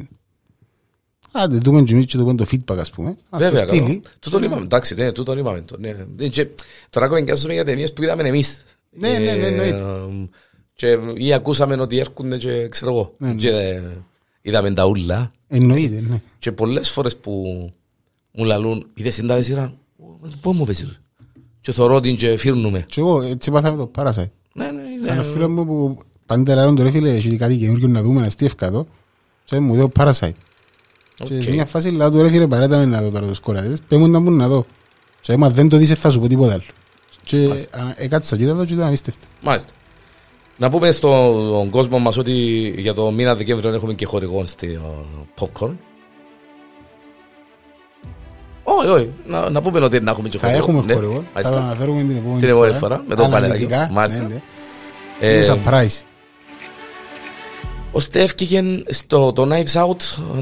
Άντε, 1.31 1.57
δούμε 1.57 1.81
και 1.83 1.93
εμείς 1.93 2.05
και 2.05 2.17
το 2.17 2.23
πούμε 2.23 2.35
το 2.35 2.45
feedback 2.51 2.77
ας 2.77 2.89
πούμε. 2.89 3.09
Ας 3.09 3.15
το 3.29 3.37
Βέβαια, 3.49 3.67
στείλει. 3.67 3.81
καλό. 3.81 3.99
Τούτον 4.19 4.43
είπαμε, 4.43 4.61
εντάξει, 4.63 4.95
ναι, 4.95 5.11
τούτον 5.11 5.37
είπαμε. 5.37 5.61
το, 5.61 5.75
ναι. 5.79 5.95
Ε, 6.19 6.27
και 6.27 6.47
Τώρα 6.89 7.07
κοβεντιάζουμε 7.07 7.53
για 7.53 7.65
ταινίες 7.65 7.93
που 7.93 8.03
είδαμε 8.03 8.27
εμείς. 8.27 8.63
Ναι, 8.89 9.09
ναι, 9.09 9.33
ναι, 9.33 9.47
εννοείται. 9.47 9.77
Ε, 9.79 10.29
Και 10.73 10.97
ή 11.13 11.33
ακούσαμε 11.33 11.75
ότι 11.75 11.99
έρχονται 11.99 12.37
και 12.37 12.67
ξέρω 12.69 12.91
εγώ. 12.91 13.15
Ναι, 14.43 14.51
ναι. 14.51 14.57
Και 14.57 14.57
ε, 14.57 14.59
είδαμε 14.59 14.71
τα 14.71 14.85
ούλα. 14.85 15.31
Εννοείται, 15.47 16.03
ναι. 16.09 16.21
Και 16.39 16.51
πολλές 16.51 16.91
φορές 16.91 17.17
που 17.17 17.31
μου 18.31 18.43
λαλούν, 18.43 18.87
είδες 18.93 19.15
την 19.15 19.27
τάδε 19.27 19.41
σειρά, 19.41 19.73
πώς 20.41 20.55
μου 20.55 20.65
πέσει. 20.65 20.97
Και 21.61 21.71
θωρώ 21.71 21.99
την 21.99 22.15
και 22.15 22.37
φύρνουμε. 22.37 22.85
Και 22.87 22.99
εγώ 22.99 23.21
έτσι 23.21 23.51
πάθαμε 23.51 23.77
το 23.77 23.91
Parasite. 23.95 24.29
Ναι, 24.53 24.71
ναι, 24.71 24.81
Ένα 25.03 25.15
ναι. 25.15 25.23
φίλο 25.23 25.49
μου 25.49 25.65
που 25.65 25.97
πάντα 26.25 26.55
λάρον 26.55 26.75
το 26.75 26.83
ρε 26.83 26.91
φίλε, 26.91 27.15
έχει 27.15 27.35
κάτι 27.35 27.57
καινούργιο 27.57 27.87
να 27.87 28.01
δούμε, 28.01 28.21
να 28.21 28.29
στήφκα 28.29 28.71
το. 28.71 28.87
Και 29.43 29.59
μου 29.59 29.75
δω 29.75 29.89
Parasite. 29.99 30.31
Και 31.15 31.35
Οκ. 31.35 31.41
σε 31.41 31.51
μια 31.51 31.65
φάση 31.65 31.89
λέω 31.89 32.11
του 32.11 32.21
ρε 32.21 32.29
φίλε 32.29 32.47
παράτα 32.47 32.77
με 32.77 32.85
να 32.85 33.01
δω 33.01 33.09
τώρα 33.09 33.27
το 33.27 33.33
σκοράδες. 33.33 33.79
Πες 33.87 33.99
μου 33.99 34.07
να 34.07 34.19
μου 34.19 34.31
να 34.31 34.47
δω. 34.47 34.65
Και 35.21 35.33
άμα 35.33 35.49
δεν 35.49 35.69
το 35.69 35.77
δεις 35.77 35.99
θα 35.99 36.09
σου 36.09 36.19
πω 36.19 36.27
τίποτα 36.27 36.53
άλλο. 36.53 36.63
Και 37.23 37.67
α, 37.71 37.93
έκατσα 37.95 38.37
και 38.37 38.43
είδα 38.43 38.55
το 38.55 38.65
και 38.65 38.73
ήταν 38.73 38.85
απίστευτο. 38.85 39.25
Μάλιστα. 39.43 39.69
Να 40.61 40.69
πούμε 40.69 40.91
στον 40.91 41.69
κόσμο 41.69 41.99
μας 41.99 42.17
ότι 42.17 42.31
για 42.77 42.93
το 42.93 43.11
μήνα 43.11 43.35
Δεκέμβριο 43.35 43.73
έχουμε 43.73 43.93
και 43.93 44.05
χορηγόν 44.05 44.45
στη 44.45 44.79
ε, 44.83 45.43
Popcorn. 45.43 45.71
Όχι, 48.63 48.87
όχι. 48.87 49.13
Να, 49.25 49.49
να 49.49 49.61
πούμε 49.61 49.79
ότι 49.79 49.99
να 49.99 50.11
έχουμε 50.11 50.29
και 50.29 50.37
Θα 50.37 50.47
χορηγό. 50.47 50.63
έχουμε 50.63 50.85
Ναι, 50.85 50.93
χορηγό. 50.93 51.13
Θα 51.13 51.41
το 51.41 51.49
μάλιστα. 51.49 51.65
αναφέρουμε 51.67 52.03
την 52.03 52.17
επόμενη 52.17 52.39
Την 52.39 52.49
επόμενη 52.49 52.73
φορά, 52.73 53.03
με 53.07 53.15
το 53.15 53.23
Αναλυτικά, 53.23 53.67
μπανεράκι. 53.69 53.93
Μάλιστα. 53.93 54.21
ναι, 54.21 54.27
ναι. 54.27 54.41
Ε, 55.19 55.35
Είναι 55.35 55.45
surprise. 55.65 56.01
Ώστε 57.91 58.21
έφυγε 58.21 58.63
στο 58.89 59.33
το 59.33 59.47
Knives 59.51 59.81
Out 59.81 59.95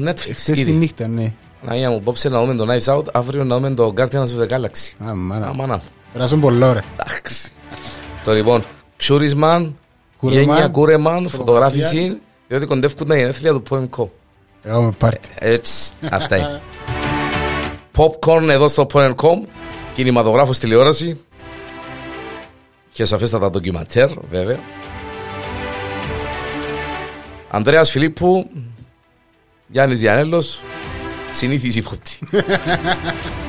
Netflix. 0.08 0.18
Χθες 0.34 0.44
τη 0.56 0.60
ήδη. 0.60 0.72
νύχτα, 0.72 1.06
ναι. 1.08 1.32
Αναγία 1.64 1.90
μου, 1.90 2.00
πόψε 2.00 2.28
να 2.28 2.40
δούμε 2.40 2.54
το 2.54 2.66
Knives 2.68 2.96
Out, 2.96 3.04
αύριο 3.12 3.44
να 3.44 3.56
δούμε 3.56 3.70
το 3.70 3.92
Guardians 3.96 4.26
of 4.26 4.42
the 4.42 4.48
Galaxy. 4.48 5.08
Α, 5.08 5.14
μάνα. 5.14 5.46
Αμάνα. 5.46 5.80
Περάσουν 6.12 6.40
πολλά 6.40 6.68
ώρα. 6.68 6.82
Εντάξει. 6.92 7.50
Το 8.24 8.32
λοιπόν, 8.32 8.62
Ξούρισμαν, 8.96 9.58
Κούρεμαν, 9.58 9.76
γένεια 10.20 10.68
Κούρεμαν, 10.68 11.28
φωτογραφία. 11.28 11.38
φωτογράφηση, 11.38 12.20
διότι 12.48 12.66
κοντεύκουν 12.66 13.06
τα 13.06 13.16
γενέθλια 13.16 13.52
του 13.52 13.62
PoemCo. 13.70 14.06
Έκαμε 14.62 14.90
πάρτι. 14.98 15.28
Έτσι, 15.38 15.92
αυτά 16.10 16.36
είναι. 16.36 16.60
Popcorn 17.96 18.48
εδώ 18.48 18.68
στο 18.68 18.86
PoemCo, 18.92 19.30
κινηματογράφος 19.94 20.58
τηλεόραση 20.58 21.20
και 22.92 23.04
σαφέστατα 23.04 23.50
ντοκιματέρ, 23.50 24.08
βέβαια. 24.30 24.58
Ανδρέας 27.50 27.90
Φιλίππου, 27.90 28.50
Γιάννης 29.66 30.00
Διανέλος, 30.00 30.60
συνήθιση 31.32 31.82
φωτή. 31.82 32.18